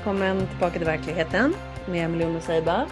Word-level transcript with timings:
Välkommen 0.00 0.48
tillbaka 0.48 0.78
till 0.78 0.86
verkligheten 0.86 1.54
med 1.88 2.04
Emelie 2.04 2.36
och 2.36 2.42
Seiba. 2.42 2.90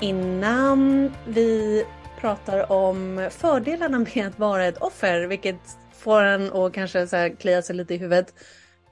Innan 0.00 1.10
vi 1.26 1.84
pratar 2.20 2.72
om 2.72 3.28
fördelarna 3.32 3.98
med 3.98 4.26
att 4.26 4.38
vara 4.38 4.64
ett 4.64 4.78
offer, 4.78 5.26
vilket 5.26 5.60
får 5.92 6.22
en 6.22 6.52
att 6.52 6.72
kanske 6.72 7.06
så 7.06 7.16
här 7.16 7.28
klia 7.28 7.62
sig 7.62 7.76
lite 7.76 7.94
i 7.94 7.96
huvudet, 7.96 8.34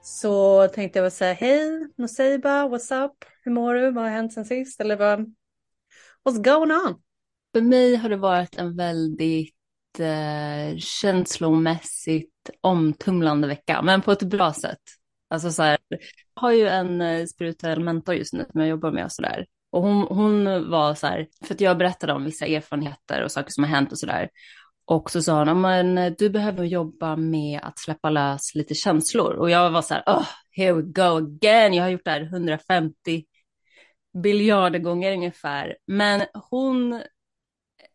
så 0.01 0.67
tänkte 0.67 0.99
jag 0.99 1.11
säga 1.11 1.33
hej 1.33 1.87
Noseiba, 1.97 2.67
what's 2.67 3.05
up? 3.05 3.25
Hur 3.41 3.51
mår 3.51 3.73
du? 3.73 3.91
Vad 3.91 4.03
har 4.03 4.11
hänt 4.11 4.33
sen 4.33 4.45
sist? 4.45 4.81
Eller 4.81 4.95
vad? 4.95 5.19
What's 6.25 6.43
going 6.43 6.71
on? 6.71 7.01
För 7.53 7.61
mig 7.61 7.95
har 7.95 8.09
det 8.09 8.17
varit 8.17 8.55
en 8.55 8.77
väldigt 8.77 9.99
eh, 9.99 10.77
känslomässigt 10.77 12.49
omtumlande 12.61 13.47
vecka, 13.47 13.81
men 13.81 14.01
på 14.01 14.11
ett 14.11 14.23
bra 14.23 14.53
sätt. 14.53 14.81
Alltså 15.29 15.51
så 15.51 15.63
här, 15.63 15.77
har 16.35 16.51
ju 16.51 16.67
en 16.67 17.01
eh, 17.01 17.25
spirituell 17.25 17.79
mentor 17.79 18.15
just 18.15 18.33
nu 18.33 18.45
som 18.51 18.61
jag 18.61 18.69
jobbar 18.69 18.91
med 18.91 19.05
och 19.05 19.11
sådär. 19.11 19.45
Och 19.71 19.81
hon, 19.81 20.07
hon 20.09 20.69
var 20.71 20.95
så 20.95 21.07
här, 21.07 21.27
för 21.45 21.53
att 21.53 21.61
jag 21.61 21.77
berättade 21.77 22.13
om 22.13 22.25
vissa 22.25 22.45
erfarenheter 22.45 23.23
och 23.23 23.31
saker 23.31 23.51
som 23.51 23.63
har 23.63 23.71
hänt 23.71 23.91
och 23.91 23.99
sådär. 23.99 24.29
Och 24.85 25.11
så 25.11 25.21
sa 25.21 25.45
hon, 25.45 25.61
men 25.61 25.97
eh, 25.97 26.13
du 26.17 26.29
behöver 26.29 26.63
jobba 26.63 27.15
med 27.15 27.59
att 27.63 27.79
släppa 27.79 28.09
lös 28.09 28.55
lite 28.55 28.75
känslor. 28.75 29.33
Och 29.33 29.49
jag 29.49 29.71
var 29.71 29.81
så 29.81 29.93
här, 29.93 30.03
oh, 30.07 30.27
here 30.51 30.73
we 30.73 30.81
go 30.81 31.17
again. 31.17 31.73
Jag 31.73 31.83
har 31.83 31.89
gjort 31.89 32.05
det 32.05 32.11
här 32.11 32.21
150 32.21 33.23
biljarder 34.23 34.79
gånger 34.79 35.13
ungefär. 35.13 35.77
Men 35.87 36.21
hon 36.49 37.01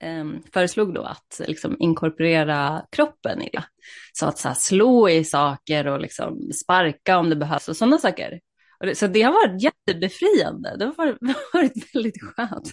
eh, 0.03 0.25
föreslog 0.53 0.95
då 0.95 1.03
att 1.03 1.41
liksom, 1.47 1.77
inkorporera 1.79 2.87
kroppen 2.91 3.43
i 3.43 3.51
det. 3.53 3.65
Så 4.13 4.27
att 4.27 4.39
så 4.39 4.49
här, 4.49 4.55
slå 4.55 5.09
i 5.09 5.25
saker 5.25 5.87
och 5.87 6.01
liksom, 6.01 6.53
sparka 6.53 7.19
om 7.19 7.31
det 7.31 7.37
behövs 7.37 7.69
och 7.69 7.77
sådana 7.77 7.99
saker. 7.99 8.41
Och 8.81 8.87
det, 8.87 8.95
så 8.95 9.07
det 9.07 9.23
har 9.23 9.33
varit 9.33 9.63
jättebefriande. 9.63 10.77
Det 10.79 10.85
har 10.85 10.95
varit, 10.95 11.19
varit 11.53 11.95
väldigt 11.95 12.23
skönt. 12.23 12.73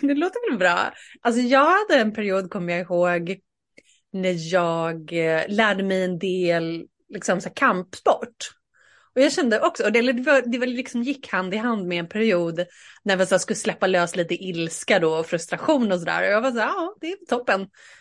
Det 0.00 0.14
låter 0.14 0.50
väl 0.50 0.58
bra. 0.58 0.92
Alltså 1.20 1.40
jag 1.40 1.70
hade 1.70 2.00
en 2.00 2.14
period, 2.14 2.50
kommer 2.50 2.72
jag 2.72 2.80
ihåg, 2.82 3.36
när 4.12 4.52
jag 4.52 5.12
eh, 5.12 5.42
lärde 5.48 5.82
mig 5.82 6.04
en 6.04 6.18
del 6.18 6.86
liksom, 7.08 7.40
så 7.40 7.48
här, 7.48 7.54
kampsport. 7.54 8.36
Och 9.14 9.20
jag 9.20 9.32
kände 9.32 9.60
också, 9.60 9.84
och 9.84 9.92
det, 9.92 10.12
det, 10.12 10.22
var, 10.22 10.42
det 10.46 10.58
var 10.58 10.66
liksom 10.66 11.02
gick 11.02 11.28
hand 11.28 11.54
i 11.54 11.56
hand 11.56 11.86
med 11.86 11.98
en 11.98 12.08
period 12.08 12.64
när 13.02 13.16
vi 13.16 13.26
så 13.26 13.38
skulle 13.38 13.56
släppa 13.56 13.86
lös 13.86 14.16
lite 14.16 14.34
ilska 14.34 14.98
då 14.98 15.14
och 15.14 15.26
frustration 15.26 15.92
och 15.92 15.98
sådär. 15.98 16.22
Och 16.22 16.32
jag 16.32 16.40
var 16.40 16.50
så 16.50 16.58
här, 16.58 16.66
ja 16.66 16.96
det 17.00 17.06
är 17.06 17.26
toppen. 17.28 17.60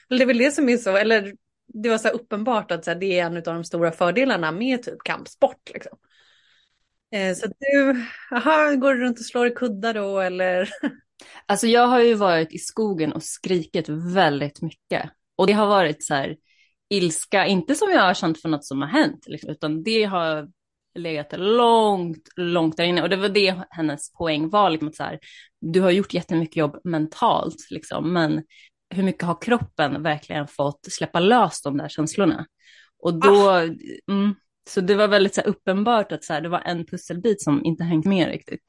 Eller 0.10 0.18
det 0.20 0.24
är 0.24 0.28
väl 0.28 0.38
det 0.38 0.52
som 0.52 0.70
är 0.70 0.78
så, 0.78 0.98
eller 0.98 1.34
det 1.74 1.90
var 1.90 1.98
så 1.98 2.08
här 2.08 2.16
uppenbart 2.16 2.72
att 2.72 2.86
så 2.86 2.92
här, 2.92 3.00
det 3.00 3.20
är 3.20 3.26
en 3.26 3.38
av 3.38 3.44
de 3.44 3.64
stora 3.64 3.92
fördelarna 3.92 4.52
med 4.52 4.84
typ 4.84 5.04
kampsport. 5.04 5.70
Liksom. 5.74 5.98
Eh, 7.14 7.36
så 7.36 7.48
du, 7.60 8.06
aha, 8.36 8.76
går 8.76 8.94
du 8.94 9.02
runt 9.02 9.20
och 9.20 9.26
slår 9.26 9.48
i 9.48 9.52
kuddar 9.52 9.94
då 9.94 10.20
eller? 10.20 10.70
Alltså 11.46 11.68
jag 11.68 11.88
har 11.88 12.00
ju 12.00 12.14
varit 12.14 12.54
i 12.54 12.58
skogen 12.58 13.12
och 13.12 13.24
skrikit 13.24 13.90
väldigt 13.90 14.62
mycket. 14.62 15.10
Och 15.36 15.48
det 15.48 15.54
har 15.54 15.68
varit 15.68 16.04
så 16.04 16.14
här 16.14 16.36
ilska, 16.90 17.46
inte 17.46 17.76
som 17.76 17.92
jag 17.92 18.02
har 18.02 18.14
känt 18.14 18.42
för 18.42 18.50
något 18.50 18.66
som 18.66 18.82
har 18.82 18.88
hänt, 18.88 19.24
liksom, 19.28 19.50
utan 19.50 19.84
det 19.84 20.04
har 20.04 20.48
legat 20.96 21.34
långt, 21.38 22.30
långt 22.36 22.78
där 22.78 22.84
inne. 22.84 23.02
Och 23.02 23.10
det 23.10 23.16
var 23.16 23.30
det 23.30 23.56
hennes 23.70 24.14
poäng 24.14 24.50
var, 24.50 24.70
liksom 24.70 24.88
att 24.88 24.96
så 24.96 25.04
här, 25.04 25.20
du 25.62 25.82
har 25.82 25.92
gjort 25.92 26.14
jättemycket 26.14 26.56
jobb 26.56 26.82
mentalt, 26.84 27.68
liksom, 27.70 28.14
men 28.14 28.44
hur 28.90 29.04
mycket 29.04 29.24
har 29.24 29.42
kroppen 29.42 30.04
verkligen 30.04 30.48
fått 30.48 30.80
släppa 30.92 31.20
lös 31.20 31.62
de 31.62 31.78
där 31.78 31.90
känslorna? 31.90 32.46
Och 33.04 33.20
då, 33.20 33.50
ah. 33.50 33.62
mm, 34.12 34.36
så 34.70 34.82
det 34.82 34.96
var 34.96 35.08
väldigt 35.08 35.36
så 35.36 35.42
här, 35.42 35.48
uppenbart 35.48 36.12
att 36.12 36.24
så 36.24 36.34
här, 36.34 36.42
det 36.42 36.50
var 36.50 36.62
en 36.66 36.86
pusselbit 36.86 37.42
som 37.42 37.66
inte 37.66 37.84
hängt 37.84 38.06
med 38.06 38.28
riktigt. 38.28 38.62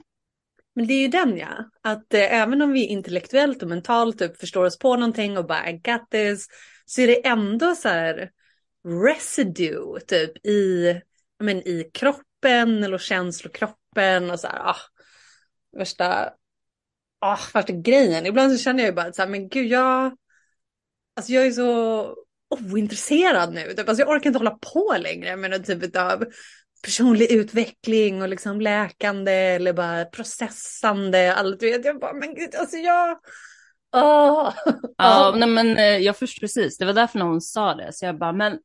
Men 0.74 0.86
det 0.86 0.94
är 0.94 1.00
ju 1.00 1.08
den 1.08 1.36
ja, 1.36 1.70
att 1.82 2.14
eh, 2.14 2.40
även 2.40 2.62
om 2.62 2.72
vi 2.72 2.86
intellektuellt 2.86 3.62
och 3.62 3.68
mentalt 3.68 4.18
typ 4.18 4.36
förstår 4.36 4.64
oss 4.64 4.78
på 4.78 4.96
någonting 4.96 5.38
och 5.38 5.46
bara 5.46 5.70
I 5.70 5.72
got 5.72 6.10
this, 6.10 6.46
så 6.86 7.00
är 7.00 7.06
det 7.06 7.26
ändå 7.26 7.74
så 7.74 7.88
här 7.88 8.30
residue 9.06 10.00
typ 10.00 10.46
i 10.46 11.00
men, 11.42 11.56
i 11.56 11.90
kroppen 11.94 12.84
eller 12.84 12.98
känslokroppen 12.98 14.30
och 14.30 14.40
så 14.40 14.46
här, 14.46 14.58
ah, 14.58 14.76
värsta, 15.76 16.30
ah, 17.20 17.38
värsta 17.54 17.72
grejen. 17.72 18.26
Ibland 18.26 18.52
så 18.52 18.58
känner 18.58 18.80
jag 18.82 18.88
ju 18.88 18.94
bara 18.94 19.12
så 19.12 19.22
här, 19.22 19.28
men 19.28 19.48
gud 19.48 19.66
jag, 19.66 20.16
alltså 21.16 21.32
jag 21.32 21.46
är 21.46 21.50
så 21.50 22.16
ointresserad 22.52 23.54
nu. 23.54 23.74
Typ. 23.74 23.88
Alltså 23.88 24.02
jag 24.02 24.10
orkar 24.10 24.30
inte 24.30 24.38
hålla 24.38 24.58
på 24.72 24.96
längre 24.98 25.36
med 25.36 25.50
någon 25.50 25.62
typ 25.62 25.96
av 25.96 26.24
personlig 26.82 27.30
utveckling 27.30 28.22
och 28.22 28.28
liksom 28.28 28.60
läkande 28.60 29.32
eller 29.32 29.72
bara 29.72 30.04
processande. 30.04 31.34
Allt, 31.34 31.62
vet. 31.62 31.84
Jag 31.84 32.00
bara, 32.00 32.12
men 32.12 32.34
gud, 32.34 32.54
alltså 32.54 32.76
jag... 32.76 33.18
Oh. 33.92 34.52
Ja, 34.96 35.34
nej, 35.36 35.48
men 35.48 35.76
eh, 35.76 35.96
jag 35.96 36.16
förstår 36.16 36.40
precis. 36.40 36.78
Det 36.78 36.84
var 36.84 36.92
därför 36.92 37.18
när 37.18 37.26
hon 37.26 37.40
sa 37.40 37.74
det. 37.74 37.92
Så 37.92 38.04
jag 38.04 38.18
bara, 38.18 38.32
men 38.32 38.58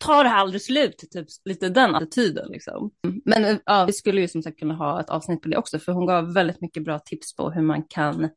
tar 0.00 0.24
det 0.24 0.30
här 0.30 0.38
aldrig 0.38 0.62
slut? 0.62 0.98
Typ 1.12 1.26
lite 1.44 1.68
den 1.68 1.94
attityden 1.94 2.48
liksom. 2.48 2.90
Men 3.24 3.60
ja, 3.64 3.84
vi 3.84 3.92
skulle 3.92 4.20
ju 4.20 4.28
som 4.28 4.42
sagt 4.42 4.58
kunna 4.58 4.74
ha 4.74 5.00
ett 5.00 5.10
avsnitt 5.10 5.42
på 5.42 5.48
det 5.48 5.56
också, 5.56 5.78
för 5.78 5.92
hon 5.92 6.06
gav 6.06 6.34
väldigt 6.34 6.60
mycket 6.60 6.84
bra 6.84 6.98
tips 6.98 7.36
på 7.36 7.50
hur 7.50 7.62
man 7.62 7.82
kan 7.82 8.28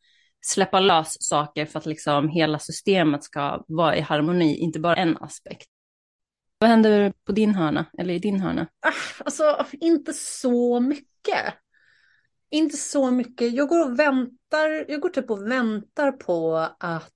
släppa 0.42 0.80
lös 0.80 1.24
saker 1.24 1.66
för 1.66 1.80
att 1.80 1.86
liksom 1.86 2.30
hela 2.30 2.60
systemet 2.60 3.24
ska 3.24 3.64
vara 3.68 3.98
i 3.98 4.02
harmoni, 4.02 4.58
inte 4.58 4.80
bara 4.80 4.96
en 4.96 5.18
aspekt. 5.18 5.68
Vad 6.60 6.70
händer 6.70 7.14
på 7.26 7.32
din 7.32 7.56
hörna, 7.56 7.86
eller 7.98 8.14
i 8.14 8.20
din 8.20 8.40
hörna? 8.40 8.62
Ah, 8.62 9.24
alltså, 9.26 9.66
inte 9.72 10.14
så 10.14 10.80
mycket. 10.80 11.54
Inte 12.50 12.78
så 12.78 13.12
mycket. 13.12 13.54
Jag 13.54 13.68
går 13.68 13.86
och 13.86 14.00
väntar, 14.00 14.92
jag 14.92 15.02
går 15.02 15.10
typ 15.10 15.32
och 15.32 15.52
väntar 15.52 16.12
på 16.12 16.58
att 16.80 17.12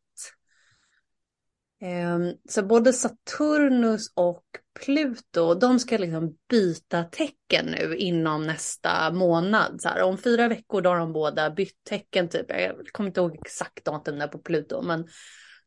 Ehm, 1.81 2.33
så 2.49 2.63
både 2.63 2.93
Saturnus 2.93 4.11
och 4.15 4.43
Pluto, 4.79 5.53
de 5.53 5.79
ska 5.79 5.97
liksom 5.97 6.37
byta 6.49 7.03
tecken 7.03 7.65
nu 7.65 7.95
inom 7.95 8.47
nästa 8.47 9.11
månad. 9.11 9.81
Så 9.81 9.89
här, 9.89 10.01
om 10.01 10.17
fyra 10.17 10.47
veckor 10.47 10.81
då 10.81 10.89
har 10.89 10.99
de 10.99 11.13
båda 11.13 11.49
bytt 11.49 11.83
tecken, 11.83 12.29
typ. 12.29 12.45
jag 12.49 12.87
kommer 12.91 13.09
inte 13.09 13.19
ihåg 13.21 13.35
exakt 13.45 13.85
datum 13.85 14.19
där 14.19 14.27
på 14.27 14.37
Pluto, 14.37 14.81
men 14.81 15.07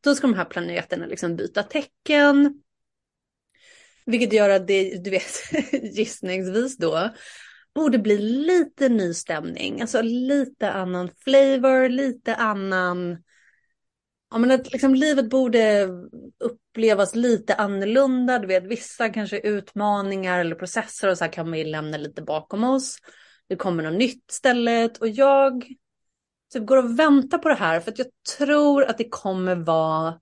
då 0.01 0.15
ska 0.15 0.27
de 0.27 0.35
här 0.35 0.45
planeterna 0.45 1.07
liksom 1.07 1.37
byta 1.37 1.63
tecken. 1.63 2.63
Vilket 4.07 4.33
gör 4.33 4.51
att 4.51 4.67
det, 4.67 5.05
du 5.05 5.11
vet, 5.11 5.53
gissningsvis 5.97 6.77
då, 6.77 7.11
borde 7.75 7.99
bli 7.99 8.19
lite 8.19 8.89
ny 8.89 9.15
stämning. 9.15 9.81
Alltså 9.81 10.03
lite 10.03 10.71
annan 10.71 11.11
flavor, 11.25 11.89
lite 11.89 12.35
annan 12.35 13.17
ja, 14.35 14.39
men 14.39 14.51
att 14.51 14.73
liksom 14.73 14.95
livet 14.95 15.31
borde 15.31 15.89
upplevas 16.45 17.15
lite 17.15 17.55
annorlunda. 17.55 18.39
Du 18.39 18.47
vet, 18.47 18.65
vissa 18.65 19.09
kanske 19.09 19.39
utmaningar 19.39 20.41
eller 20.41 20.55
processer 20.55 21.09
och 21.09 21.19
så 21.19 21.25
här 21.25 21.33
kan 21.33 21.53
vi 21.53 21.65
lämna 21.65 21.97
lite 21.97 22.23
bakom 22.23 22.65
oss. 22.65 22.99
Det 23.49 23.57
kommer 23.57 23.83
något 23.83 23.99
nytt 23.99 24.31
stället. 24.31 24.99
och 24.99 25.09
jag 25.09 25.65
typ 26.53 26.67
går 26.67 26.77
och 26.77 26.99
väntar 26.99 27.39
på 27.39 27.49
det 27.49 27.55
här 27.55 27.81
för 27.81 27.91
att 27.91 27.99
jag 27.99 28.07
tror 28.39 28.85
att 28.85 28.99
det 28.99 29.09
kommer 29.09 29.55
vara 29.55 30.21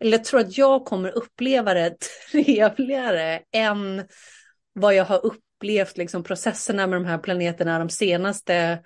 eller 0.00 0.12
jag 0.12 0.24
tror 0.24 0.40
att 0.40 0.58
jag 0.58 0.84
kommer 0.84 1.10
uppleva 1.10 1.74
det 1.74 1.96
trevligare 2.32 3.42
än 3.52 4.04
vad 4.72 4.94
jag 4.94 5.04
har 5.04 5.26
upplevt 5.26 5.96
liksom 5.96 6.22
processerna 6.22 6.86
med 6.86 6.96
de 6.96 7.04
här 7.04 7.18
planeterna 7.18 7.78
de 7.78 7.88
senaste 7.88 8.78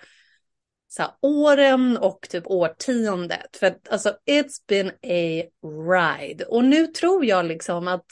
så 0.93 1.03
här, 1.03 1.13
åren 1.21 1.97
och 1.97 2.27
typ 2.31 2.47
årtiondet. 2.47 3.57
För 3.57 3.67
att 3.67 3.89
alltså 3.89 4.17
it's 4.27 4.67
been 4.69 4.89
a 4.89 5.45
ride. 5.93 6.45
Och 6.45 6.65
nu 6.65 6.87
tror 6.87 7.25
jag 7.25 7.45
liksom 7.45 7.89
att 7.89 8.07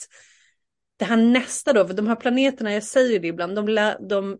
det 0.97 1.05
här 1.05 1.17
nästa 1.17 1.73
då, 1.73 1.87
för 1.87 1.93
de 1.93 2.07
här 2.07 2.15
planeterna, 2.15 2.73
jag 2.73 2.83
säger 2.83 3.19
det 3.19 3.27
ibland, 3.27 3.55
de, 3.55 3.97
de 4.09 4.37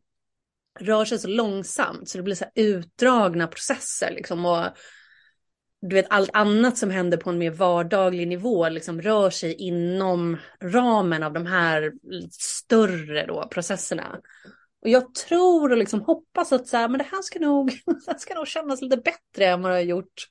rör 0.79 1.05
sig 1.05 1.19
så 1.19 1.27
långsamt 1.27 2.09
så 2.09 2.17
det 2.17 2.23
blir 2.23 2.35
så 2.35 2.43
här 2.43 2.51
utdragna 2.55 3.47
processer 3.47 4.11
liksom. 4.11 4.45
Och 4.45 4.65
du 5.81 5.95
vet 5.95 6.07
allt 6.09 6.29
annat 6.33 6.77
som 6.77 6.89
händer 6.89 7.17
på 7.17 7.29
en 7.29 7.37
mer 7.37 7.51
vardaglig 7.51 8.27
nivå 8.27 8.69
liksom 8.69 9.01
rör 9.01 9.29
sig 9.29 9.53
inom 9.53 10.37
ramen 10.63 11.23
av 11.23 11.33
de 11.33 11.45
här 11.45 11.91
större 12.31 13.25
då, 13.25 13.47
processerna. 13.51 14.19
Och 14.81 14.89
jag 14.89 15.13
tror 15.13 15.71
och 15.71 15.77
liksom 15.77 16.01
hoppas 16.01 16.51
att 16.51 16.67
så 16.67 16.77
här, 16.77 16.89
men 16.89 16.97
det 16.97 17.07
här 17.11 17.21
ska 17.21 17.39
nog, 17.39 17.67
det 17.85 18.07
här 18.07 18.17
ska 18.17 18.33
nog 18.33 18.47
kännas 18.47 18.81
lite 18.81 18.97
bättre 18.97 19.45
än 19.45 19.61
vad 19.61 19.71
det 19.71 19.75
har 19.75 19.81
gjort. 19.81 20.27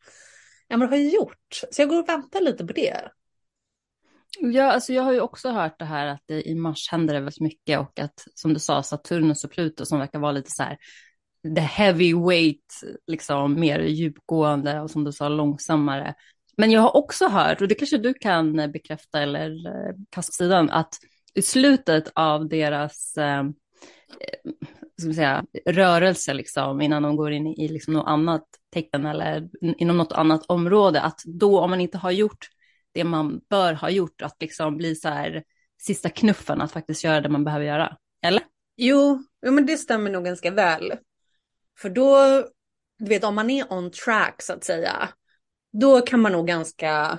Än 0.68 0.80
vad 0.80 0.88
jag 0.88 0.92
har 0.92 1.04
gjort. 1.04 1.60
Så 1.70 1.82
jag 1.82 1.88
går 1.88 2.02
och 2.02 2.08
väntar 2.08 2.40
lite 2.40 2.64
på 2.66 2.72
det. 2.72 3.10
Ja, 4.38 4.72
alltså 4.72 4.92
jag 4.92 5.02
har 5.02 5.12
ju 5.12 5.20
också 5.20 5.50
hört 5.50 5.78
det 5.78 5.84
här 5.84 6.06
att 6.06 6.22
det, 6.26 6.48
i 6.48 6.54
mars 6.54 6.88
händer 6.90 7.14
det 7.14 7.20
väldigt 7.20 7.40
mycket 7.40 7.78
och 7.78 7.98
att 7.98 8.24
som 8.34 8.54
du 8.54 8.60
sa 8.60 8.82
Saturnus 8.82 9.44
och 9.44 9.50
Pluto 9.50 9.86
som 9.86 9.98
verkar 9.98 10.18
vara 10.18 10.32
lite 10.32 10.50
så 10.50 10.62
här 10.62 10.78
the 11.54 11.60
heavyweight, 11.60 12.80
liksom 13.06 13.60
mer 13.60 13.78
djupgående 13.80 14.80
och 14.80 14.90
som 14.90 15.04
du 15.04 15.12
sa 15.12 15.28
långsammare. 15.28 16.14
Men 16.56 16.70
jag 16.70 16.80
har 16.80 16.96
också 16.96 17.28
hört, 17.28 17.60
och 17.60 17.68
det 17.68 17.74
kanske 17.74 17.98
du 17.98 18.14
kan 18.14 18.56
bekräfta 18.72 19.22
eller 19.22 19.66
eh, 19.66 19.94
kasta 20.10 20.32
sidan, 20.32 20.70
att 20.70 20.94
i 21.34 21.42
slutet 21.42 22.12
av 22.14 22.48
deras 22.48 23.16
eh, 23.16 23.44
ska 25.00 25.12
säga, 25.12 25.44
rörelse, 25.66 26.34
liksom, 26.34 26.80
innan 26.80 27.02
de 27.02 27.16
går 27.16 27.32
in 27.32 27.46
i 27.46 27.68
liksom, 27.68 27.94
något 27.94 28.08
annat 28.08 28.44
tecken 28.72 29.06
eller 29.06 29.48
inom 29.60 29.96
något 29.96 30.12
annat 30.12 30.46
område, 30.46 31.00
att 31.00 31.22
då 31.24 31.60
om 31.60 31.70
man 31.70 31.80
inte 31.80 31.98
har 31.98 32.10
gjort 32.10 32.48
det 32.92 33.04
man 33.04 33.40
bör 33.50 33.72
ha 33.72 33.90
gjort, 33.90 34.22
att 34.22 34.36
liksom 34.40 34.76
bli 34.76 34.94
så 34.94 35.08
här 35.08 35.44
sista 35.80 36.08
knuffen, 36.08 36.60
att 36.60 36.72
faktiskt 36.72 37.04
göra 37.04 37.20
det 37.20 37.28
man 37.28 37.44
behöver 37.44 37.64
göra. 37.64 37.96
Eller? 38.22 38.42
Jo, 38.76 39.24
jo 39.46 39.52
men 39.52 39.66
det 39.66 39.76
stämmer 39.76 40.10
nog 40.10 40.24
ganska 40.24 40.50
väl. 40.50 40.92
För 41.78 41.90
då, 41.90 42.16
du 42.98 43.04
vet 43.08 43.24
om 43.24 43.34
man 43.34 43.50
är 43.50 43.72
on 43.72 43.90
track 43.90 44.42
så 44.42 44.52
att 44.52 44.64
säga, 44.64 45.08
då 45.72 46.00
kan 46.00 46.20
man 46.20 46.32
nog 46.32 46.46
ganska, 46.46 47.18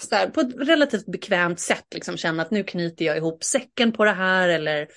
så 0.00 0.14
här, 0.14 0.28
på 0.28 0.40
ett 0.40 0.54
relativt 0.56 1.06
bekvämt 1.06 1.60
sätt 1.60 1.86
liksom 1.94 2.16
känna 2.16 2.42
att 2.42 2.50
nu 2.50 2.64
knyter 2.64 3.04
jag 3.04 3.16
ihop 3.16 3.44
säcken 3.44 3.92
på 3.92 4.04
det 4.04 4.12
här 4.12 4.48
eller 4.48 4.88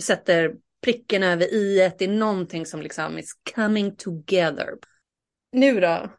sätter 0.00 0.54
pricken 0.82 1.22
över 1.22 1.54
i 1.54 1.92
det 1.98 2.04
är 2.04 2.08
någonting 2.08 2.66
som 2.66 2.82
liksom 2.82 3.18
is 3.18 3.32
coming 3.54 3.96
together. 3.96 4.68
Nu 5.52 5.80
då, 5.80 6.10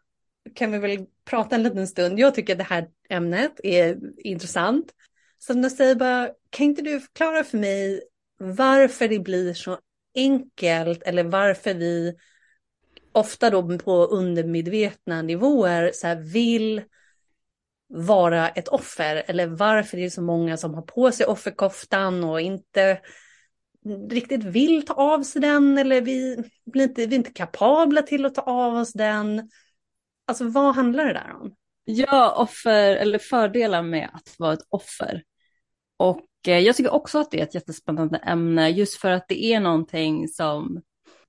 kan 0.56 0.72
vi 0.72 0.78
väl 0.78 1.06
prata 1.26 1.56
en 1.56 1.64
liten 1.64 1.88
stund. 1.88 2.20
Jag 2.20 2.36
tycker 2.36 2.54
att 2.54 2.58
det 2.58 2.64
här 2.64 2.88
ämnet 3.10 3.60
är 3.64 3.98
intressant. 4.18 4.94
Så 5.40 5.54
jag 5.54 5.72
säger 5.72 5.96
bara, 5.96 6.30
kan 6.50 6.66
inte 6.66 6.82
du 6.82 7.00
förklara 7.00 7.44
för 7.44 7.58
mig 7.58 8.02
varför 8.38 9.08
det 9.08 9.20
blir 9.20 9.54
så 9.54 9.80
enkelt 10.16 11.04
eller 11.04 11.24
varför 11.24 11.74
vi 11.74 12.16
ofta 13.12 13.50
då 13.50 13.78
på 13.78 14.06
undermedvetna 14.06 15.22
nivåer 15.22 15.92
så 15.94 16.08
här 16.08 16.16
vill 16.16 16.82
vara 17.88 18.50
ett 18.50 18.68
offer 18.68 19.24
eller 19.28 19.48
varför 19.48 19.98
det 19.98 20.06
är 20.06 20.10
så 20.10 20.22
många 20.22 20.58
som 20.58 20.74
har 20.74 20.82
på 20.82 21.12
sig 21.12 21.26
offerkoftan 21.26 22.24
och 22.24 22.42
inte 22.42 23.00
riktigt 24.10 24.44
vill 24.44 24.86
ta 24.86 24.94
av 24.94 25.24
sig 25.24 25.42
den 25.42 25.78
eller 25.78 26.02
vi 26.02 26.44
blir 26.66 26.84
inte, 26.84 27.06
vi 27.06 27.16
är 27.16 27.20
inte 27.20 27.32
kapabla 27.32 28.02
till 28.02 28.26
att 28.26 28.36
ta 28.36 28.42
av 28.42 28.74
oss 28.74 28.94
den. 28.94 29.50
Alltså 30.28 30.48
vad 30.48 30.76
handlar 30.76 31.06
det 31.06 31.14
där 31.14 31.36
om? 31.42 31.56
Ja, 31.86 32.36
offer 32.38 32.96
eller 32.96 33.18
fördelar 33.20 33.82
med 33.82 34.10
att 34.14 34.36
vara 34.40 34.54
ett 34.54 34.68
offer. 34.70 35.24
Och 35.98 36.26
eh, 36.48 36.60
jag 36.60 36.76
tycker 36.76 36.94
också 36.94 37.20
att 37.20 37.32
det 37.32 37.40
är 37.40 37.44
ett 37.44 37.56
jättespännande 37.56 38.18
ämne 38.18 38.70
just 38.70 38.96
för 38.96 39.12
att 39.12 39.26
det 39.28 39.44
är 39.44 39.60
någonting 39.60 40.28
som 40.28 40.82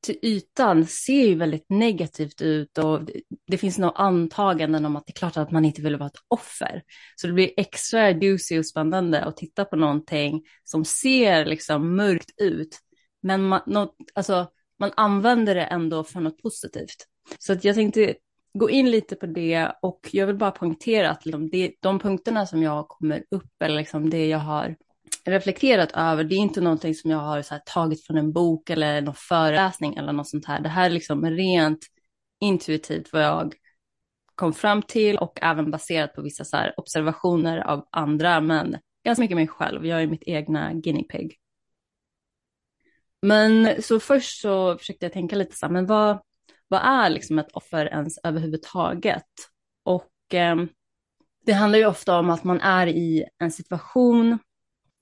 till 0.07 0.19
ytan 0.23 0.87
ser 0.87 1.27
ju 1.27 1.35
väldigt 1.35 1.67
negativt 1.69 2.43
ut 2.43 2.79
och 2.79 3.01
det 3.47 3.59
finns 3.59 3.79
nog 3.79 3.93
antaganden 3.95 4.87
om 4.87 4.97
att 4.97 5.07
det 5.07 5.11
är 5.11 5.19
klart 5.19 5.37
att 5.37 5.51
man 5.51 5.65
inte 5.65 5.83
vill 5.83 5.97
vara 5.97 6.07
ett 6.07 6.21
offer. 6.29 6.83
Så 7.17 7.27
det 7.27 7.33
blir 7.33 7.51
extra 7.57 8.11
juicy 8.11 8.59
och 8.59 8.67
spännande 8.67 9.25
att 9.25 9.37
titta 9.37 9.65
på 9.65 9.77
någonting 9.77 10.43
som 10.65 10.85
ser 10.85 11.45
liksom 11.45 11.97
mörkt 11.97 12.31
ut. 12.41 12.79
Men 13.23 13.49
man, 13.49 13.61
något, 13.67 13.97
alltså, 14.15 14.47
man 14.79 14.93
använder 14.97 15.55
det 15.55 15.65
ändå 15.65 16.05
för 16.05 16.21
något 16.21 16.43
positivt. 16.43 17.07
Så 17.39 17.53
att 17.53 17.65
jag 17.65 17.75
tänkte 17.75 18.15
gå 18.59 18.71
in 18.71 18.91
lite 18.91 19.17
på 19.17 19.27
det 19.27 19.73
och 19.83 20.09
jag 20.13 20.27
vill 20.27 20.37
bara 20.37 20.51
poängtera 20.51 21.11
att 21.11 21.27
liksom 21.27 21.51
de 21.81 21.99
punkterna 21.99 22.47
som 22.47 22.63
jag 22.63 22.89
kommer 22.89 23.25
upp 23.31 23.63
eller 23.63 23.77
liksom 23.77 24.11
det 24.11 24.27
jag 24.27 24.39
har 24.39 24.77
reflekterat 25.33 25.93
över, 25.95 26.25
det 26.25 26.35
är 26.35 26.39
inte 26.39 26.61
någonting 26.61 26.95
som 26.95 27.11
jag 27.11 27.19
har 27.19 27.51
här, 27.51 27.61
tagit 27.67 28.07
från 28.07 28.17
en 28.17 28.33
bok 28.33 28.71
eller 28.71 29.01
någon 29.01 29.15
föreläsning 29.15 29.95
eller 29.95 30.13
något 30.13 30.29
sånt 30.29 30.47
här. 30.47 30.61
Det 30.61 30.69
här 30.69 30.87
är 30.87 30.91
liksom 30.91 31.27
rent 31.27 31.87
intuitivt 32.41 33.13
vad 33.13 33.23
jag 33.23 33.55
kom 34.35 34.53
fram 34.53 34.83
till 34.83 35.19
och 35.19 35.39
även 35.43 35.71
baserat 35.71 36.15
på 36.15 36.23
vissa 36.23 36.45
så 36.45 36.57
här, 36.57 36.75
observationer 36.77 37.59
av 37.59 37.89
andra, 37.91 38.41
men 38.41 38.77
ganska 39.05 39.23
mycket 39.23 39.37
mig 39.37 39.49
själv. 39.49 39.87
Jag 39.87 40.03
är 40.03 40.07
mitt 40.07 40.23
egna 40.27 40.73
guinea 40.75 41.05
pig. 41.05 41.37
Men 43.23 43.83
så 43.83 44.01
först 44.01 44.41
så 44.41 44.79
försökte 44.79 45.05
jag 45.07 45.13
tänka 45.13 45.37
lite 45.37 45.57
så 45.57 45.67
här, 45.67 45.73
men 45.73 45.87
vad, 45.87 46.19
vad 46.69 46.81
är 46.85 47.11
liksom 47.11 47.39
ett 47.39 47.53
offer 47.53 47.87
ens 47.87 48.19
överhuvudtaget? 48.19 49.25
Och 49.83 50.35
eh, 50.35 50.57
det 51.47 51.53
handlar 51.53 51.79
ju 51.79 51.87
ofta 51.87 52.19
om 52.19 52.31
att 52.31 52.45
man 52.45 52.61
är 52.61 52.87
i 52.87 53.25
en 53.39 53.53
situation 53.53 54.39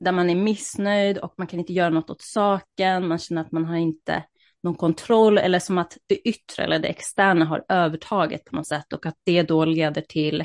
där 0.01 0.13
man 0.13 0.31
är 0.31 0.35
missnöjd 0.35 1.19
och 1.19 1.35
man 1.39 1.47
kan 1.47 1.61
inte 1.61 1.73
göra 1.73 1.91
något 1.91 2.11
åt 2.11 2.23
saken, 2.23 3.09
man 3.09 3.19
känner 3.19 3.43
att 3.43 3.53
man 3.53 3.65
har 3.65 3.77
inte 3.77 4.25
någon 4.63 4.75
kontroll 4.75 5.39
eller 5.39 5.59
som 5.59 5.79
att 5.79 5.99
det 6.07 6.29
yttre 6.29 6.65
eller 6.65 6.79
det 6.79 6.89
externa 6.89 7.45
har 7.45 7.65
övertaget 7.69 8.45
på 8.45 8.57
något 8.57 8.69
sätt 8.69 8.93
och 8.93 9.07
att 9.07 9.17
det 9.25 9.43
då 9.43 9.65
leder 9.65 10.03
till 10.03 10.45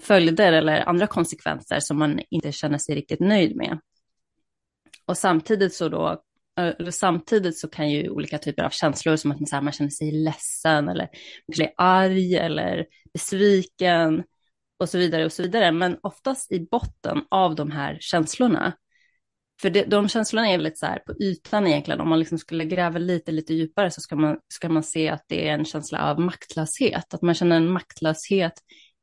följder 0.00 0.52
eller 0.52 0.88
andra 0.88 1.06
konsekvenser 1.06 1.80
som 1.80 1.98
man 1.98 2.20
inte 2.30 2.52
känner 2.52 2.78
sig 2.78 2.94
riktigt 2.94 3.20
nöjd 3.20 3.56
med. 3.56 3.80
Och 5.06 5.16
samtidigt 5.16 5.74
så 5.74 5.88
då, 5.88 6.22
eller 6.60 6.90
samtidigt 6.90 7.58
så 7.58 7.68
kan 7.68 7.90
ju 7.90 8.10
olika 8.10 8.38
typer 8.38 8.62
av 8.62 8.70
känslor 8.70 9.16
som 9.16 9.30
att 9.30 9.40
man, 9.40 9.46
så 9.46 9.56
här, 9.56 9.62
man 9.62 9.72
känner 9.72 9.90
sig 9.90 10.12
ledsen 10.12 10.88
eller 10.88 11.08
blir 11.52 11.70
arg 11.76 12.34
eller 12.36 12.86
besviken 13.12 14.24
och 14.78 14.88
så 14.88 14.98
vidare 14.98 15.24
och 15.24 15.32
så 15.32 15.42
vidare. 15.42 15.72
Men 15.72 15.98
oftast 16.02 16.52
i 16.52 16.60
botten 16.70 17.22
av 17.28 17.54
de 17.54 17.70
här 17.70 17.98
känslorna, 18.00 18.76
för 19.60 19.70
det, 19.70 19.84
de 19.84 20.08
känslorna 20.08 20.48
är 20.48 20.58
lite 20.58 20.76
så 20.76 20.86
här 20.86 20.98
på 20.98 21.12
ytan 21.22 21.66
egentligen, 21.66 22.00
om 22.00 22.08
man 22.08 22.18
liksom 22.18 22.38
skulle 22.38 22.64
gräva 22.64 22.98
lite, 22.98 23.32
lite 23.32 23.54
djupare 23.54 23.90
så 23.90 24.00
ska 24.00 24.16
man, 24.16 24.38
ska 24.48 24.68
man 24.68 24.82
se 24.82 25.08
att 25.08 25.24
det 25.26 25.48
är 25.48 25.54
en 25.54 25.64
känsla 25.64 26.10
av 26.10 26.20
maktlöshet, 26.20 27.14
att 27.14 27.22
man 27.22 27.34
känner 27.34 27.56
en 27.56 27.70
maktlöshet 27.70 28.52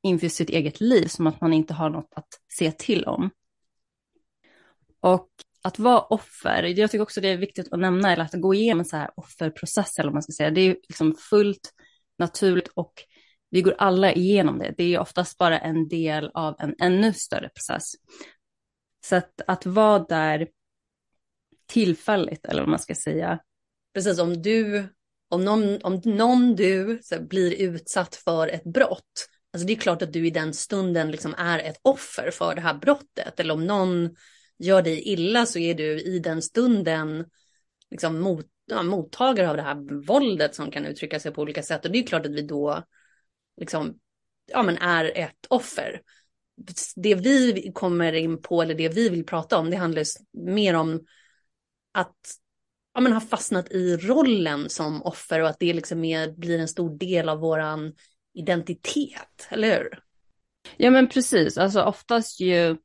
inför 0.04 0.28
sitt 0.28 0.50
eget 0.50 0.82
liv, 0.82 1.08
som 1.08 1.28
att 1.28 1.42
man 1.42 1.54
inte 1.54 1.74
har 1.74 1.90
något 1.90 2.14
att 2.16 2.28
se 2.58 2.72
till 2.72 3.04
om. 3.06 3.30
Och 5.00 5.30
att 5.64 5.80
vara 5.80 6.00
offer, 6.00 6.64
jag 6.64 6.92
tycker 6.92 7.04
också 7.04 7.22
det 7.22 7.30
är 7.30 7.38
viktigt 7.38 7.74
att 7.74 7.80
nämna, 7.80 8.14
eller 8.14 8.24
att 8.24 8.42
gå 8.42 8.54
igenom 8.54 8.80
en 8.80 8.86
så 8.86 8.98
här 8.98 9.10
offerprocess, 9.16 10.00
eller 10.00 10.08
vad 10.08 10.14
man 10.14 10.24
ska 10.24 10.32
säga, 10.32 10.52
det 10.52 10.62
är 10.62 10.78
liksom 10.90 11.16
fullt 11.30 11.74
naturligt 12.18 12.68
och 12.68 12.94
vi 13.50 13.62
går 13.62 13.76
alla 13.78 14.14
igenom 14.14 14.60
det. 14.60 14.74
Det 14.78 14.96
är 14.96 15.00
oftast 15.00 15.38
bara 15.38 15.60
en 15.60 15.88
del 15.88 16.32
av 16.34 16.56
en 16.60 16.76
ännu 16.80 17.14
större 17.14 17.50
process. 17.50 17.92
Så 19.06 19.16
att, 19.16 19.42
att 19.48 19.66
vara 19.66 20.00
där 20.00 20.48
tillfälligt, 21.68 22.46
eller 22.46 22.62
vad 22.62 22.70
man 22.70 22.80
ska 22.80 22.96
säga. 22.96 23.40
Precis, 23.94 24.20
om 24.20 24.42
du, 24.42 24.88
om 25.30 25.46
någon, 25.46 25.82
om 25.84 26.02
någon 26.06 26.56
du 26.56 27.00
så 27.04 27.22
blir 27.22 27.62
utsatt 27.62 28.16
för 28.16 28.48
ett 28.48 28.64
brott, 28.64 29.28
alltså 29.54 29.68
det 29.68 29.74
är 29.74 29.78
klart 29.78 30.02
att 30.02 30.14
du 30.14 30.28
i 30.28 30.30
den 30.30 30.54
stunden 30.54 31.12
liksom 31.12 31.34
är 31.38 31.60
ett 31.60 31.80
offer 31.82 32.32
för 32.32 32.56
det 32.56 32.62
här 32.62 32.74
brottet. 32.74 33.40
Eller 33.40 33.54
om 33.54 33.66
någon 33.66 34.16
gör 34.60 34.82
dig 34.82 35.02
illa 35.02 35.46
så 35.46 35.60
är 35.60 35.74
du 35.74 36.02
i 36.02 36.20
den 36.20 36.42
stunden 36.42 37.26
liksom 37.92 38.20
mot, 38.20 38.46
ja, 38.66 38.84
mottagare 38.84 39.50
av 39.50 39.56
det 39.56 39.62
här 39.62 40.06
våldet 40.06 40.56
som 40.56 40.72
kan 40.72 40.86
uttrycka 40.86 41.20
sig 41.20 41.32
på 41.32 41.42
olika 41.42 41.64
sätt. 41.64 41.86
Och 41.86 41.92
det 41.92 42.00
är 42.00 42.08
klart 42.08 42.26
att 42.26 42.36
vi 42.36 42.42
då 42.42 42.84
liksom, 43.58 44.00
ja, 44.52 44.64
men 44.64 44.78
är 44.78 45.12
ett 45.16 45.46
offer. 45.50 46.02
Det 46.96 47.16
vi 47.16 47.72
kommer 47.76 48.14
in 48.14 48.42
på 48.42 48.62
eller 48.62 48.76
det 48.76 48.90
vi 48.90 49.10
vill 49.10 49.26
prata 49.26 49.58
om, 49.58 49.70
det 49.70 49.78
handlar 49.78 50.04
mer 50.34 50.74
om 50.74 51.06
att 51.92 52.16
ja, 52.94 53.02
men 53.02 53.14
ha 53.14 53.22
fastnat 53.22 53.72
i 53.72 53.98
rollen 53.98 54.70
som 54.70 55.04
offer 55.04 55.42
och 55.42 55.50
att 55.50 55.60
det 55.60 55.74
liksom 55.74 56.04
är, 56.04 56.32
blir 56.32 56.60
en 56.60 56.68
stor 56.68 56.98
del 56.98 57.30
av 57.30 57.40
våran 57.40 57.94
identitet, 58.34 59.48
eller 59.50 59.78
hur? 59.78 60.00
Ja 60.78 60.92
men 60.92 61.10
precis, 61.10 61.58
alltså 61.58 61.82
oftast 61.82 62.40
ju 62.40 62.78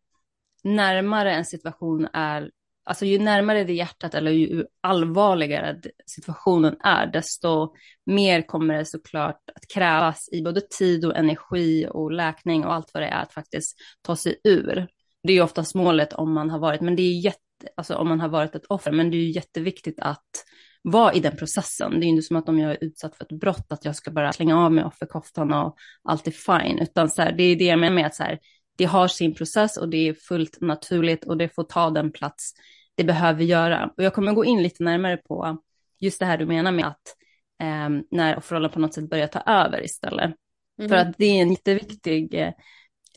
närmare 0.62 1.32
en 1.32 1.44
situation 1.44 2.08
är 2.12 2.50
alltså 2.84 3.04
ju 3.04 3.18
närmare 3.18 3.64
det 3.64 3.72
hjärtat 3.72 4.14
eller 4.14 4.30
ju 4.30 4.64
allvarligare 4.80 5.80
situationen 6.06 6.76
är, 6.80 7.06
desto 7.06 7.74
mer 8.06 8.42
kommer 8.42 8.74
det 8.74 8.84
såklart 8.84 9.40
att 9.54 9.68
krävas 9.74 10.28
i 10.32 10.42
både 10.42 10.60
tid 10.60 11.04
och 11.04 11.16
energi 11.16 11.86
och 11.90 12.12
läkning 12.12 12.64
och 12.64 12.72
allt 12.72 12.90
vad 12.94 13.02
det 13.02 13.06
är 13.06 13.22
att 13.22 13.32
faktiskt 13.32 13.76
ta 14.02 14.16
sig 14.16 14.40
ur. 14.44 14.86
Det 15.22 15.32
är 15.32 15.36
ju 15.36 15.42
oftast 15.42 15.74
målet 15.74 16.12
om 16.12 16.32
man 16.32 16.50
har 16.50 16.58
varit, 16.58 16.80
men 16.80 16.96
det 16.96 17.02
är 17.02 17.20
jätte, 17.20 17.38
alltså 17.76 17.94
om 17.94 18.08
man 18.08 18.20
har 18.20 18.28
varit 18.28 18.54
ett 18.54 18.66
offer, 18.66 18.92
men 18.92 19.10
det 19.10 19.16
är 19.16 19.22
ju 19.22 19.30
jätteviktigt 19.30 20.00
att 20.00 20.44
vara 20.82 21.12
i 21.12 21.20
den 21.20 21.36
processen. 21.36 21.90
Det 21.90 21.96
är 21.96 22.06
ju 22.06 22.10
inte 22.10 22.22
som 22.22 22.36
att 22.36 22.48
om 22.48 22.58
jag 22.58 22.70
är 22.70 22.84
utsatt 22.84 23.16
för 23.16 23.24
ett 23.24 23.40
brott 23.40 23.66
att 23.68 23.84
jag 23.84 23.96
ska 23.96 24.10
bara 24.10 24.32
slänga 24.32 24.58
av 24.58 24.72
mig 24.72 24.84
offerkoftan 24.84 25.52
och 25.52 25.76
allt 26.02 26.26
är 26.26 26.30
fine, 26.30 26.78
utan 26.78 27.08
så 27.10 27.22
här, 27.22 27.32
det 27.32 27.42
är 27.42 27.56
det 27.56 27.64
jag 27.64 27.78
menar 27.78 27.94
med 27.94 28.06
att 28.06 28.14
så 28.14 28.22
här, 28.22 28.38
det 28.80 28.86
har 28.86 29.08
sin 29.08 29.34
process 29.34 29.76
och 29.76 29.88
det 29.88 30.08
är 30.08 30.14
fullt 30.14 30.60
naturligt 30.60 31.24
och 31.24 31.36
det 31.36 31.48
får 31.48 31.64
ta 31.64 31.90
den 31.90 32.12
plats 32.12 32.52
det 32.94 33.04
behöver 33.04 33.44
göra. 33.44 33.90
Och 33.96 34.04
jag 34.04 34.14
kommer 34.14 34.32
gå 34.32 34.44
in 34.44 34.62
lite 34.62 34.82
närmare 34.84 35.16
på 35.16 35.62
just 35.98 36.18
det 36.18 36.26
här 36.26 36.38
du 36.38 36.46
menar 36.46 36.72
med 36.72 36.86
att 36.86 37.16
eh, 37.62 37.88
när 38.10 38.38
offerrollen 38.38 38.70
på 38.70 38.80
något 38.80 38.94
sätt 38.94 39.10
börjar 39.10 39.26
ta 39.26 39.40
över 39.40 39.84
istället. 39.84 40.34
Mm. 40.78 40.88
För 40.88 40.96
att 40.96 41.18
det 41.18 41.24
är 41.24 41.42
en 41.42 41.50
jätteviktig 41.50 42.34
eh, 42.34 42.52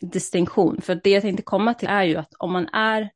distinktion. 0.01 0.82
För 0.82 1.01
det 1.03 1.10
jag 1.10 1.22
tänkte 1.22 1.43
komma 1.43 1.74
till 1.74 1.88
är 1.88 2.03
ju 2.03 2.15
att 2.15 2.34
om 2.39 2.53
man 2.53 2.67
är 2.67 3.10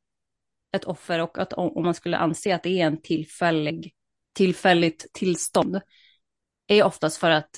ett 0.72 0.84
offer 0.84 1.18
och 1.18 1.38
att 1.38 1.52
om, 1.52 1.76
om 1.76 1.84
man 1.84 1.94
skulle 1.94 2.16
anse 2.16 2.54
att 2.54 2.62
det 2.62 2.80
är 2.80 2.86
en 2.86 3.02
tillfällig, 3.02 3.92
tillfälligt 4.32 5.06
tillstånd 5.12 5.80
är 6.66 6.82
oftast 6.82 7.16
för 7.16 7.30
att 7.30 7.50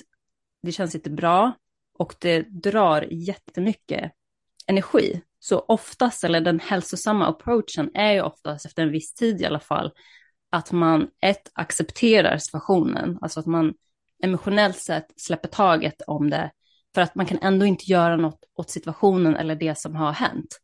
det 0.63 0.71
känns 0.71 0.95
inte 0.95 1.09
bra 1.09 1.51
och 1.97 2.15
det 2.19 2.41
drar 2.41 3.07
jättemycket 3.11 4.11
energi. 4.71 5.21
Så 5.39 5.59
oftast, 5.59 6.23
eller 6.23 6.41
den 6.41 6.59
hälsosamma 6.59 7.27
approachen 7.27 7.91
är 7.93 8.11
ju 8.11 8.21
oftast 8.21 8.65
efter 8.65 8.83
en 8.83 8.91
viss 8.91 9.13
tid 9.13 9.41
i 9.41 9.45
alla 9.45 9.59
fall, 9.59 9.91
att 10.51 10.71
man 10.71 11.07
ett 11.21 11.51
accepterar 11.53 12.37
situationen, 12.37 13.17
alltså 13.21 13.39
att 13.39 13.45
man 13.45 13.73
emotionellt 14.23 14.77
sett 14.77 15.07
släpper 15.15 15.47
taget 15.47 16.01
om 16.07 16.29
det, 16.29 16.51
för 16.95 17.01
att 17.01 17.15
man 17.15 17.25
kan 17.25 17.39
ändå 17.41 17.65
inte 17.65 17.91
göra 17.91 18.17
något 18.17 18.43
åt 18.55 18.69
situationen 18.69 19.35
eller 19.35 19.55
det 19.55 19.77
som 19.77 19.95
har 19.95 20.11
hänt. 20.11 20.59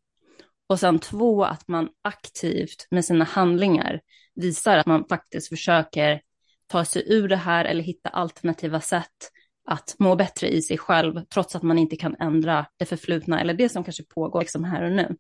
Och 0.70 0.80
sen 0.80 1.00
två, 1.00 1.44
att 1.44 1.68
man 1.68 1.90
aktivt 2.02 2.88
med 2.92 3.06
sina 3.06 3.26
handlingar 3.26 4.02
visar 4.36 4.78
att 4.78 4.86
man 4.86 5.06
faktiskt 5.10 5.50
försöker 5.50 6.22
ta 6.68 6.86
sig 6.86 7.04
ur 7.08 7.28
det 7.28 7.36
här 7.36 7.66
eller 7.66 7.84
hitta 7.84 8.10
alternativa 8.10 8.82
sätt 8.82 9.32
att 9.68 9.96
må 10.00 10.16
bättre 10.16 10.48
i 10.48 10.62
sig 10.62 10.78
själv, 10.78 11.26
trots 11.26 11.56
att 11.56 11.64
man 11.64 11.78
inte 11.78 11.96
kan 11.96 12.16
ändra 12.20 12.66
det 12.78 12.86
förflutna 12.86 13.42
eller 13.42 13.54
det 13.54 13.70
som 13.70 13.84
kanske 13.84 14.04
pågår 14.04 14.40
liksom 14.40 14.64
här 14.64 14.84
och 14.84 14.92
nu. 14.92 15.16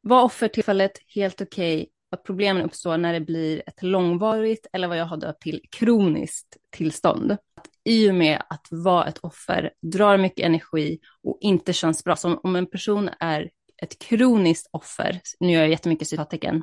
Var 0.00 0.22
offertillfället 0.22 0.92
helt 1.14 1.40
okej, 1.40 1.76
okay, 1.76 1.86
att 2.10 2.24
problemen 2.24 2.62
uppstår 2.62 2.98
när 2.98 3.12
det 3.12 3.20
blir 3.20 3.62
ett 3.66 3.82
långvarigt 3.82 4.66
eller 4.72 4.88
vad 4.88 4.98
jag 4.98 5.06
har 5.06 5.16
döpt 5.16 5.42
till 5.42 5.60
kroniskt 5.70 6.56
tillstånd. 6.70 7.32
Att 7.32 7.68
I 7.84 8.10
och 8.10 8.14
med 8.14 8.42
att 8.48 8.66
vara 8.70 9.06
ett 9.06 9.18
offer 9.18 9.72
drar 9.82 10.18
mycket 10.18 10.46
energi 10.46 10.98
och 11.22 11.38
inte 11.40 11.72
känns 11.72 12.04
bra. 12.04 12.16
Så 12.16 12.36
om 12.36 12.56
en 12.56 12.66
person 12.66 13.10
är 13.20 13.50
ett 13.82 13.98
kroniskt 13.98 14.68
offer, 14.70 15.20
nu 15.40 15.52
gör 15.52 15.60
jag 15.60 15.70
jättemycket 15.70 16.08
citattecken, 16.08 16.62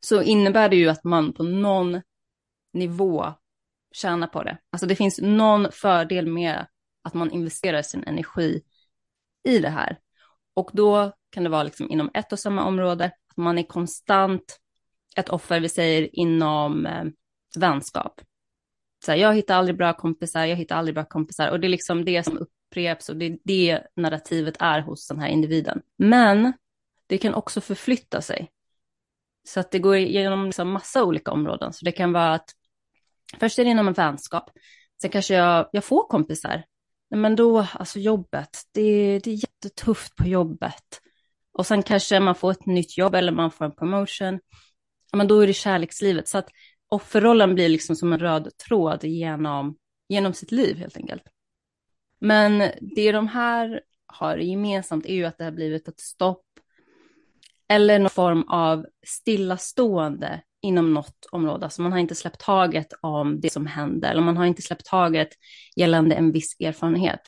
så 0.00 0.22
innebär 0.22 0.68
det 0.68 0.76
ju 0.76 0.88
att 0.88 1.04
man 1.04 1.32
på 1.32 1.42
någon 1.42 2.00
nivå 2.72 3.34
tjäna 3.92 4.26
på 4.26 4.42
det. 4.42 4.58
Alltså 4.70 4.86
det 4.86 4.96
finns 4.96 5.20
någon 5.20 5.72
fördel 5.72 6.26
med 6.26 6.66
att 7.02 7.14
man 7.14 7.30
investerar 7.30 7.82
sin 7.82 8.04
energi 8.04 8.62
i 9.44 9.58
det 9.58 9.68
här. 9.68 9.98
Och 10.54 10.70
då 10.72 11.12
kan 11.30 11.44
det 11.44 11.50
vara 11.50 11.62
liksom 11.62 11.90
inom 11.90 12.10
ett 12.14 12.32
och 12.32 12.38
samma 12.38 12.64
område, 12.64 13.04
att 13.04 13.36
man 13.36 13.58
är 13.58 13.62
konstant 13.62 14.58
ett 15.16 15.28
offer, 15.28 15.60
vi 15.60 15.68
säger 15.68 16.18
inom 16.18 16.86
eh, 16.86 17.04
vänskap. 17.56 18.20
Så 19.04 19.10
här, 19.10 19.18
jag 19.18 19.34
hittar 19.34 19.54
aldrig 19.54 19.76
bra 19.76 19.92
kompisar, 19.92 20.44
jag 20.44 20.56
hittar 20.56 20.76
aldrig 20.76 20.94
bra 20.94 21.04
kompisar. 21.04 21.50
Och 21.50 21.60
det 21.60 21.66
är 21.66 21.68
liksom 21.68 22.04
det 22.04 22.22
som 22.22 22.38
uppreps 22.38 23.08
och 23.08 23.16
det 23.16 23.24
är 23.26 23.38
det 23.44 23.80
narrativet 23.96 24.56
är 24.58 24.80
hos 24.80 25.08
den 25.08 25.18
här 25.18 25.28
individen. 25.28 25.82
Men 25.96 26.52
det 27.06 27.18
kan 27.18 27.34
också 27.34 27.60
förflytta 27.60 28.20
sig. 28.20 28.50
Så 29.48 29.60
att 29.60 29.70
det 29.70 29.78
går 29.78 29.96
igenom 29.96 30.46
liksom 30.46 30.70
massa 30.70 31.04
olika 31.04 31.30
områden. 31.30 31.72
Så 31.72 31.84
det 31.84 31.92
kan 31.92 32.12
vara 32.12 32.34
att 32.34 32.50
Först 33.40 33.58
är 33.58 33.64
det 33.64 33.70
inom 33.70 33.88
en 33.88 33.94
vänskap. 33.94 34.50
Sen 35.00 35.10
kanske 35.10 35.34
jag, 35.34 35.68
jag 35.72 35.84
får 35.84 36.08
kompisar. 36.08 36.64
Men 37.10 37.36
då, 37.36 37.66
alltså 37.74 37.98
jobbet, 37.98 38.62
det, 38.72 39.18
det 39.18 39.30
är 39.30 39.34
jättetufft 39.34 40.16
på 40.16 40.28
jobbet. 40.28 41.00
Och 41.52 41.66
sen 41.66 41.82
kanske 41.82 42.20
man 42.20 42.34
får 42.34 42.50
ett 42.50 42.66
nytt 42.66 42.98
jobb 42.98 43.14
eller 43.14 43.32
man 43.32 43.50
får 43.50 43.64
en 43.64 43.74
promotion. 43.74 44.40
Men 45.12 45.28
då 45.28 45.40
är 45.40 45.46
det 45.46 45.52
kärlekslivet. 45.52 46.28
Så 46.28 46.38
att 46.38 46.48
offerrollen 46.88 47.54
blir 47.54 47.68
liksom 47.68 47.96
som 47.96 48.12
en 48.12 48.18
röd 48.18 48.56
tråd 48.66 49.04
genom, 49.04 49.76
genom 50.08 50.34
sitt 50.34 50.52
liv 50.52 50.76
helt 50.76 50.96
enkelt. 50.96 51.22
Men 52.20 52.70
det 52.80 53.12
de 53.12 53.28
här 53.28 53.80
har 54.06 54.36
gemensamt 54.36 55.06
är 55.06 55.14
ju 55.14 55.24
att 55.24 55.38
det 55.38 55.44
har 55.44 55.52
blivit 55.52 55.88
ett 55.88 56.00
stopp 56.00 56.44
eller 57.68 57.98
någon 57.98 58.10
form 58.10 58.42
av 58.42 58.86
stillastående 59.06 60.42
inom 60.62 60.94
något 60.94 61.26
område. 61.32 61.64
Alltså 61.64 61.82
man 61.82 61.92
har 61.92 61.98
inte 61.98 62.14
släppt 62.14 62.40
taget 62.40 62.86
om 63.00 63.40
det 63.40 63.50
som 63.50 63.66
händer, 63.66 64.10
eller 64.10 64.22
man 64.22 64.36
har 64.36 64.44
inte 64.44 64.62
släppt 64.62 64.86
taget 64.86 65.28
gällande 65.76 66.14
en 66.14 66.32
viss 66.32 66.56
erfarenhet. 66.60 67.20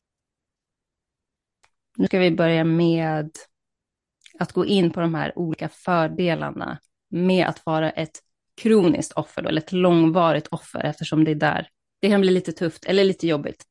Nu 1.96 2.06
ska 2.06 2.18
vi 2.18 2.30
börja 2.30 2.64
med 2.64 3.30
att 4.38 4.52
gå 4.52 4.66
in 4.66 4.90
på 4.90 5.00
de 5.00 5.14
här 5.14 5.38
olika 5.38 5.68
fördelarna 5.68 6.78
med 7.10 7.46
att 7.46 7.66
vara 7.66 7.90
ett 7.90 8.20
kroniskt 8.62 9.12
offer 9.12 9.42
då, 9.42 9.48
eller 9.48 9.62
ett 9.62 9.72
långvarigt 9.72 10.48
offer 10.50 10.84
eftersom 10.84 11.24
det 11.24 11.30
är 11.30 11.34
där 11.34 11.68
det 12.04 12.10
kan 12.10 12.20
bli 12.20 12.30
lite 12.30 12.52
tufft 12.52 12.84
eller 12.84 13.04
lite 13.04 13.26
jobbigt. 13.26 13.64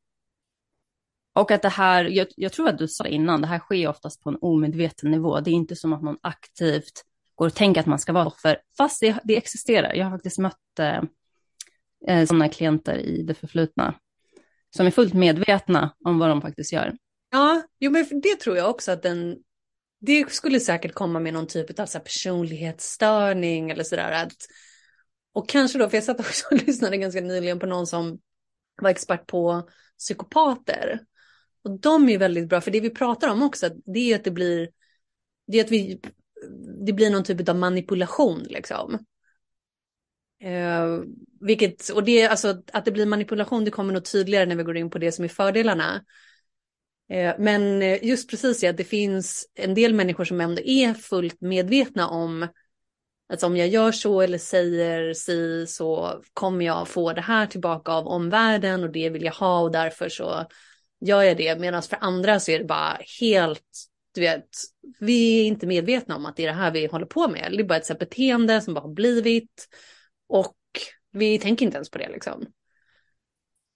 Och 1.33 1.51
att 1.51 1.61
det 1.61 1.69
här, 1.69 2.05
jag, 2.05 2.27
jag 2.35 2.53
tror 2.53 2.69
att 2.69 2.77
du 2.77 2.87
sa 2.87 3.07
innan, 3.07 3.41
det 3.41 3.47
här 3.47 3.59
sker 3.59 3.87
oftast 3.87 4.23
på 4.23 4.29
en 4.29 4.37
omedveten 4.41 5.11
nivå. 5.11 5.39
Det 5.39 5.51
är 5.51 5.53
inte 5.53 5.75
som 5.75 5.93
att 5.93 6.01
någon 6.01 6.17
aktivt 6.21 7.03
går 7.35 7.45
och 7.45 7.55
tänker 7.55 7.81
att 7.81 7.87
man 7.87 7.99
ska 7.99 8.13
vara 8.13 8.25
offer, 8.25 8.57
fast 8.77 9.01
det, 9.01 9.19
det 9.23 9.37
existerar. 9.37 9.93
Jag 9.93 10.05
har 10.05 10.11
faktiskt 10.11 10.37
mött 10.37 10.79
eh, 10.79 11.01
eh 12.07 12.25
sådana 12.25 12.49
klienter 12.49 12.97
i 12.97 13.23
det 13.23 13.33
förflutna 13.33 13.95
som 14.75 14.87
är 14.87 14.91
fullt 14.91 15.13
medvetna 15.13 15.95
om 16.05 16.19
vad 16.19 16.29
de 16.29 16.41
faktiskt 16.41 16.73
gör. 16.73 16.97
Ja, 17.31 17.63
jo, 17.79 17.91
men 17.91 18.21
det 18.23 18.39
tror 18.39 18.57
jag 18.57 18.69
också 18.69 18.91
att 18.91 19.03
den, 19.03 19.37
det 20.01 20.31
skulle 20.31 20.59
säkert 20.59 20.93
komma 20.93 21.19
med 21.19 21.33
någon 21.33 21.47
typ 21.47 21.79
av 21.79 21.85
så 21.85 21.99
personlighetsstörning 21.99 23.69
eller 23.69 23.83
sådär. 23.83 24.29
och 25.33 25.49
kanske 25.49 25.79
då, 25.79 25.89
för 25.89 25.97
jag 25.97 26.03
satt 26.03 26.19
också 26.19 26.45
och 26.51 26.61
lyssnade 26.67 26.97
ganska 26.97 27.21
nyligen 27.21 27.59
på 27.59 27.65
någon 27.65 27.87
som 27.87 28.19
var 28.81 28.89
expert 28.89 29.27
på 29.27 29.69
psykopater. 29.97 30.99
Och 31.63 31.79
de 31.79 32.09
är 32.09 32.17
väldigt 32.17 32.49
bra, 32.49 32.61
för 32.61 32.71
det 32.71 32.79
vi 32.79 32.89
pratar 32.89 33.29
om 33.29 33.43
också, 33.43 33.69
det 33.85 33.99
är 33.99 34.15
att 34.15 34.23
det 34.23 34.31
blir, 34.31 34.69
det 35.47 35.59
är 35.59 35.63
att 35.63 35.71
vi 35.71 36.01
det 36.85 36.93
blir 36.93 37.09
någon 37.09 37.23
typ 37.23 37.49
av 37.49 37.55
manipulation 37.55 38.43
liksom. 38.49 39.05
Eh, 40.43 40.99
vilket, 41.41 41.89
och 41.89 42.03
det, 42.03 42.27
alltså, 42.27 42.61
att 42.73 42.85
det 42.85 42.91
blir 42.91 43.05
manipulation 43.05 43.65
det 43.65 43.71
kommer 43.71 43.93
nog 43.93 44.05
tydligare 44.05 44.45
när 44.45 44.55
vi 44.55 44.63
går 44.63 44.77
in 44.77 44.89
på 44.89 44.97
det 44.97 45.11
som 45.11 45.25
är 45.25 45.29
fördelarna. 45.29 46.03
Eh, 47.09 47.35
men 47.39 47.81
eh, 47.81 48.05
just 48.05 48.29
precis 48.29 48.59
det, 48.59 48.67
att 48.67 48.77
det 48.77 48.83
finns 48.83 49.47
en 49.55 49.73
del 49.73 49.93
människor 49.93 50.25
som 50.25 50.41
ändå 50.41 50.61
är 50.61 50.93
fullt 50.93 51.41
medvetna 51.41 52.07
om 52.07 52.47
att 53.29 53.43
om 53.43 53.57
jag 53.57 53.67
gör 53.67 53.91
så 53.91 54.21
eller 54.21 54.37
säger 54.37 55.13
si 55.13 55.67
så 55.67 56.21
kommer 56.33 56.65
jag 56.65 56.87
få 56.87 57.13
det 57.13 57.21
här 57.21 57.45
tillbaka 57.45 57.91
av 57.91 58.07
omvärlden 58.07 58.83
och 58.83 58.91
det 58.91 59.09
vill 59.09 59.23
jag 59.23 59.33
ha 59.33 59.59
och 59.59 59.71
därför 59.71 60.09
så 60.09 60.45
gör 60.99 61.23
jag 61.23 61.37
det. 61.37 61.59
Medan 61.59 61.83
för 61.83 61.97
andra 62.01 62.39
så 62.39 62.51
är 62.51 62.59
det 62.59 62.65
bara 62.65 62.97
helt 63.19 63.87
du 64.13 64.21
vet, 64.21 64.49
vi 64.99 65.41
är 65.41 65.45
inte 65.45 65.67
medvetna 65.67 66.15
om 66.15 66.25
att 66.25 66.35
det 66.35 66.43
är 66.43 66.47
det 66.47 66.53
här 66.53 66.71
vi 66.71 66.85
håller 66.85 67.05
på 67.05 67.27
med. 67.27 67.51
Det 67.51 67.59
är 67.59 67.63
bara 67.63 67.77
ett 67.77 67.99
beteende 67.99 68.61
som 68.61 68.73
bara 68.73 68.81
har 68.81 68.93
blivit 68.93 69.67
och 70.27 70.57
vi 71.11 71.39
tänker 71.39 71.65
inte 71.65 71.75
ens 71.75 71.89
på 71.89 71.97
det 71.97 72.09
liksom. 72.09 72.45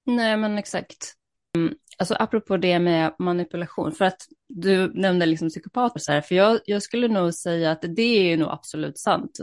Nej, 0.06 0.38
men 0.38 0.58
exakt. 0.58 1.14
Mm, 1.56 1.74
alltså 1.98 2.16
apropå 2.20 2.58
det 2.58 2.80
med 2.80 3.16
manipulation, 3.20 3.92
för 3.92 4.06
att 4.06 4.22
du 4.48 4.94
nämnde 4.94 5.26
liksom 5.26 5.50
psykopater 5.50 6.00
så 6.00 6.12
här, 6.12 6.22
för 6.22 6.36
jag, 6.36 6.60
jag 6.66 6.84
skulle 6.84 7.08
nog 7.08 7.34
säga 7.34 7.72
att 7.72 7.82
det 7.96 8.32
är 8.32 8.38
nog 8.38 8.50
absolut 8.50 8.98
sant. 8.98 9.40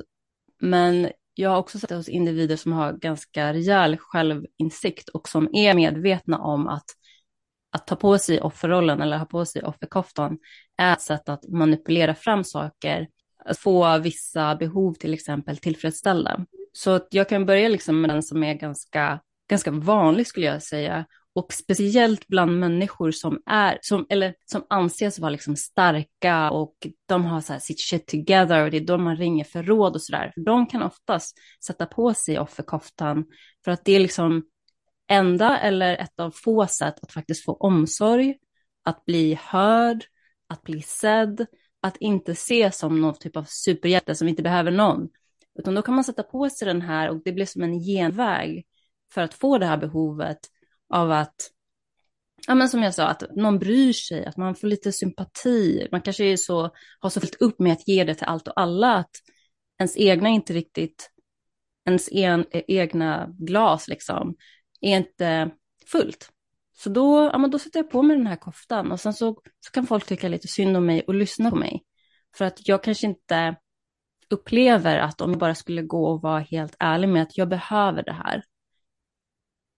Men 0.61 1.11
jag 1.35 1.51
har 1.51 1.59
också 1.59 1.79
sett 1.79 1.89
det 1.89 1.97
hos 1.97 2.09
individer 2.09 2.57
som 2.57 2.73
har 2.73 2.93
ganska 2.93 3.53
rejäl 3.53 3.97
självinsikt 3.99 5.09
och 5.09 5.29
som 5.29 5.49
är 5.55 5.75
medvetna 5.75 6.39
om 6.39 6.69
att 6.69 6.85
att 7.75 7.87
ta 7.87 7.97
på 7.97 8.19
sig 8.19 8.41
offerrollen 8.41 9.03
eller 9.03 9.19
ha 9.19 9.25
på 9.25 9.45
sig 9.45 9.63
offerkoftan 9.63 10.39
är 10.77 10.93
ett 10.93 11.01
sätt 11.01 11.29
att 11.29 11.49
manipulera 11.49 12.15
fram 12.15 12.45
saker, 12.45 13.09
att 13.45 13.59
få 13.59 13.99
vissa 13.99 14.57
behov 14.57 14.95
till 14.95 15.15
exempel 15.15 15.57
tillfredsställda. 15.57 16.47
Så 16.73 17.01
jag 17.11 17.29
kan 17.29 17.47
börja 17.47 17.69
liksom 17.69 18.01
med 18.01 18.11
den 18.11 18.23
som 18.23 18.43
är 18.43 18.55
ganska, 18.55 19.21
ganska 19.51 19.71
vanlig 19.71 20.27
skulle 20.27 20.47
jag 20.47 20.63
säga. 20.63 21.05
Och 21.35 21.53
speciellt 21.53 22.27
bland 22.27 22.61
människor 22.61 23.11
som 23.11 23.43
är, 23.47 23.79
som, 23.83 24.07
eller 24.09 24.35
som 24.45 24.67
anses 24.71 25.19
vara 25.19 25.31
liksom 25.31 25.57
starka 25.57 26.51
och 26.51 26.75
de 27.07 27.25
har 27.25 27.41
så 27.41 27.53
här 27.53 27.61
sitt 27.61 27.81
shit 27.81 28.07
together 28.07 28.65
och 28.65 28.71
det 28.71 28.77
är 28.77 28.87
de 28.87 29.05
man 29.05 29.17
ringer 29.17 29.45
för 29.45 29.63
råd 29.63 29.95
och 29.95 30.03
sådär. 30.03 30.33
De 30.37 30.67
kan 30.67 30.83
oftast 30.83 31.39
sätta 31.67 31.87
på 31.87 32.15
sig 32.15 32.39
offerkoftan 32.39 33.25
för 33.65 33.71
att 33.71 33.85
det 33.85 33.93
är 33.93 34.01
liksom 34.01 34.43
enda 35.09 35.59
eller 35.59 35.97
ett 35.97 36.21
av 36.21 36.31
få 36.31 36.67
sätt 36.67 36.95
att 37.03 37.13
faktiskt 37.13 37.45
få 37.45 37.53
omsorg, 37.53 38.37
att 38.85 39.05
bli 39.05 39.39
hörd, 39.43 40.05
att 40.49 40.63
bli 40.63 40.83
sedd, 40.83 41.47
att 41.81 41.97
inte 41.97 42.33
ses 42.33 42.79
som 42.79 43.01
någon 43.01 43.19
typ 43.19 43.37
av 43.37 43.45
superhjälte 43.49 44.15
som 44.15 44.29
inte 44.29 44.43
behöver 44.43 44.71
någon. 44.71 45.09
Utan 45.59 45.75
då 45.75 45.83
kan 45.83 45.95
man 45.95 46.05
sätta 46.05 46.23
på 46.23 46.51
sig 46.51 46.67
den 46.69 46.83
här 46.83 47.11
och 47.11 47.23
det 47.25 47.33
blir 47.33 47.47
som 47.47 47.63
en 47.63 47.81
genväg 47.81 48.67
för 49.13 49.21
att 49.21 49.35
få 49.35 49.59
det 49.59 49.67
här 49.67 49.77
behovet 49.77 50.39
av 50.95 51.13
att, 51.13 51.51
ja 52.47 52.55
men 52.55 52.69
som 52.69 52.83
jag 52.83 52.95
sa, 52.95 53.07
att 53.07 53.37
någon 53.37 53.59
bryr 53.59 53.93
sig, 53.93 54.25
att 54.25 54.37
man 54.37 54.55
får 54.55 54.69
lite 54.69 54.93
sympati. 54.93 55.89
Man 55.93 56.01
kanske 56.01 56.25
är 56.25 56.37
så, 56.37 56.71
har 57.01 57.11
så 57.11 57.21
fullt 57.21 57.41
upp 57.41 57.59
med 57.59 57.73
att 57.73 57.89
ge 57.89 58.05
det 58.05 58.15
till 58.15 58.27
allt 58.27 58.49
och 58.49 58.61
alla 58.61 58.95
att 58.95 59.11
ens 59.79 59.97
egna 59.97 60.29
inte 60.29 60.53
riktigt, 60.53 61.11
ens 61.87 62.09
en, 62.13 62.47
e-, 62.51 62.65
egna 62.69 63.35
glas 63.39 63.89
liksom, 63.89 64.37
är 64.85 64.97
inte 64.97 65.51
fullt. 65.87 66.31
Så 66.73 66.91
då, 66.91 67.31
ja, 67.33 67.39
men 67.39 67.51
då 67.51 67.59
sätter 67.59 67.79
jag 67.79 67.91
på 67.91 68.03
mig 68.03 68.17
den 68.17 68.27
här 68.27 68.37
koftan 68.37 68.93
och 68.93 69.01
sen 69.01 69.15
så, 69.15 69.41
så 69.61 69.71
kan 69.73 69.87
folk 69.87 70.07
tycka 70.07 70.29
lite 70.29 70.49
synd 70.49 70.77
om 70.77 70.87
mig 70.87 71.03
och 71.07 71.15
lyssna 71.15 71.51
på 71.51 71.57
mig. 71.57 71.85
För 72.37 72.45
att 72.45 72.69
jag 72.69 72.83
kanske 72.83 73.07
inte 73.07 73.57
upplever 74.31 74.99
att 74.99 75.21
om 75.21 75.31
jag 75.31 75.39
bara 75.39 75.55
skulle 75.55 75.83
gå 75.83 76.07
och 76.07 76.23
vara 76.23 76.41
helt 76.41 76.77
ärlig 76.79 77.09
med 77.09 77.23
att 77.23 77.37
jag 77.37 77.49
behöver 77.49 78.03
det 78.03 78.13
här. 78.13 78.45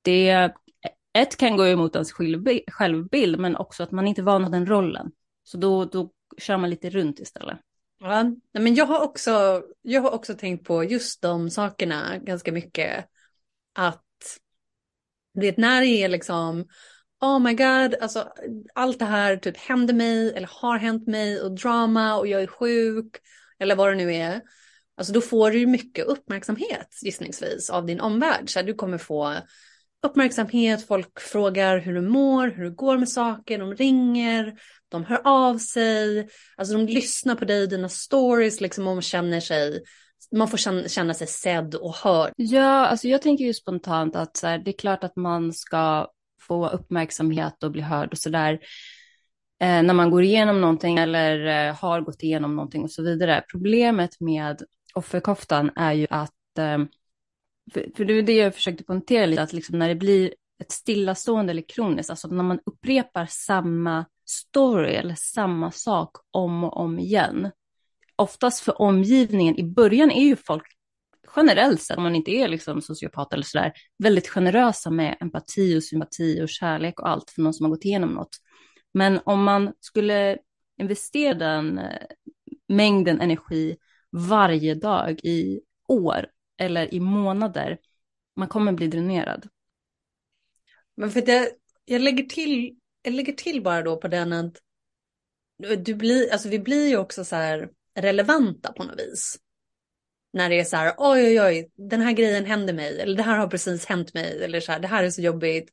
Det, 0.03 0.53
ett 1.13 1.37
kan 1.37 1.57
gå 1.57 1.67
emot 1.67 1.95
ens 1.95 2.13
självbild, 2.73 3.39
men 3.39 3.57
också 3.57 3.83
att 3.83 3.91
man 3.91 4.07
inte 4.07 4.21
är 4.21 4.25
van 4.25 4.43
vid 4.43 4.53
den 4.53 4.67
rollen. 4.67 5.13
Så 5.43 5.59
då, 5.59 5.85
då 5.85 6.11
kör 6.39 6.57
man 6.57 6.71
lite 6.71 6.91
runt 6.91 7.21
istället. 7.21 7.59
Ja, 7.99 8.25
men 8.53 8.75
jag 8.75 8.87
har, 8.87 9.01
också, 9.01 9.63
jag 9.83 10.03
har 10.03 10.11
också 10.11 10.35
tänkt 10.35 10.67
på 10.67 10.85
just 10.85 11.23
de 11.23 11.51
sakerna 11.51 12.19
ganska 12.19 12.53
mycket. 12.53 13.05
Att 13.75 14.06
vet 15.41 15.57
när 15.57 15.81
det 15.81 15.87
är 15.87 16.09
liksom, 16.09 16.65
oh 17.21 17.39
my 17.39 17.55
god, 17.55 17.95
alltså 18.01 18.29
allt 18.75 18.99
det 18.99 19.05
här 19.05 19.37
typ 19.37 19.57
händer 19.57 19.95
mig 19.95 20.35
eller 20.35 20.49
har 20.53 20.79
hänt 20.79 21.07
mig 21.07 21.41
och 21.41 21.55
drama 21.55 22.17
och 22.17 22.27
jag 22.27 22.43
är 22.43 22.47
sjuk 22.47 23.17
eller 23.59 23.77
vad 23.77 23.89
det 23.89 23.95
nu 23.95 24.15
är. 24.15 24.41
Alltså 24.97 25.13
då 25.13 25.21
får 25.21 25.51
du 25.51 25.59
ju 25.59 25.67
mycket 25.67 26.07
uppmärksamhet 26.07 26.89
gissningsvis 27.03 27.71
av 27.71 27.87
din 27.87 28.01
omvärld. 28.01 28.51
Så 28.51 28.63
du 28.63 28.75
kommer 28.75 28.99
få 28.99 29.37
uppmärksamhet, 30.07 30.87
folk 30.87 31.21
frågar 31.21 31.79
hur 31.79 31.95
du 31.95 32.01
mår, 32.01 32.49
hur 32.49 32.65
det 32.65 32.71
går 32.71 32.99
med 32.99 33.09
saker, 33.09 33.59
de 33.59 33.75
ringer, 33.75 34.55
de 34.89 35.05
hör 35.05 35.21
av 35.25 35.59
sig, 35.59 36.29
alltså 36.57 36.75
de 36.75 36.87
lyssnar 36.87 37.35
på 37.35 37.45
dig, 37.45 37.67
dina 37.67 37.89
stories, 37.89 38.61
liksom 38.61 38.87
om 38.87 39.03
känner 39.03 39.41
sig 39.41 39.83
man 40.33 40.49
får 40.49 40.59
känna, 40.59 40.89
känna 40.89 41.15
sig 41.15 41.27
sedd 41.27 41.75
och 41.75 41.95
hörd. 41.95 42.33
Ja, 42.37 42.87
alltså 42.87 43.09
jag 43.09 43.23
tänker 43.23 43.45
ju 43.45 43.55
spontant 43.55 44.17
att 44.17 44.37
så 44.37 44.47
här, 44.47 44.59
det 44.59 44.71
är 44.71 44.79
klart 44.79 45.05
att 45.05 45.17
man 45.17 45.53
ska 45.53 46.09
få 46.41 46.69
uppmärksamhet 46.69 47.63
och 47.63 47.71
bli 47.71 47.83
hörd 47.83 48.13
och 48.13 48.19
sådär 48.19 48.53
eh, 49.61 49.83
när 49.83 49.95
man 49.95 50.11
går 50.11 50.23
igenom 50.23 50.61
någonting 50.61 50.99
eller 50.99 51.69
eh, 51.69 51.75
har 51.75 52.01
gått 52.01 52.23
igenom 52.23 52.57
någonting 52.57 52.83
och 52.83 52.91
så 52.91 53.03
vidare. 53.03 53.45
Problemet 53.51 54.21
med 54.21 54.63
offerkoftan 54.95 55.71
är 55.77 55.93
ju 55.93 56.07
att, 56.11 56.59
eh, 56.59 56.79
för, 57.73 57.97
för 57.97 58.05
det 58.05 58.13
är 58.13 58.23
det 58.23 58.37
jag 58.37 58.55
försökte 58.55 58.85
poängtera 58.85 59.27
lite, 59.27 59.43
att 59.43 59.53
liksom 59.53 59.79
när 59.79 59.89
det 59.89 59.95
blir 59.95 60.35
ett 60.61 60.73
stillastående 60.73 61.51
eller 61.51 61.65
kroniskt, 61.69 62.11
alltså 62.11 62.29
när 62.29 62.43
man 62.43 62.61
upprepar 62.67 63.27
samma 63.31 64.05
story 64.25 64.95
eller 64.95 65.15
samma 65.15 65.71
sak 65.71 66.17
om 66.31 66.65
och 66.65 66.77
om 66.77 66.99
igen, 66.99 67.51
oftast 68.17 68.61
för 68.61 68.83
omgivningen, 68.83 69.59
i 69.59 69.65
början 69.65 70.11
är 70.11 70.25
ju 70.25 70.37
folk 70.37 70.67
generellt 71.37 71.83
sett, 71.83 71.97
om 71.97 72.03
man 72.03 72.15
inte 72.15 72.31
är 72.31 72.49
liksom 72.49 72.83
sociopat 72.83 73.33
eller 73.33 73.45
sådär, 73.45 73.73
väldigt 73.99 74.29
generösa 74.29 74.91
med 74.91 75.17
empati 75.21 75.79
och 75.79 75.85
sympati 75.85 76.43
och 76.43 76.49
kärlek 76.49 77.01
och 77.01 77.09
allt 77.09 77.31
för 77.31 77.43
någon 77.43 77.55
som 77.55 77.65
har 77.65 77.71
gått 77.71 77.85
igenom 77.85 78.11
något. 78.11 78.37
Men 78.95 79.21
om 79.25 79.45
man 79.45 79.73
skulle 79.81 80.39
investera 80.81 81.35
den 81.35 81.79
eh, 81.79 82.07
mängden 82.69 83.21
energi 83.21 83.77
varje 84.11 84.75
dag 84.75 85.21
i 85.23 85.61
år 85.89 86.27
eller 86.59 86.95
i 86.95 87.01
månader, 87.01 87.79
man 88.37 88.49
kommer 88.49 88.73
bli 88.73 88.87
dränerad. 88.87 89.49
Men 90.97 91.11
för 91.11 91.21
det, 91.21 91.51
jag 91.85 92.01
lägger 92.03 92.25
till, 92.25 92.77
jag 93.03 93.15
lägger 93.15 93.33
till 93.33 93.63
bara 93.63 93.83
då 93.83 93.97
på 93.97 94.09
den 94.09 94.33
att 94.33 94.57
du 95.79 95.95
blir, 95.95 96.33
alltså 96.33 96.49
vi 96.49 96.59
blir 96.59 96.89
ju 96.89 96.97
också 96.97 97.25
så 97.25 97.37
här 97.37 97.71
relevanta 97.97 98.73
på 98.73 98.85
något 98.85 99.01
vis. 99.01 99.37
När 100.33 100.49
det 100.49 100.61
är 100.61 100.65
så 100.65 100.77
här, 100.77 100.95
oj 100.99 101.25
oj 101.25 101.41
oj, 101.41 101.71
den 101.77 102.01
här 102.01 102.13
grejen 102.13 102.45
hände 102.45 102.73
mig, 102.73 103.01
eller 103.01 103.17
det 103.17 103.23
här 103.23 103.39
har 103.39 103.49
precis 103.49 103.87
hänt 103.87 104.15
mig, 104.15 104.45
eller 104.45 104.61
så 104.61 104.73
här, 104.73 104.81
det 104.81 104.89
här 104.89 105.05
är 105.05 105.11
så 105.11 105.21
jobbigt. 105.23 105.71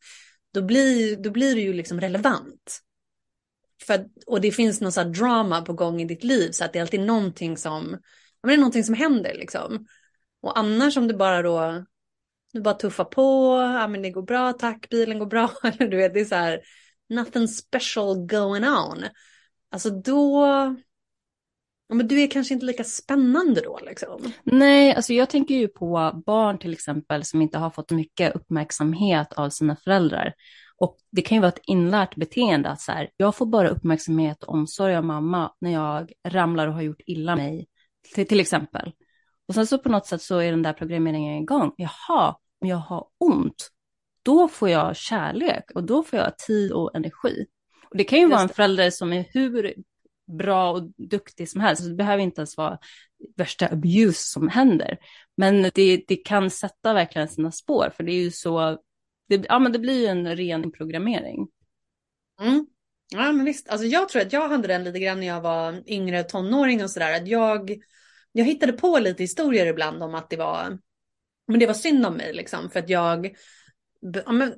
Då 0.53 0.61
blir, 0.61 1.15
då 1.15 1.31
blir 1.31 1.55
det 1.55 1.61
ju 1.61 1.73
liksom 1.73 2.01
relevant. 2.01 2.79
För, 3.83 4.05
och 4.27 4.41
det 4.41 4.51
finns 4.51 4.81
någon 4.81 4.91
sån 4.91 5.11
drama 5.11 5.61
på 5.61 5.73
gång 5.73 6.01
i 6.01 6.05
ditt 6.05 6.23
liv, 6.23 6.51
så 6.51 6.65
att 6.65 6.73
det 6.73 6.79
är 6.79 6.83
alltid 6.83 6.99
någonting 6.99 7.57
som, 7.57 7.89
men 8.41 8.47
det 8.47 8.53
är 8.53 8.57
någonting 8.57 8.83
som 8.83 8.95
händer 8.95 9.33
liksom. 9.33 9.87
Och 10.41 10.59
annars 10.59 10.97
om 10.97 11.07
du 11.07 11.13
bara 11.13 11.41
då, 11.41 11.85
du 12.53 12.61
bara 12.61 12.73
tuffar 12.73 13.05
på, 13.05 13.55
ja 13.79 13.87
men 13.87 14.01
det 14.01 14.09
går 14.09 14.21
bra, 14.21 14.53
tack, 14.53 14.89
bilen 14.89 15.19
går 15.19 15.25
bra, 15.25 15.51
eller 15.63 15.87
du 15.87 15.97
vet, 15.97 16.13
det 16.13 16.19
är 16.19 16.25
så 16.25 16.35
här, 16.35 16.61
nothing 17.09 17.47
special 17.47 18.27
going 18.27 18.63
on. 18.63 19.03
Alltså 19.69 19.89
då, 19.89 20.45
men 21.93 22.07
du 22.07 22.21
är 22.21 22.27
kanske 22.27 22.53
inte 22.53 22.65
lika 22.65 22.83
spännande 22.83 23.61
då 23.61 23.79
liksom? 23.85 24.33
Nej, 24.43 24.95
alltså 24.95 25.13
jag 25.13 25.29
tänker 25.29 25.55
ju 25.55 25.67
på 25.67 26.21
barn 26.25 26.57
till 26.57 26.73
exempel 26.73 27.23
som 27.23 27.41
inte 27.41 27.57
har 27.57 27.69
fått 27.69 27.91
mycket 27.91 28.35
uppmärksamhet 28.35 29.33
av 29.33 29.49
sina 29.49 29.75
föräldrar. 29.75 30.33
Och 30.77 30.97
det 31.11 31.21
kan 31.21 31.35
ju 31.35 31.41
vara 31.41 31.51
ett 31.51 31.61
inlärt 31.63 32.15
beteende 32.15 32.69
att 32.69 32.81
så 32.81 32.91
här, 32.91 33.09
jag 33.17 33.35
får 33.35 33.45
bara 33.45 33.69
uppmärksamhet 33.69 34.43
och 34.43 34.53
omsorg 34.53 34.95
av 34.95 35.05
mamma 35.05 35.51
när 35.61 35.71
jag 35.71 36.11
ramlar 36.27 36.67
och 36.67 36.73
har 36.73 36.81
gjort 36.81 37.01
illa 37.05 37.35
mig, 37.35 37.67
till, 38.15 38.27
till 38.27 38.39
exempel. 38.39 38.91
Och 39.47 39.53
sen 39.53 39.67
så 39.67 39.77
på 39.77 39.89
något 39.89 40.05
sätt 40.05 40.21
så 40.21 40.37
är 40.37 40.51
den 40.51 40.63
där 40.63 40.73
programmeringen 40.73 41.43
igång. 41.43 41.73
Jaha, 41.77 42.35
om 42.61 42.67
jag 42.67 42.77
har 42.77 43.07
ont, 43.17 43.69
då 44.23 44.47
får 44.47 44.69
jag 44.69 44.95
kärlek 44.95 45.63
och 45.75 45.83
då 45.83 46.03
får 46.03 46.19
jag 46.19 46.37
tid 46.37 46.71
och 46.71 46.95
energi. 46.95 47.45
Och 47.89 47.97
det 47.97 48.03
kan 48.03 48.19
ju 48.19 48.23
Just 48.23 48.31
vara 48.31 48.41
en 48.41 48.49
förälder 48.49 48.89
som 48.89 49.13
är 49.13 49.25
hur 49.33 49.73
bra 50.37 50.71
och 50.71 50.91
duktig 50.97 51.49
som 51.49 51.61
helst. 51.61 51.83
Det 51.83 51.95
behöver 51.95 52.23
inte 52.23 52.41
ens 52.41 52.57
vara 52.57 52.79
värsta 53.35 53.67
abuse 53.67 54.31
som 54.31 54.47
händer. 54.47 54.97
Men 55.37 55.71
det, 55.73 56.03
det 56.07 56.15
kan 56.15 56.49
sätta 56.49 56.93
verkligen 56.93 57.27
sina 57.27 57.51
spår, 57.51 57.91
för 57.95 58.03
det 58.03 58.11
är 58.11 58.23
ju 58.23 58.31
så, 58.31 58.77
det, 59.29 59.45
ja 59.49 59.59
men 59.59 59.71
det 59.71 59.79
blir 59.79 59.99
ju 59.99 60.05
en 60.05 60.35
ren 60.35 60.71
programmering. 60.71 61.47
Mm. 62.41 62.67
Ja 63.15 63.31
men 63.31 63.45
visst, 63.45 63.69
alltså 63.69 63.87
jag 63.87 64.09
tror 64.09 64.21
att 64.21 64.33
jag 64.33 64.49
hade 64.49 64.67
den 64.67 64.83
lite 64.83 64.99
grann 64.99 65.19
när 65.19 65.27
jag 65.27 65.41
var 65.41 65.83
yngre 65.85 66.23
tonåring 66.23 66.83
och 66.83 66.91
sådär, 66.91 67.15
att 67.21 67.27
jag, 67.27 67.71
jag 68.31 68.45
hittade 68.45 68.73
på 68.73 68.99
lite 68.99 69.23
historier 69.23 69.65
ibland 69.65 70.03
om 70.03 70.15
att 70.15 70.29
det 70.29 70.37
var, 70.37 70.79
men 71.47 71.59
det 71.59 71.67
var 71.67 71.73
synd 71.73 72.05
om 72.05 72.13
mig 72.13 72.33
liksom, 72.33 72.69
för 72.69 72.79
att 72.79 72.89
jag, 72.89 73.35
ja, 74.25 74.31
men, 74.31 74.53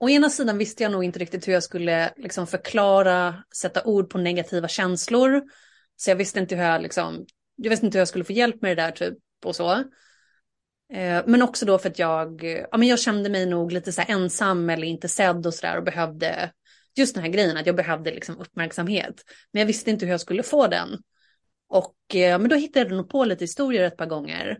Å 0.00 0.08
ena 0.08 0.30
sidan 0.30 0.58
visste 0.58 0.82
jag 0.82 0.92
nog 0.92 1.04
inte 1.04 1.18
riktigt 1.18 1.48
hur 1.48 1.52
jag 1.52 1.62
skulle 1.62 2.12
liksom 2.16 2.46
förklara, 2.46 3.44
sätta 3.56 3.84
ord 3.84 4.10
på 4.10 4.18
negativa 4.18 4.68
känslor. 4.68 5.42
Så 5.96 6.10
jag 6.10 6.16
visste 6.16 6.38
inte 6.40 6.56
hur 6.56 6.64
jag, 6.64 6.82
liksom, 6.82 7.26
jag 7.56 7.70
visste 7.70 7.86
inte 7.86 7.98
hur 7.98 8.00
jag 8.00 8.08
skulle 8.08 8.24
få 8.24 8.32
hjälp 8.32 8.62
med 8.62 8.76
det 8.76 8.82
där 8.82 8.90
typ 8.90 9.18
och 9.44 9.56
så. 9.56 9.72
Eh, 10.92 11.22
men 11.26 11.42
också 11.42 11.66
då 11.66 11.78
för 11.78 11.90
att 11.90 11.98
jag, 11.98 12.44
ja, 12.70 12.76
men 12.76 12.88
jag 12.88 12.98
kände 12.98 13.30
mig 13.30 13.46
nog 13.46 13.72
lite 13.72 13.92
så 13.92 14.02
ensam 14.08 14.70
eller 14.70 14.86
inte 14.86 15.08
sedd 15.08 15.46
och 15.46 15.54
sådär 15.54 15.76
och 15.76 15.84
behövde 15.84 16.52
just 16.96 17.14
den 17.14 17.24
här 17.24 17.30
grejen 17.30 17.56
att 17.56 17.66
jag 17.66 17.76
behövde 17.76 18.10
liksom 18.10 18.38
uppmärksamhet. 18.38 19.14
Men 19.52 19.60
jag 19.60 19.66
visste 19.66 19.90
inte 19.90 20.04
hur 20.04 20.12
jag 20.12 20.20
skulle 20.20 20.42
få 20.42 20.66
den. 20.66 20.88
Och 21.68 22.14
eh, 22.14 22.38
men 22.38 22.48
då 22.48 22.56
hittade 22.56 22.86
jag 22.86 22.96
nog 22.96 23.08
på 23.08 23.24
lite 23.24 23.44
historier 23.44 23.84
ett 23.84 23.96
par 23.96 24.06
gånger. 24.06 24.58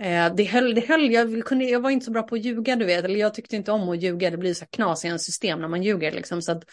Eh, 0.00 0.34
det 0.34 0.44
höll, 0.44 0.74
det 0.74 0.88
höll 0.88 1.12
jag, 1.12 1.44
kunde, 1.44 1.64
jag 1.64 1.80
var 1.80 1.90
inte 1.90 2.04
så 2.04 2.12
bra 2.12 2.22
på 2.22 2.34
att 2.34 2.44
ljuga, 2.44 2.76
du 2.76 2.84
vet. 2.84 3.04
Eller 3.04 3.20
jag 3.20 3.34
tyckte 3.34 3.56
inte 3.56 3.72
om 3.72 3.88
att 3.88 4.02
ljuga. 4.02 4.30
Det 4.30 4.36
blir 4.36 4.54
så 4.54 4.66
knas 4.66 5.04
i 5.04 5.08
en 5.08 5.18
system 5.18 5.60
när 5.60 5.68
man 5.68 5.82
ljuger. 5.82 6.12
Liksom, 6.12 6.42
så 6.42 6.52
att 6.52 6.64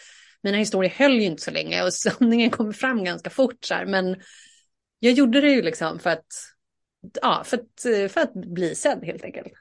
mina 0.44 0.58
historier 0.58 0.92
höll 0.92 1.14
ju 1.14 1.24
inte 1.24 1.42
så 1.42 1.52
länge 1.52 1.84
och 1.84 1.94
sanningen 2.20 2.50
kom 2.50 2.74
fram 2.74 3.04
ganska 3.04 3.30
fort. 3.30 3.66
Så 3.66 3.74
här. 3.74 3.86
Men 3.86 4.16
jag 5.00 5.14
gjorde 5.14 5.42
det 5.42 5.52
ju 5.52 5.62
liksom 5.62 6.00
för 6.00 6.10
att, 6.10 6.26
ja, 7.22 7.44
för 7.46 7.58
att, 7.58 8.12
för 8.12 8.22
att 8.22 8.34
bli 8.34 8.76
sedd 8.76 9.04
helt 9.04 9.24
enkelt. 9.24 9.54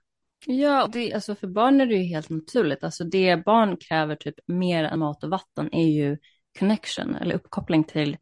Ja, 0.47 0.89
det, 0.93 1.13
alltså 1.13 1.35
för 1.35 1.47
barn 1.47 1.81
är 1.81 1.87
det 1.87 1.95
ju 1.95 2.03
helt 2.03 2.31
naturligt. 2.31 2.85
Alltså 2.85 3.05
det 3.05 3.45
barn 3.45 3.77
kräver 3.77 4.17
typ 4.17 4.35
mer 4.47 4.85
än 4.85 4.99
mat 4.99 5.25
och 5.25 5.31
vatten 5.31 5.75
är 5.75 5.89
ju 5.89 6.19
connection 6.59 7.17
eller 7.17 7.35
uppkoppling 7.35 7.85
till 7.85 8.17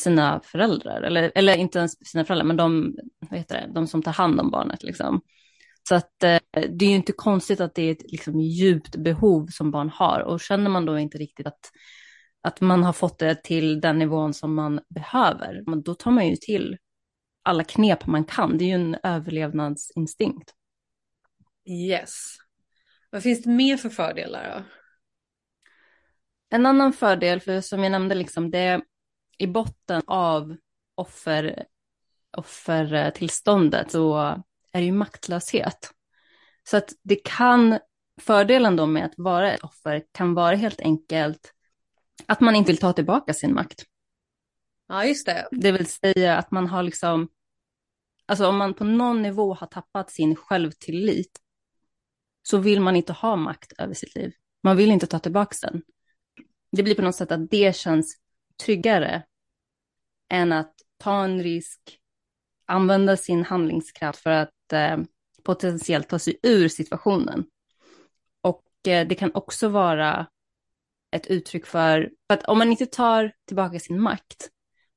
sina 0.00 0.40
föräldrar, 0.44 1.02
eller, 1.02 1.32
eller 1.34 1.56
inte 1.56 1.78
ens 1.78 2.06
sina 2.06 2.24
föräldrar, 2.24 2.46
men 2.46 2.56
de, 2.56 2.96
vad 3.18 3.38
heter 3.38 3.54
det, 3.54 3.72
de 3.74 3.86
som 3.86 4.02
tar 4.02 4.12
hand 4.12 4.40
om 4.40 4.50
barnet. 4.50 4.82
Liksom. 4.82 5.20
Så 5.88 5.94
att 5.94 6.22
eh, 6.22 6.38
det 6.52 6.84
är 6.84 6.88
ju 6.88 6.96
inte 6.96 7.12
konstigt 7.12 7.60
att 7.60 7.74
det 7.74 7.82
är 7.82 7.92
ett 7.92 8.12
liksom, 8.12 8.40
djupt 8.40 8.96
behov 8.96 9.46
som 9.46 9.70
barn 9.70 9.90
har 9.94 10.20
och 10.20 10.40
känner 10.40 10.70
man 10.70 10.84
då 10.84 10.98
inte 10.98 11.18
riktigt 11.18 11.46
att, 11.46 11.70
att 12.42 12.60
man 12.60 12.82
har 12.82 12.92
fått 12.92 13.18
det 13.18 13.44
till 13.44 13.80
den 13.80 13.98
nivån 13.98 14.34
som 14.34 14.54
man 14.54 14.80
behöver, 14.88 15.82
då 15.82 15.94
tar 15.94 16.10
man 16.10 16.28
ju 16.28 16.36
till 16.36 16.78
alla 17.42 17.64
knep 17.64 18.06
man 18.06 18.24
kan. 18.24 18.58
Det 18.58 18.64
är 18.64 18.68
ju 18.68 18.74
en 18.74 18.96
överlevnadsinstinkt. 19.02 20.50
Yes. 21.68 22.36
Vad 23.10 23.22
finns 23.22 23.42
det 23.42 23.50
mer 23.50 23.76
för 23.76 23.88
fördelar 23.88 24.56
då? 24.56 24.64
En 26.56 26.66
annan 26.66 26.92
fördel, 26.92 27.40
för 27.40 27.60
som 27.60 27.82
jag 27.82 27.90
nämnde, 27.90 28.14
liksom, 28.14 28.50
det, 28.50 28.82
i 29.40 29.46
botten 29.46 30.02
av 30.06 30.56
offer, 30.94 31.66
offertillståndet 32.36 33.90
så 33.90 34.16
är 34.72 34.80
det 34.80 34.84
ju 34.84 34.92
maktlöshet. 34.92 35.90
Så 36.68 36.76
att 36.76 36.92
det 37.02 37.16
kan, 37.24 37.78
fördelen 38.20 38.76
då 38.76 38.86
med 38.86 39.04
att 39.04 39.14
vara 39.16 39.52
ett 39.52 39.64
offer 39.64 40.04
kan 40.12 40.34
vara 40.34 40.56
helt 40.56 40.80
enkelt 40.80 41.52
att 42.26 42.40
man 42.40 42.56
inte 42.56 42.72
vill 42.72 42.80
ta 42.80 42.92
tillbaka 42.92 43.34
sin 43.34 43.54
makt. 43.54 43.84
Ja, 44.88 45.04
just 45.04 45.26
det. 45.26 45.48
Det 45.50 45.72
vill 45.72 45.86
säga 45.86 46.36
att 46.38 46.50
man 46.50 46.66
har 46.66 46.82
liksom, 46.82 47.28
alltså 48.26 48.46
om 48.46 48.56
man 48.56 48.74
på 48.74 48.84
någon 48.84 49.22
nivå 49.22 49.54
har 49.54 49.66
tappat 49.66 50.10
sin 50.10 50.36
självtillit 50.36 51.40
så 52.42 52.58
vill 52.58 52.80
man 52.80 52.96
inte 52.96 53.12
ha 53.12 53.36
makt 53.36 53.72
över 53.78 53.94
sitt 53.94 54.14
liv. 54.14 54.32
Man 54.62 54.76
vill 54.76 54.90
inte 54.90 55.06
ta 55.06 55.18
tillbaka 55.18 55.56
den. 55.62 55.82
Det 56.72 56.82
blir 56.82 56.94
på 56.94 57.02
något 57.02 57.16
sätt 57.16 57.32
att 57.32 57.50
det 57.50 57.76
känns 57.76 58.16
tryggare 58.64 59.22
än 60.30 60.52
att 60.52 60.74
ta 60.98 61.24
en 61.24 61.42
risk, 61.42 61.98
använda 62.66 63.16
sin 63.16 63.44
handlingskraft 63.44 64.22
för 64.22 64.30
att 64.30 64.72
eh, 64.72 64.98
potentiellt 65.42 66.08
ta 66.08 66.18
sig 66.18 66.38
ur 66.42 66.68
situationen. 66.68 67.44
Och 68.40 68.88
eh, 68.88 69.06
det 69.06 69.14
kan 69.14 69.30
också 69.34 69.68
vara 69.68 70.26
ett 71.16 71.26
uttryck 71.26 71.66
för, 71.66 72.10
för 72.26 72.34
att 72.34 72.44
om 72.44 72.58
man 72.58 72.70
inte 72.70 72.86
tar 72.86 73.32
tillbaka 73.46 73.80
sin 73.80 74.00
makt, 74.00 74.48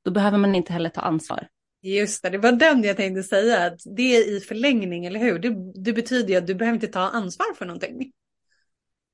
då 0.04 0.12
behöver 0.12 0.38
man 0.38 0.56
inte 0.56 0.74
heller 0.74 0.90
ta 0.90 1.02
ansvar. 1.02 1.48
Just 1.82 2.24
det, 2.24 2.30
det 2.30 2.38
var 2.38 2.52
den 2.52 2.84
jag 2.84 2.98
tänkte 2.98 3.24
säga. 3.24 3.66
Att 3.66 3.82
det 3.96 4.16
är 4.16 4.38
i 4.38 4.40
förlängning, 4.40 5.06
eller 5.06 5.20
hur? 5.20 5.40
Det, 5.40 5.82
det 5.84 5.94
betyder 5.94 6.30
ju 6.30 6.36
att 6.36 6.48
du 6.48 6.56
behöver 6.56 6.76
inte 6.76 6.88
ta 6.88 7.00
ansvar 7.00 7.54
för 7.58 7.66
någonting. 7.66 8.12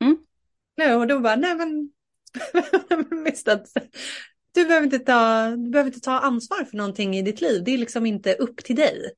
Mm. 0.01 0.17
Nej, 0.77 0.95
och 0.95 1.07
då 1.07 1.19
bara, 1.19 1.35
nej 1.35 1.55
men, 1.55 1.91
visst 3.25 3.47
att 3.47 3.67
du 4.51 4.65
behöver, 4.65 4.83
inte 4.83 4.99
ta, 4.99 5.49
du 5.49 5.69
behöver 5.69 5.89
inte 5.89 6.01
ta 6.01 6.19
ansvar 6.19 6.65
för 6.65 6.77
någonting 6.77 7.17
i 7.17 7.21
ditt 7.21 7.41
liv. 7.41 7.63
Det 7.63 7.71
är 7.71 7.77
liksom 7.77 8.05
inte 8.05 8.33
upp 8.33 8.63
till 8.63 8.75
dig. 8.75 9.11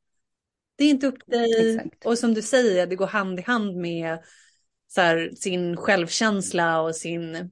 Det 0.75 0.83
är 0.83 0.89
inte 0.89 1.07
upp 1.07 1.25
till 1.25 1.39
dig. 1.39 1.75
Exakt. 1.75 2.05
Och 2.05 2.17
som 2.17 2.33
du 2.33 2.41
säger, 2.41 2.87
det 2.87 2.95
går 2.95 3.07
hand 3.07 3.39
i 3.39 3.43
hand 3.43 3.75
med 3.75 4.19
så 4.87 5.01
här, 5.01 5.31
sin 5.35 5.77
självkänsla 5.77 6.81
och 6.81 6.95
sin, 6.95 7.51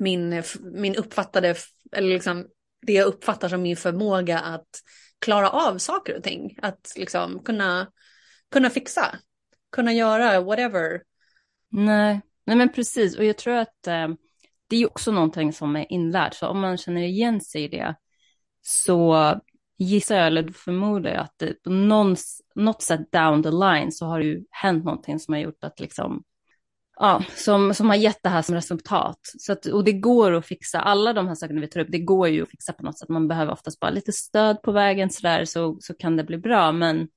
min, 0.00 0.42
min 0.60 0.96
uppfattade, 0.96 1.54
eller 1.92 2.08
liksom 2.08 2.46
det 2.86 2.92
jag 2.92 3.06
uppfattar 3.06 3.48
som 3.48 3.62
min 3.62 3.76
förmåga 3.76 4.38
att 4.38 4.68
klara 5.18 5.50
av 5.50 5.78
saker 5.78 6.16
och 6.16 6.22
ting. 6.22 6.58
Att 6.62 6.92
liksom 6.96 7.44
kunna, 7.44 7.92
kunna 8.50 8.70
fixa, 8.70 9.18
kunna 9.72 9.92
göra 9.92 10.40
whatever. 10.40 11.02
Nej, 11.68 12.20
nej 12.44 12.56
men 12.56 12.72
precis. 12.72 13.16
Och 13.16 13.24
jag 13.24 13.38
tror 13.38 13.54
att 13.54 13.86
eh, 13.86 14.08
det 14.74 14.82
är 14.82 14.86
också 14.86 15.12
någonting 15.12 15.52
som 15.52 15.76
är 15.76 15.92
inlärt. 15.92 16.34
Så 16.34 16.48
om 16.48 16.60
man 16.60 16.76
känner 16.76 17.02
igen 17.02 17.40
sig 17.40 17.64
i 17.64 17.68
det 17.68 17.94
så 18.62 19.34
gissar 19.78 20.16
jag, 20.16 20.26
eller 20.26 20.48
förmodar 20.48 21.10
jag 21.10 21.20
att 21.20 21.34
det, 21.36 21.62
på 21.62 21.70
någon, 21.70 22.16
något 22.54 22.82
sätt 22.82 23.12
down 23.12 23.42
the 23.42 23.50
line 23.50 23.92
så 23.92 24.06
har 24.06 24.18
det 24.18 24.24
ju 24.24 24.44
hänt 24.50 24.84
någonting 24.84 25.18
som 25.18 25.34
har 25.34 25.40
gjort 25.40 25.64
att 25.64 25.80
liksom 25.80 26.24
ja, 26.96 27.24
som, 27.36 27.74
som 27.74 27.88
har 27.88 27.96
gett 27.96 28.22
det 28.22 28.28
här 28.28 28.42
som 28.42 28.54
resultat. 28.54 29.20
Så 29.38 29.52
att, 29.52 29.66
och 29.66 29.84
det 29.84 29.92
går 29.92 30.32
att 30.32 30.46
fixa, 30.46 30.80
alla 30.80 31.12
de 31.12 31.28
här 31.28 31.34
sakerna 31.34 31.60
vi 31.60 31.68
tar 31.68 31.80
upp, 31.80 31.88
det 31.90 31.98
går 31.98 32.28
ju 32.28 32.42
att 32.42 32.50
fixa 32.50 32.72
på 32.72 32.82
något 32.82 32.98
sätt. 32.98 33.08
Man 33.08 33.28
behöver 33.28 33.52
oftast 33.52 33.80
bara 33.80 33.90
lite 33.90 34.12
stöd 34.12 34.62
på 34.62 34.72
vägen 34.72 35.10
sådär 35.10 35.44
så, 35.44 35.76
så 35.80 35.94
kan 35.94 36.16
det 36.16 36.24
bli 36.24 36.38
bra. 36.38 36.72
Men 36.72 37.08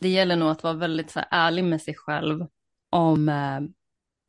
det 0.00 0.08
gäller 0.08 0.36
nog 0.36 0.48
att 0.48 0.62
vara 0.62 0.74
väldigt 0.74 1.10
så 1.10 1.18
här, 1.18 1.28
ärlig 1.30 1.64
med 1.64 1.82
sig 1.82 1.94
själv 1.94 2.46
om, 2.90 3.28
eh, 3.28 3.60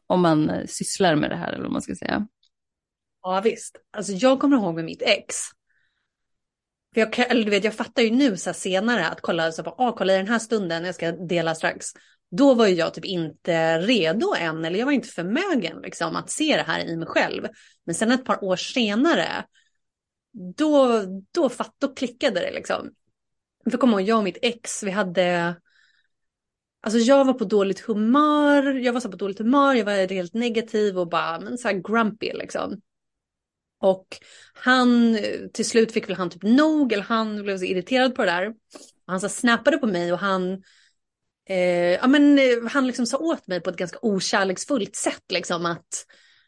om 0.07 0.21
man 0.21 0.51
sysslar 0.67 1.15
med 1.15 1.29
det 1.29 1.35
här 1.35 1.51
eller 1.51 1.63
vad 1.63 1.71
man 1.71 1.81
ska 1.81 1.95
säga. 1.95 2.27
Ja 3.21 3.41
visst, 3.43 3.77
alltså 3.91 4.11
jag 4.11 4.39
kommer 4.39 4.57
ihåg 4.57 4.75
med 4.75 4.85
mitt 4.85 5.01
ex. 5.01 5.35
För 6.93 7.01
jag, 7.01 7.19
eller 7.19 7.43
du 7.43 7.49
vet, 7.49 7.63
jag 7.63 7.73
fattar 7.73 8.01
ju 8.01 8.11
nu 8.11 8.37
så 8.37 8.53
senare 8.53 9.07
att 9.07 9.21
kolla, 9.21 9.51
så 9.51 9.63
bara, 9.63 9.75
ah, 9.77 9.91
kolla 9.91 10.13
i 10.13 10.17
den 10.17 10.27
här 10.27 10.39
stunden, 10.39 10.85
jag 10.85 10.95
ska 10.95 11.11
dela 11.11 11.55
strax 11.55 11.93
då 12.31 12.53
var 12.53 12.67
ju 12.67 12.75
jag 12.75 12.93
typ 12.93 13.05
inte 13.05 13.79
redo 13.79 14.33
än, 14.37 14.65
eller 14.65 14.79
jag 14.79 14.85
var 14.85 14.93
inte 14.93 15.07
förmögen 15.07 15.81
liksom, 15.81 16.15
att 16.15 16.29
se 16.29 16.55
det 16.55 16.63
här 16.63 16.85
i 16.85 16.97
mig 16.97 17.07
själv. 17.07 17.47
Men 17.85 17.95
sen 17.95 18.11
ett 18.11 18.25
par 18.25 18.43
år 18.43 18.55
senare, 18.55 19.45
då, 20.57 21.03
då, 21.31 21.49
fatt, 21.49 21.75
då 21.77 21.93
klickade 21.93 22.39
det 22.39 22.51
liksom. 22.51 22.89
För 23.71 23.77
kommer 23.77 23.99
ihåg, 23.99 24.09
jag 24.09 24.17
och 24.17 24.23
mitt 24.23 24.37
ex, 24.41 24.83
vi 24.83 24.91
hade, 24.91 25.55
alltså 26.81 26.99
jag 26.99 27.25
var 27.25 27.33
på 27.33 27.45
dåligt 27.45 27.79
humör, 27.79 28.73
jag 28.73 28.93
var 28.93 28.99
så 28.99 29.11
på 29.11 29.17
dåligt 29.17 29.39
humör, 29.39 29.73
jag 29.73 29.85
var 29.85 30.13
helt 30.13 30.33
negativ 30.33 30.99
och 30.99 31.09
bara, 31.09 31.39
men 31.39 31.57
så 31.57 31.67
här 31.67 31.75
grumpy 31.75 32.33
liksom. 32.33 32.81
Och 33.81 34.07
han, 34.53 35.19
till 35.53 35.69
slut 35.69 35.91
fick 35.91 36.09
väl 36.09 36.15
han 36.15 36.29
typ 36.29 36.43
nog, 36.43 36.93
eller 36.93 37.03
han 37.03 37.43
blev 37.43 37.57
så 37.57 37.65
irriterad 37.65 38.15
på 38.15 38.25
det 38.25 38.31
där. 38.31 38.53
Han 39.05 39.21
så 39.21 39.29
snappade 39.29 39.77
på 39.77 39.87
mig 39.87 40.13
och 40.13 40.19
han 40.19 40.63
eh, 41.49 41.91
ja, 41.91 42.07
men, 42.07 42.39
eh, 42.39 42.69
han 42.71 42.87
liksom 42.87 43.05
sa 43.05 43.17
åt 43.17 43.47
mig 43.47 43.61
på 43.61 43.69
ett 43.69 43.77
ganska 43.77 43.99
okärleksfullt 44.01 44.95
sätt 44.95 45.23
liksom 45.29 45.65
att 45.65 46.05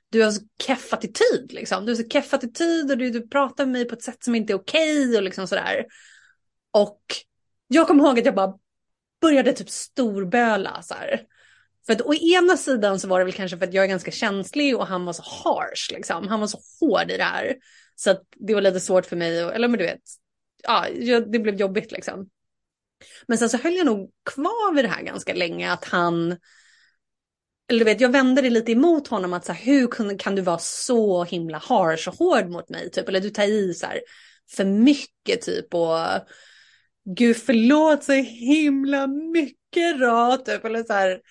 du 0.10 0.24
har 0.24 0.32
så 0.32 0.42
keff 0.64 0.94
attityd 0.94 1.52
liksom. 1.54 1.86
Du 1.86 1.92
har 1.92 1.96
så 1.98 2.10
keff 2.10 2.34
attityd 2.34 2.92
och 2.92 2.98
du, 2.98 3.10
du 3.10 3.28
pratar 3.28 3.66
med 3.66 3.74
mig 3.74 3.86
på 3.86 3.96
ett 3.96 4.04
sätt 4.04 4.24
som 4.24 4.36
inte 4.36 4.54
är 4.54 4.58
okej 4.58 5.08
okay, 5.08 5.18
och 5.18 5.24
liksom 5.24 5.48
sådär. 5.48 5.86
Och 6.72 7.02
jag 7.68 7.88
kommer 7.88 8.04
ihåg 8.04 8.20
att 8.20 8.26
jag 8.26 8.36
bara 8.36 8.54
började 9.22 9.54
typ 9.54 9.70
storböla 9.70 10.82
så 10.82 10.94
här. 10.94 11.22
För 11.86 11.94
att 11.94 12.02
å 12.02 12.14
ena 12.14 12.58
sidan 12.58 13.00
så 13.00 13.08
var 13.08 13.20
det 13.20 13.26
väl 13.26 13.34
kanske 13.34 13.58
för 13.58 13.68
att 13.68 13.74
jag 13.74 13.84
är 13.84 13.90
ganska 13.90 14.12
känslig 14.12 14.78
och 14.78 14.88
han 14.88 15.06
var 15.06 15.14
så 15.14 15.24
harsh 15.24 15.92
liksom. 15.92 16.28
Han 16.28 16.40
var 16.40 16.48
så 16.48 16.60
hård 16.80 17.12
i 17.12 17.18
det 17.18 17.24
här. 17.24 17.56
Så 17.96 18.12
att 18.12 18.22
det 18.36 18.54
var 18.54 18.62
lite 18.62 18.80
svårt 18.80 19.06
för 19.06 19.16
mig, 19.16 19.40
eller 19.40 19.68
men 19.68 19.78
du 19.78 19.86
vet, 19.86 20.02
ja, 20.64 20.88
det 21.32 21.40
blev 21.40 21.56
jobbigt 21.56 21.92
liksom. 21.92 22.30
Men 23.28 23.38
sen 23.38 23.50
så 23.50 23.58
höll 23.58 23.76
jag 23.76 23.86
nog 23.86 24.12
kvar 24.34 24.74
vid 24.76 24.86
det 24.86 24.90
här 24.90 25.04
ganska 25.04 25.34
länge 25.34 25.72
att 25.72 25.86
han, 25.86 26.38
eller 27.70 27.80
du 27.80 27.86
vet 27.86 28.02
jag 28.02 28.12
vände 28.12 28.42
det 28.42 28.50
lite 28.50 28.72
emot 28.72 29.08
honom 29.08 29.34
att 29.34 29.46
så 29.46 29.54
här, 29.54 29.66
hur 29.66 29.88
kan, 29.88 30.18
kan 30.18 30.36
du 30.36 30.42
vara 30.42 30.58
så 30.60 31.24
himla 31.24 31.58
harsh 31.58 32.10
och 32.10 32.16
hård 32.16 32.50
mot 32.50 32.70
mig 32.70 32.92
typ, 32.92 33.10
eller 33.10 33.20
du 33.20 33.30
tar 33.30 33.44
i 33.44 33.74
så 33.74 33.86
här 33.86 34.02
för 34.52 34.66
mycket 34.66 35.42
typ 35.42 35.74
och 35.74 35.98
gud 37.06 37.38
förlåt 37.38 38.04
så 38.04 38.12
himla 38.14 39.08
mycket 39.08 40.00
då 40.00 40.38
typ 40.46 40.66
eller 40.66 40.84
så 40.84 40.94
här. 40.94 41.22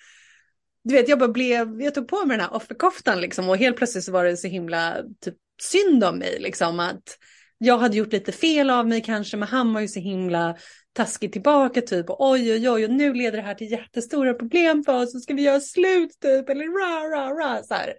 Du 0.83 0.93
vet 0.95 1.09
jag 1.09 1.19
bara 1.19 1.29
blev, 1.29 1.81
jag 1.81 1.95
tog 1.95 2.07
på 2.07 2.25
mig 2.25 2.37
den 2.37 2.45
här 2.45 2.55
offerkoftan 2.55 3.21
liksom 3.21 3.49
och 3.49 3.57
helt 3.57 3.77
plötsligt 3.77 4.03
så 4.03 4.11
var 4.11 4.25
det 4.25 4.37
så 4.37 4.47
himla 4.47 4.97
typ 5.21 5.35
synd 5.61 6.03
om 6.03 6.17
mig 6.17 6.39
liksom 6.39 6.79
att 6.79 7.17
jag 7.57 7.77
hade 7.77 7.97
gjort 7.97 8.13
lite 8.13 8.31
fel 8.31 8.69
av 8.69 8.87
mig 8.87 9.01
kanske 9.01 9.37
men 9.37 9.47
han 9.47 9.73
var 9.73 9.81
ju 9.81 9.87
så 9.87 9.99
himla 9.99 10.55
taskigt 10.93 11.33
tillbaka 11.33 11.81
typ 11.81 12.09
och 12.09 12.29
oj 12.31 12.51
oj 12.51 12.69
oj 12.69 12.85
och 12.85 12.91
nu 12.91 13.13
leder 13.13 13.37
det 13.37 13.43
här 13.43 13.53
till 13.53 13.71
jättestora 13.71 14.33
problem 14.33 14.83
för 14.83 15.03
oss 15.03 15.15
och 15.15 15.21
ska 15.21 15.33
vi 15.33 15.41
göra 15.41 15.59
slut 15.59 16.11
typ 16.21 16.49
eller 16.49 16.65
ra 16.65 17.17
ra 17.17 17.29
ra 17.29 17.63
så 17.63 17.73
här. 17.73 17.93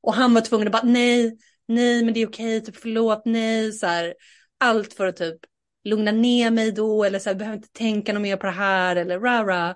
Och 0.00 0.14
han 0.14 0.34
var 0.34 0.40
tvungen 0.40 0.68
att 0.68 0.72
bara 0.72 0.82
nej, 0.82 1.38
nej 1.68 2.04
men 2.04 2.14
det 2.14 2.22
är 2.22 2.28
okej, 2.28 2.60
typ 2.60 2.76
förlåt, 2.76 3.22
nej 3.24 3.72
så 3.72 3.86
här. 3.86 4.14
Allt 4.60 4.92
för 4.92 5.06
att 5.06 5.16
typ 5.16 5.38
lugna 5.84 6.12
ner 6.12 6.50
mig 6.50 6.72
då 6.72 7.04
eller 7.04 7.18
så 7.18 7.30
här, 7.30 7.36
behöver 7.36 7.56
inte 7.56 7.72
tänka 7.72 8.12
något 8.12 8.22
mer 8.22 8.36
på 8.36 8.46
det 8.46 8.52
här 8.52 8.96
eller 8.96 9.20
ra 9.20 9.44
ra. 9.44 9.74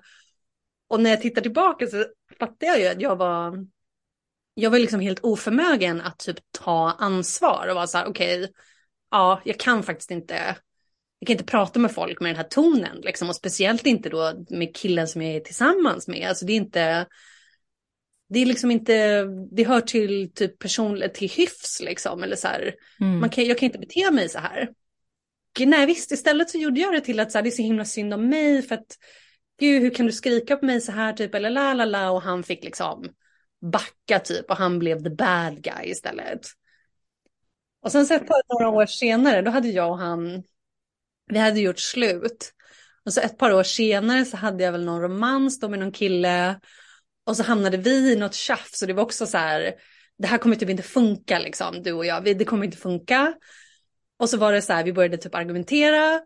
Och 0.93 1.01
när 1.01 1.09
jag 1.09 1.21
tittar 1.21 1.41
tillbaka 1.41 1.87
så 1.87 2.05
fattar 2.39 2.67
jag 2.67 2.79
ju 2.79 2.87
att 2.87 3.01
jag 3.01 3.15
var 3.15 3.67
jag 4.53 4.69
var 4.69 4.79
liksom 4.79 4.99
helt 4.99 5.19
oförmögen 5.19 6.01
att 6.01 6.19
typ 6.19 6.37
ta 6.51 6.91
ansvar 6.91 7.67
och 7.69 7.75
vara 7.75 7.87
så 7.87 7.97
här 7.97 8.05
okej, 8.05 8.39
okay, 8.39 8.53
ja, 9.11 9.41
jag 9.45 9.59
kan 9.59 9.83
faktiskt 9.83 10.11
inte 10.11 10.55
jag 11.19 11.27
kan 11.27 11.33
inte 11.33 11.43
prata 11.43 11.79
med 11.79 11.91
folk 11.91 12.19
med 12.19 12.29
den 12.29 12.35
här 12.35 12.43
tonen 12.43 12.97
liksom 13.01 13.29
och 13.29 13.35
speciellt 13.35 13.85
inte 13.85 14.09
då 14.09 14.45
med 14.49 14.75
killen 14.75 15.07
som 15.07 15.21
jag 15.21 15.35
är 15.35 15.39
tillsammans 15.39 16.07
med. 16.07 16.29
Alltså 16.29 16.45
det 16.45 16.53
är 16.53 16.57
inte, 16.57 17.07
det 18.29 18.39
är 18.39 18.45
liksom 18.45 18.71
inte, 18.71 19.25
det 19.51 19.63
hör 19.63 19.81
till 19.81 20.33
typ 20.33 20.59
person, 20.59 21.03
till 21.13 21.29
hyfs 21.29 21.81
liksom 21.81 22.23
eller 22.23 22.35
så 22.35 22.47
här. 22.47 22.75
Mm. 23.01 23.19
Man 23.19 23.29
kan, 23.29 23.45
jag 23.45 23.57
kan 23.57 23.65
inte 23.65 23.79
bete 23.79 24.11
mig 24.11 24.29
så 24.29 24.39
här. 24.39 24.69
Nej 25.59 25.85
visst, 25.85 26.11
istället 26.11 26.49
så 26.49 26.57
gjorde 26.57 26.79
jag 26.79 26.93
det 26.93 27.01
till 27.01 27.19
att 27.19 27.31
så 27.31 27.37
här, 27.37 27.43
det 27.43 27.49
är 27.49 27.51
så 27.51 27.61
himla 27.61 27.85
synd 27.85 28.13
om 28.13 28.29
mig 28.29 28.61
för 28.61 28.75
att 28.75 28.97
gud 29.59 29.81
hur 29.81 29.89
kan 29.89 30.05
du 30.05 30.11
skrika 30.11 30.57
på 30.57 30.65
mig 30.65 30.81
så 30.81 30.91
här 30.91 31.13
typ 31.13 31.35
eller 31.35 31.49
la 31.49 31.73
la 31.73 31.85
la 31.85 32.11
och 32.11 32.21
han 32.21 32.43
fick 32.43 32.63
liksom 32.63 33.09
backa 33.61 34.19
typ 34.19 34.49
och 34.49 34.57
han 34.57 34.79
blev 34.79 35.03
the 35.03 35.09
bad 35.09 35.63
guy 35.63 35.85
istället. 35.85 36.41
Och 37.81 37.91
sen 37.91 38.05
så 38.05 38.13
ett 38.13 38.27
par 38.27 38.41
några 38.53 38.69
år 38.77 38.85
senare 38.85 39.41
då 39.41 39.51
hade 39.51 39.67
jag 39.67 39.89
och 39.89 39.97
han 39.97 40.43
vi 41.27 41.39
hade 41.39 41.59
gjort 41.59 41.79
slut. 41.79 42.53
Och 43.05 43.13
så 43.13 43.21
ett 43.21 43.37
par 43.37 43.53
år 43.53 43.63
senare 43.63 44.25
så 44.25 44.37
hade 44.37 44.63
jag 44.63 44.71
väl 44.71 44.85
någon 44.85 45.01
romans 45.01 45.59
då 45.59 45.69
med 45.69 45.79
någon 45.79 45.91
kille. 45.91 46.59
Och 47.25 47.37
så 47.37 47.43
hamnade 47.43 47.77
vi 47.77 48.13
i 48.13 48.15
något 48.15 48.33
tjafs 48.33 48.81
och 48.81 48.87
det 48.87 48.93
var 48.93 49.03
också 49.03 49.25
så 49.25 49.37
här, 49.37 49.73
det 50.17 50.27
här 50.27 50.37
kommer 50.37 50.55
typ 50.55 50.69
inte 50.69 50.83
funka 50.83 51.39
liksom, 51.39 51.83
du 51.83 51.91
och 51.91 52.05
jag, 52.05 52.23
det 52.23 52.45
kommer 52.45 52.65
inte 52.65 52.77
funka. 52.77 53.33
Och 54.17 54.29
så 54.29 54.37
var 54.37 54.51
det 54.53 54.61
så 54.61 54.73
här, 54.73 54.83
vi 54.83 54.93
började 54.93 55.17
typ 55.17 55.35
argumentera. 55.35 56.21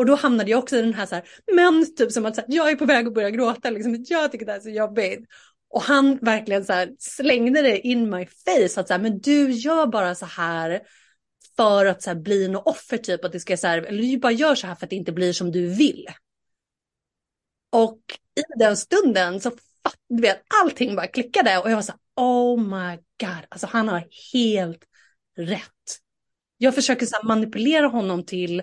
Och 0.00 0.06
då 0.06 0.14
hamnade 0.14 0.50
jag 0.50 0.58
också 0.58 0.76
i 0.76 0.82
den 0.82 0.94
här 0.94 1.06
så 1.06 1.14
här, 1.14 1.24
men 1.52 1.94
typ 1.94 2.12
som 2.12 2.26
att 2.26 2.34
så 2.34 2.40
här, 2.40 2.48
jag 2.54 2.70
är 2.70 2.76
på 2.76 2.84
väg 2.84 3.06
att 3.06 3.14
börja 3.14 3.30
gråta, 3.30 3.70
liksom, 3.70 4.04
jag 4.08 4.32
tycker 4.32 4.46
det 4.46 4.52
här 4.52 4.58
är 4.58 4.62
så 4.62 4.70
jobbigt. 4.70 5.20
Och 5.70 5.82
han 5.82 6.18
verkligen 6.22 6.64
så 6.64 6.72
här, 6.72 6.90
slängde 6.98 7.62
det 7.62 7.78
in 7.78 8.10
my 8.10 8.26
face, 8.26 8.80
att 8.80 8.88
så 8.88 8.94
här, 8.94 9.00
men 9.00 9.20
du 9.20 9.50
gör 9.50 9.86
bara 9.86 10.14
så 10.14 10.26
här 10.26 10.80
för 11.56 11.86
att 11.86 12.02
så 12.02 12.10
här, 12.10 12.14
bli 12.14 12.48
något 12.48 12.66
offer 12.66 12.96
typ. 12.96 13.24
Att 13.24 13.32
det 13.32 13.40
ska 13.40 13.56
så 13.56 13.66
här, 13.66 13.82
eller 13.82 14.02
du 14.02 14.18
bara 14.18 14.32
gör 14.32 14.54
så 14.54 14.66
här 14.66 14.74
för 14.74 14.86
att 14.86 14.90
det 14.90 14.96
inte 14.96 15.12
blir 15.12 15.32
som 15.32 15.52
du 15.52 15.66
vill. 15.66 16.06
Och 17.72 18.00
i 18.40 18.58
den 18.58 18.76
stunden 18.76 19.40
så 19.40 19.50
du 20.08 20.22
vet, 20.22 20.42
allting 20.62 20.96
bara 20.96 21.06
klickade 21.06 21.58
och 21.58 21.70
jag 21.70 21.76
var 21.76 21.82
så 21.82 21.92
här, 21.92 22.00
oh 22.16 22.60
my 22.60 22.96
god, 23.20 23.46
alltså 23.48 23.66
han 23.66 23.88
har 23.88 24.04
helt 24.32 24.84
rätt. 25.36 25.98
Jag 26.58 26.74
försöker 26.74 27.06
så 27.06 27.16
manipulera 27.22 27.86
honom 27.86 28.26
till 28.26 28.62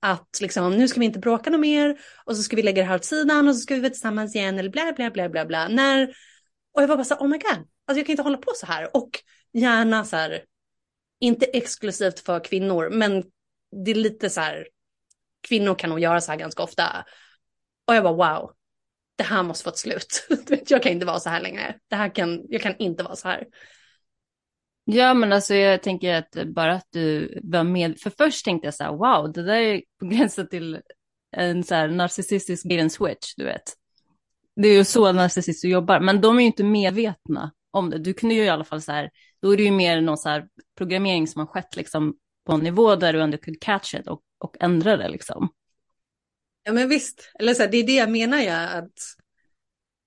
att 0.00 0.38
liksom, 0.40 0.76
nu 0.76 0.88
ska 0.88 1.00
vi 1.00 1.06
inte 1.06 1.18
bråka 1.18 1.50
något 1.50 1.60
mer 1.60 2.00
och 2.24 2.36
så 2.36 2.42
ska 2.42 2.56
vi 2.56 2.62
lägga 2.62 2.82
det 2.82 2.88
här 2.88 2.96
åt 2.96 3.04
sidan 3.04 3.48
och 3.48 3.54
så 3.54 3.60
ska 3.60 3.74
vi 3.74 3.80
vara 3.80 3.90
tillsammans 3.90 4.36
igen 4.36 4.58
eller 4.58 4.70
bla 4.70 4.92
bla 4.96 5.10
bla 5.10 5.28
bla 5.28 5.46
bla. 5.46 5.68
När, 5.68 6.08
och 6.74 6.82
jag 6.82 6.88
var 6.88 6.96
bara 6.96 7.04
så 7.04 7.14
här, 7.14 7.22
oh 7.22 7.28
my 7.28 7.38
god, 7.38 7.52
alltså 7.56 7.98
jag 7.98 8.06
kan 8.06 8.12
inte 8.12 8.22
hålla 8.22 8.38
på 8.38 8.52
så 8.54 8.66
här. 8.66 8.96
Och 8.96 9.10
gärna 9.52 10.04
så 10.04 10.16
här, 10.16 10.44
inte 11.20 11.46
exklusivt 11.46 12.20
för 12.20 12.44
kvinnor, 12.44 12.90
men 12.90 13.24
det 13.84 13.90
är 13.90 13.94
lite 13.94 14.30
så 14.30 14.40
här, 14.40 14.68
kvinnor 15.48 15.74
kan 15.74 15.90
nog 15.90 16.00
göra 16.00 16.20
så 16.20 16.30
här 16.32 16.38
ganska 16.38 16.62
ofta. 16.62 17.04
Och 17.86 17.94
jag 17.94 18.04
bara 18.04 18.40
wow, 18.40 18.52
det 19.16 19.24
här 19.24 19.42
måste 19.42 19.64
få 19.64 19.70
ett 19.70 19.78
slut. 19.78 20.26
jag 20.68 20.82
kan 20.82 20.92
inte 20.92 21.06
vara 21.06 21.20
så 21.20 21.30
här 21.30 21.40
längre. 21.40 21.74
Det 21.88 21.96
här 21.96 22.14
kan, 22.14 22.44
jag 22.48 22.62
kan 22.62 22.76
inte 22.78 23.02
vara 23.02 23.16
så 23.16 23.28
här. 23.28 23.46
Ja, 24.90 25.14
men 25.14 25.32
alltså 25.32 25.54
jag 25.54 25.82
tänker 25.82 26.14
att 26.14 26.46
bara 26.46 26.74
att 26.74 26.86
du 26.90 27.38
var 27.42 27.64
med, 27.64 28.00
för 28.00 28.12
först 28.18 28.44
tänkte 28.44 28.66
jag 28.66 28.74
så 28.74 28.84
här, 28.84 28.90
wow, 28.92 29.32
det 29.32 29.42
där 29.42 29.54
är 29.54 29.82
på 30.00 30.06
gränsen 30.06 30.48
till 30.48 30.80
en 31.36 31.64
så 31.64 31.74
här 31.74 31.88
narcissistisk 31.88 32.68
bait 32.68 32.92
switch, 32.92 33.34
du 33.36 33.44
vet. 33.44 33.62
Det 34.56 34.68
är 34.68 34.72
ju 34.72 34.84
så 34.84 35.12
narcissister 35.12 35.68
jobbar, 35.68 36.00
men 36.00 36.20
de 36.20 36.36
är 36.36 36.40
ju 36.40 36.46
inte 36.46 36.64
medvetna 36.64 37.52
om 37.70 37.90
det. 37.90 37.98
Du 37.98 38.12
kunde 38.14 38.34
ju 38.34 38.44
i 38.44 38.48
alla 38.48 38.64
fall 38.64 38.82
så 38.82 38.92
här, 38.92 39.10
då 39.42 39.52
är 39.52 39.56
det 39.56 39.62
ju 39.62 39.70
mer 39.70 40.00
någon 40.00 40.18
så 40.18 40.28
här 40.28 40.48
programmering 40.78 41.26
som 41.26 41.40
har 41.40 41.46
skett 41.46 41.76
liksom 41.76 42.14
på 42.46 42.52
en 42.52 42.60
nivå 42.60 42.96
där 42.96 43.12
du 43.12 43.22
ändå 43.22 43.38
kunde 43.38 43.58
catch 43.58 43.94
it 43.94 44.08
och, 44.08 44.22
och 44.38 44.56
ändra 44.60 44.96
det 44.96 45.08
liksom. 45.08 45.48
Ja 46.62 46.72
men 46.72 46.88
visst, 46.88 47.32
eller 47.38 47.54
så 47.54 47.62
här, 47.62 47.70
det 47.70 47.76
är 47.76 47.86
det 47.86 47.96
jag 47.96 48.10
menar 48.10 48.38
jag 48.38 48.72
att 48.72 48.92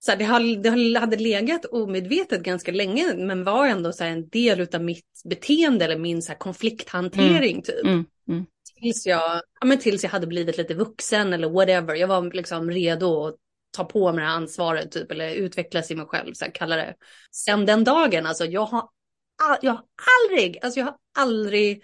så 0.06 0.12
här, 0.12 0.18
det, 0.18 0.26
har, 0.26 0.94
det 0.94 1.00
hade 1.00 1.18
legat 1.18 1.66
omedvetet 1.66 2.44
ganska 2.44 2.72
länge 2.72 3.14
men 3.16 3.44
var 3.44 3.68
ändå 3.68 3.94
så 3.94 4.04
här, 4.04 4.12
en 4.12 4.30
del 4.30 4.68
av 4.76 4.84
mitt 4.84 5.22
beteende 5.26 5.86
eller 5.86 5.98
min 5.98 6.22
så 6.22 6.32
här, 6.32 6.40
konflikthantering 6.40 7.52
mm. 7.52 7.62
typ. 7.62 7.84
Mm. 7.84 8.06
Mm. 8.28 8.46
Tills, 8.82 9.06
jag, 9.06 9.42
ja, 9.60 9.66
men 9.66 9.80
tills 9.80 10.04
jag 10.04 10.12
hade 10.12 10.28
blivit 10.28 10.58
lite 10.58 10.74
vuxen 10.74 11.34
eller 11.34 11.50
whatever. 11.50 11.96
Jag 11.96 12.08
var 12.08 12.34
liksom 12.34 12.72
redo 12.72 13.28
att 13.28 13.36
ta 13.72 13.84
på 13.84 14.12
mig 14.12 14.22
det 14.22 14.30
här 14.30 14.36
ansvaret 14.36 14.92
typ 14.92 15.12
eller 15.12 15.34
utvecklas 15.34 15.92
i 15.92 15.96
mig 15.96 16.06
själv, 16.06 16.34
så 16.34 16.46
här, 16.46 16.52
kalla 16.52 16.76
det. 16.76 16.96
Sen 17.32 17.66
den 17.66 17.84
dagen, 17.84 18.26
alltså 18.26 18.46
jag 18.46 18.66
har, 18.66 18.90
jag 19.62 19.72
har 19.72 19.84
aldrig, 20.30 20.60
alltså 20.62 20.80
jag 20.80 20.86
har 20.86 20.96
aldrig 21.20 21.84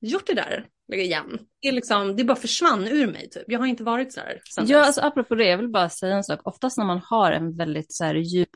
gjort 0.00 0.26
det 0.26 0.34
där 0.34 0.66
igen. 0.96 1.38
Det, 1.60 1.68
är 1.68 1.72
liksom, 1.72 2.16
det 2.16 2.24
bara 2.24 2.36
försvann 2.36 2.88
ur 2.88 3.06
mig 3.06 3.30
typ. 3.30 3.44
Jag 3.46 3.58
har 3.58 3.66
inte 3.66 3.84
varit 3.84 4.12
så 4.12 4.20
här. 4.20 4.40
Ja, 4.66 4.84
alltså 4.84 5.00
apropå 5.00 5.34
det, 5.34 5.44
jag 5.44 5.58
vill 5.58 5.68
bara 5.68 5.88
säga 5.88 6.16
en 6.16 6.24
sak. 6.24 6.40
Oftast 6.44 6.78
när 6.78 6.84
man 6.84 7.00
har 7.04 7.32
en 7.32 7.56
väldigt 7.56 7.92
så 7.92 8.04
här 8.04 8.14
djup 8.14 8.48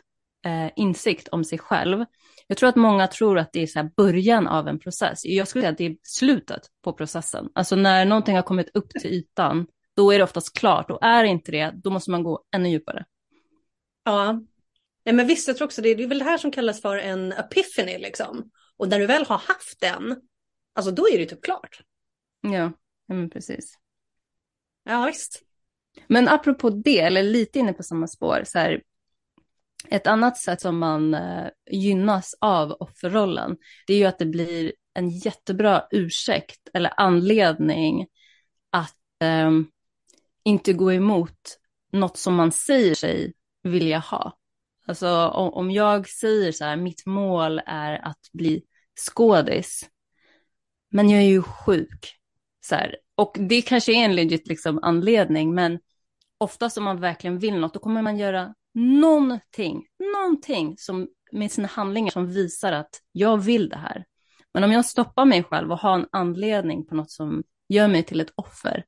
eh, 0.46 0.70
insikt 0.76 1.28
om 1.28 1.44
sig 1.44 1.58
själv. 1.58 2.04
Jag 2.46 2.58
tror 2.58 2.68
att 2.68 2.76
många 2.76 3.06
tror 3.06 3.38
att 3.38 3.52
det 3.52 3.62
är 3.62 3.66
så 3.66 3.78
här 3.78 3.90
början 3.96 4.46
av 4.46 4.68
en 4.68 4.78
process. 4.78 5.24
Jag 5.24 5.48
skulle 5.48 5.62
säga 5.62 5.72
att 5.72 5.78
det 5.78 5.86
är 5.86 5.96
slutet 6.02 6.62
på 6.84 6.92
processen. 6.92 7.48
Alltså 7.54 7.76
när 7.76 8.04
någonting 8.04 8.36
har 8.36 8.42
kommit 8.42 8.70
upp 8.74 8.90
till 8.90 9.10
ytan, 9.10 9.66
då 9.96 10.12
är 10.12 10.18
det 10.18 10.24
oftast 10.24 10.58
klart. 10.58 10.90
Och 10.90 10.98
är 11.02 11.22
det 11.22 11.28
inte 11.28 11.52
det, 11.52 11.72
då 11.74 11.90
måste 11.90 12.10
man 12.10 12.22
gå 12.22 12.44
ännu 12.54 12.68
djupare. 12.68 13.04
Ja, 14.04 14.40
Nej, 15.04 15.14
men 15.14 15.26
visst, 15.26 15.48
jag 15.48 15.56
tror 15.56 15.66
också 15.66 15.82
det, 15.82 15.94
det 15.94 16.02
är 16.02 16.08
väl 16.08 16.18
det 16.18 16.24
här 16.24 16.38
som 16.38 16.50
kallas 16.50 16.82
för 16.82 16.96
en 16.96 17.32
epiphany 17.32 17.98
liksom. 17.98 18.50
Och 18.76 18.88
när 18.88 18.98
du 18.98 19.06
väl 19.06 19.26
har 19.26 19.38
haft 19.38 19.80
den, 19.80 20.20
alltså 20.74 20.90
då 20.90 21.08
är 21.08 21.18
det 21.18 21.26
typ 21.26 21.44
klart. 21.44 21.80
Ja, 22.52 22.72
men 23.06 23.30
precis. 23.30 23.78
Ja, 24.84 25.06
visst. 25.06 25.42
Men 26.06 26.28
apropå 26.28 26.70
det, 26.70 27.00
eller 27.00 27.22
lite 27.22 27.58
inne 27.58 27.72
på 27.72 27.82
samma 27.82 28.06
spår, 28.06 28.42
så 28.44 28.58
här, 28.58 28.82
ett 29.88 30.06
annat 30.06 30.36
sätt 30.36 30.60
som 30.60 30.78
man 30.78 31.14
eh, 31.14 31.48
gynnas 31.70 32.34
av 32.40 32.70
offerrollen, 32.72 33.56
det 33.86 33.94
är 33.94 33.98
ju 33.98 34.04
att 34.04 34.18
det 34.18 34.26
blir 34.26 34.72
en 34.94 35.10
jättebra 35.10 35.86
ursäkt 35.90 36.68
eller 36.74 36.92
anledning 36.96 38.06
att 38.70 38.96
eh, 39.22 39.50
inte 40.42 40.72
gå 40.72 40.92
emot 40.92 41.58
något 41.92 42.16
som 42.16 42.34
man 42.34 42.52
säger 42.52 42.94
sig 42.94 43.32
vilja 43.62 43.98
ha. 43.98 44.38
Alltså 44.86 45.28
om, 45.28 45.54
om 45.54 45.70
jag 45.70 46.08
säger 46.08 46.52
så 46.52 46.64
här, 46.64 46.76
mitt 46.76 47.06
mål 47.06 47.60
är 47.66 48.06
att 48.06 48.30
bli 48.32 48.62
skådis, 48.96 49.88
men 50.90 51.10
jag 51.10 51.22
är 51.22 51.26
ju 51.26 51.42
sjuk. 51.42 52.18
Så 52.64 52.74
här. 52.74 52.96
Och 53.14 53.36
det 53.38 53.62
kanske 53.62 53.92
är 53.92 54.04
en 54.04 54.16
legit 54.16 54.48
liksom, 54.48 54.78
anledning, 54.82 55.54
men 55.54 55.78
oftast 56.38 56.78
om 56.78 56.84
man 56.84 57.00
verkligen 57.00 57.38
vill 57.38 57.54
något, 57.54 57.74
då 57.74 57.80
kommer 57.80 58.02
man 58.02 58.18
göra 58.18 58.54
någonting, 58.74 59.86
någonting 60.14 60.74
som, 60.78 61.08
med 61.32 61.52
sina 61.52 61.68
handlingar 61.68 62.10
som 62.10 62.30
visar 62.30 62.72
att 62.72 63.00
jag 63.12 63.36
vill 63.36 63.68
det 63.68 63.76
här. 63.76 64.04
Men 64.54 64.64
om 64.64 64.72
jag 64.72 64.84
stoppar 64.84 65.24
mig 65.24 65.42
själv 65.42 65.72
och 65.72 65.78
har 65.78 65.94
en 65.94 66.06
anledning 66.12 66.86
på 66.86 66.94
något 66.94 67.10
som 67.10 67.42
gör 67.68 67.88
mig 67.88 68.02
till 68.02 68.20
ett 68.20 68.32
offer, 68.34 68.84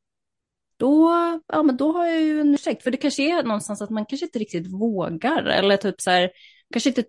då, 0.76 1.12
ja, 1.46 1.62
men 1.62 1.76
då 1.76 1.92
har 1.92 2.06
jag 2.06 2.22
ju 2.22 2.40
en 2.40 2.54
ursäkt. 2.54 2.82
För 2.82 2.90
det 2.90 2.96
kanske 2.96 3.38
är 3.38 3.42
någonstans 3.42 3.82
att 3.82 3.90
man 3.90 4.06
kanske 4.06 4.26
inte 4.26 4.38
riktigt 4.38 4.72
vågar, 4.72 5.42
eller 5.42 5.76
typ 5.76 6.00
så 6.00 6.10
här, 6.10 6.30
kanske 6.72 6.90
inte 6.90 7.04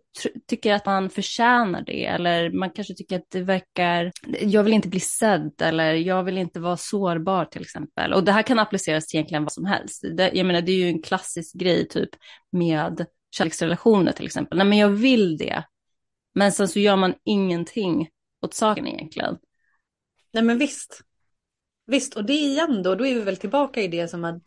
tycker 0.47 0.73
att 0.73 0.85
man 0.85 1.09
förtjänar 1.09 1.81
det 1.81 2.05
eller 2.05 2.51
man 2.51 2.69
kanske 2.69 2.93
tycker 2.93 3.15
att 3.15 3.29
det 3.29 3.41
verkar, 3.41 4.11
jag 4.41 4.63
vill 4.63 4.73
inte 4.73 4.87
bli 4.87 4.99
sedd 4.99 5.61
eller 5.61 5.93
jag 5.93 6.23
vill 6.23 6.37
inte 6.37 6.59
vara 6.59 6.77
sårbar 6.77 7.45
till 7.45 7.61
exempel. 7.61 8.13
Och 8.13 8.23
det 8.23 8.31
här 8.31 8.41
kan 8.41 8.59
appliceras 8.59 9.07
till 9.07 9.17
egentligen 9.17 9.43
vad 9.43 9.51
som 9.51 9.65
helst. 9.65 10.03
Det, 10.17 10.31
jag 10.33 10.45
menar 10.45 10.61
det 10.61 10.71
är 10.71 10.77
ju 10.77 10.89
en 10.89 11.01
klassisk 11.01 11.55
grej 11.55 11.87
typ 11.87 12.09
med 12.51 13.05
kärleksrelationer 13.31 14.11
till 14.11 14.25
exempel. 14.25 14.57
Nej 14.57 14.67
men 14.67 14.77
jag 14.77 14.89
vill 14.89 15.37
det. 15.37 15.63
Men 16.35 16.51
sen 16.51 16.67
så 16.67 16.79
gör 16.79 16.95
man 16.95 17.13
ingenting 17.23 18.09
åt 18.41 18.53
saken 18.53 18.87
egentligen. 18.87 19.37
Nej 20.33 20.43
men 20.43 20.57
visst. 20.57 21.01
Visst, 21.85 22.13
och 22.15 22.25
det 22.25 22.33
igen 22.33 22.83
då, 22.83 22.95
då 22.95 23.05
är 23.05 23.15
vi 23.15 23.21
väl 23.21 23.37
tillbaka 23.37 23.81
i 23.81 23.87
det 23.87 24.07
som 24.07 24.23
att 24.23 24.43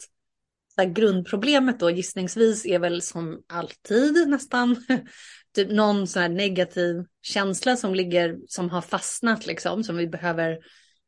så 0.85 0.93
grundproblemet 0.93 1.81
då 1.81 1.91
gissningsvis 1.91 2.67
är 2.67 2.79
väl 2.79 3.03
som 3.03 3.43
alltid 3.49 4.29
nästan 4.29 4.77
typ 5.55 5.71
någon 5.71 6.07
sån 6.07 6.23
här 6.23 6.29
negativ 6.29 7.05
känsla 7.23 7.77
som 7.77 7.95
ligger, 7.95 8.39
som 8.47 8.71
har 8.71 8.81
fastnat 8.81 9.47
liksom, 9.47 9.85
som 9.85 9.97
vi 9.97 10.07
behöver 10.07 10.59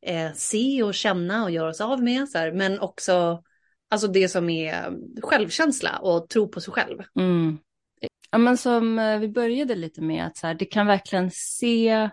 eh, 0.06 0.32
se 0.34 0.82
och 0.82 0.94
känna 0.94 1.44
och 1.44 1.50
göra 1.50 1.70
oss 1.70 1.80
av 1.80 2.02
med. 2.02 2.28
Så 2.28 2.38
här. 2.38 2.52
Men 2.52 2.80
också 2.80 3.42
alltså 3.90 4.08
det 4.08 4.28
som 4.28 4.50
är 4.50 4.92
självkänsla 5.22 5.98
och 5.98 6.28
tro 6.28 6.48
på 6.48 6.60
sig 6.60 6.72
själv. 6.72 6.98
Mm. 7.18 7.58
Ja, 8.30 8.38
men 8.38 8.58
som 8.58 8.98
eh, 8.98 9.18
vi 9.18 9.28
började 9.28 9.74
lite 9.74 10.02
med, 10.02 10.26
att 10.26 10.36
så 10.36 10.46
här, 10.46 10.54
det 10.54 10.64
kan 10.64 10.86
verkligen 10.86 11.30
se 11.30 12.10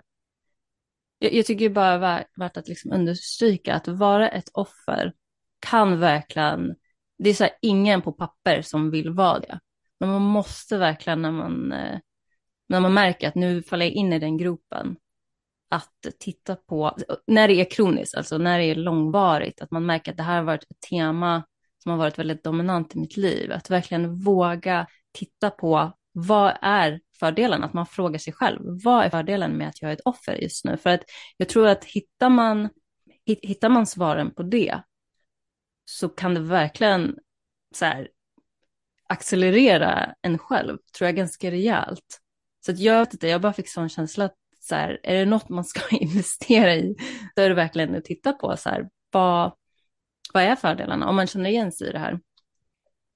jag, 1.19 1.33
jag 1.33 1.45
tycker 1.45 1.69
bara 1.69 1.97
värt, 1.97 2.27
värt 2.37 2.57
att 2.57 2.67
liksom 2.67 2.91
understryka 2.91 3.73
att 3.73 3.87
vara 3.87 4.29
ett 4.29 4.49
offer 4.53 5.13
kan 5.59 5.99
verkligen 5.99 6.75
det 7.19 7.29
är 7.29 7.33
så 7.33 7.43
här, 7.43 7.53
ingen 7.61 8.01
på 8.01 8.11
papper 8.11 8.61
som 8.61 8.91
vill 8.91 9.09
vara 9.09 9.39
det. 9.39 9.59
Men 9.99 10.09
man 10.09 10.21
måste 10.21 10.77
verkligen 10.77 11.21
när 11.21 11.31
man, 11.31 11.71
eh, 11.71 11.99
när 12.69 12.79
man 12.79 12.93
märker 12.93 13.27
att 13.27 13.35
nu 13.35 13.63
faller 13.63 13.85
jag 13.85 13.93
in 13.93 14.13
i 14.13 14.19
den 14.19 14.37
gropen, 14.37 14.95
att 15.71 16.05
titta 16.19 16.55
på, 16.55 16.97
när 17.27 17.47
det 17.47 17.53
är 17.53 17.71
kroniskt, 17.71 18.15
alltså 18.15 18.37
när 18.37 18.59
det 18.59 18.65
är 18.65 18.75
långvarigt, 18.75 19.61
att 19.61 19.71
man 19.71 19.85
märker 19.85 20.11
att 20.11 20.17
det 20.17 20.23
här 20.23 20.35
har 20.35 20.43
varit 20.43 20.63
ett 20.63 20.79
tema 20.89 21.43
som 21.83 21.91
har 21.91 21.99
varit 21.99 22.19
väldigt 22.19 22.43
dominant 22.43 22.95
i 22.95 22.99
mitt 22.99 23.17
liv, 23.17 23.51
att 23.51 23.69
verkligen 23.69 24.15
våga 24.15 24.87
titta 25.11 25.49
på 25.49 25.91
vad 26.11 26.57
är 26.61 26.99
fördelen, 27.19 27.63
att 27.63 27.73
man 27.73 27.85
frågar 27.85 28.19
sig 28.19 28.33
själv, 28.33 28.59
vad 28.83 29.05
är 29.05 29.09
fördelen 29.09 29.51
med 29.51 29.67
att 29.67 29.81
jag 29.81 29.91
är 29.91 29.95
ett 29.95 30.05
offer 30.05 30.35
just 30.35 30.65
nu? 30.65 30.77
För 30.77 30.89
att 30.89 31.01
jag 31.37 31.49
tror 31.49 31.67
att 31.67 31.85
hittar 31.85 32.29
man, 32.29 32.69
hittar 33.25 33.69
man 33.69 33.85
svaren 33.85 34.33
på 34.33 34.43
det, 34.43 34.81
så 35.89 36.09
kan 36.09 36.33
det 36.33 36.39
verkligen 36.39 37.17
så 37.75 37.85
här, 37.85 38.09
accelerera 39.07 40.15
en 40.21 40.37
själv, 40.37 40.77
tror 40.97 41.07
jag, 41.07 41.15
ganska 41.15 41.51
rejält. 41.51 42.19
Så 42.65 42.71
att 42.71 42.79
jag 42.79 42.99
vet 42.99 43.13
inte, 43.13 43.27
jag 43.27 43.41
bara 43.41 43.53
fick 43.53 43.69
sån 43.69 43.89
känsla 43.89 44.25
att 44.25 44.35
så 44.59 44.75
här, 44.75 44.99
är 45.03 45.15
det 45.15 45.25
något 45.25 45.49
man 45.49 45.65
ska 45.65 45.81
investera 45.97 46.75
i, 46.75 46.95
då 47.35 47.41
är 47.41 47.49
det 47.49 47.55
verkligen 47.55 47.95
att 47.95 48.05
titta 48.05 48.33
på 48.33 48.57
så 48.57 48.69
här, 48.69 48.89
vad, 49.11 49.53
vad 50.33 50.43
är 50.43 50.55
fördelarna, 50.55 51.09
om 51.09 51.15
man 51.15 51.27
känner 51.27 51.49
igen 51.49 51.71
sig 51.71 51.89
i 51.89 51.91
det 51.91 51.99
här. 51.99 52.19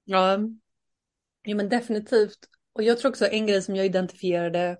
Ja, 0.04 0.38
ja 1.42 1.54
men 1.54 1.68
definitivt. 1.68 2.38
Och 2.72 2.82
jag 2.82 2.98
tror 2.98 3.10
också 3.10 3.26
en 3.26 3.46
grej 3.46 3.62
som 3.62 3.76
jag 3.76 3.86
identifierade, 3.86 4.76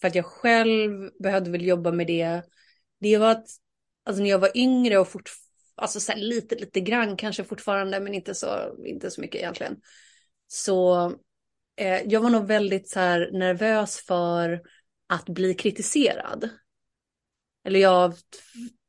för 0.00 0.08
att 0.08 0.14
jag 0.14 0.26
själv 0.26 1.10
behövde 1.22 1.50
väl 1.50 1.66
jobba 1.66 1.92
med 1.92 2.06
det, 2.06 2.42
det 3.00 3.18
var 3.18 3.30
att 3.30 3.46
alltså 4.04 4.22
när 4.22 4.30
jag 4.30 4.38
var 4.38 4.56
yngre 4.56 4.98
och 4.98 5.08
fortfarande 5.08 5.41
alltså 5.82 6.00
så 6.00 6.12
lite, 6.16 6.54
lite 6.54 6.80
grann 6.80 7.16
kanske 7.16 7.44
fortfarande, 7.44 8.00
men 8.00 8.14
inte 8.14 8.34
så, 8.34 8.76
inte 8.84 9.10
så 9.10 9.20
mycket 9.20 9.40
egentligen. 9.40 9.76
Så 10.46 11.06
eh, 11.76 12.02
jag 12.06 12.20
var 12.20 12.30
nog 12.30 12.46
väldigt 12.46 12.88
så 12.88 13.00
här 13.00 13.30
nervös 13.32 14.00
för 14.06 14.62
att 15.06 15.28
bli 15.28 15.54
kritiserad. 15.54 16.48
Eller 17.64 17.80
jag 17.80 18.14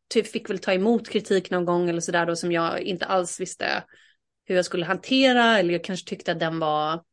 typ 0.10 0.28
fick 0.28 0.50
väl 0.50 0.60
ta 0.60 0.74
emot 0.74 1.10
kritik 1.10 1.52
någon 1.52 1.66
gång 1.66 1.90
eller 1.90 2.02
sådär 2.02 2.26
då 2.26 2.36
som 2.36 2.52
jag 2.52 2.82
inte 2.82 3.06
alls 3.06 3.40
visste 3.40 3.84
hur 4.46 4.56
jag 4.56 4.66
skulle 4.66 4.86
hantera 4.86 5.60
eller 5.60 5.74
jag 5.74 5.84
kanske 5.84 6.10
tyckte 6.10 6.32
att 6.32 6.40
den 6.40 6.60
var 6.60 7.04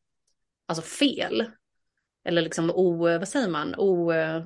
alltså 0.65 0.81
fel. 0.81 1.51
Eller 2.25 2.41
liksom 2.41 2.71
o, 2.71 2.97
vad 2.97 3.27
säger 3.27 3.49
man, 3.49 3.75
o, 3.77 4.11
eh, 4.11 4.43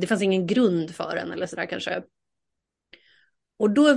det 0.00 0.06
fanns 0.06 0.22
ingen 0.22 0.46
grund 0.46 0.90
för 0.94 1.16
den 1.16 1.32
eller 1.32 1.46
sådär 1.46 1.66
kanske. 1.66 2.02
Och 3.62 3.70
då 3.70 3.88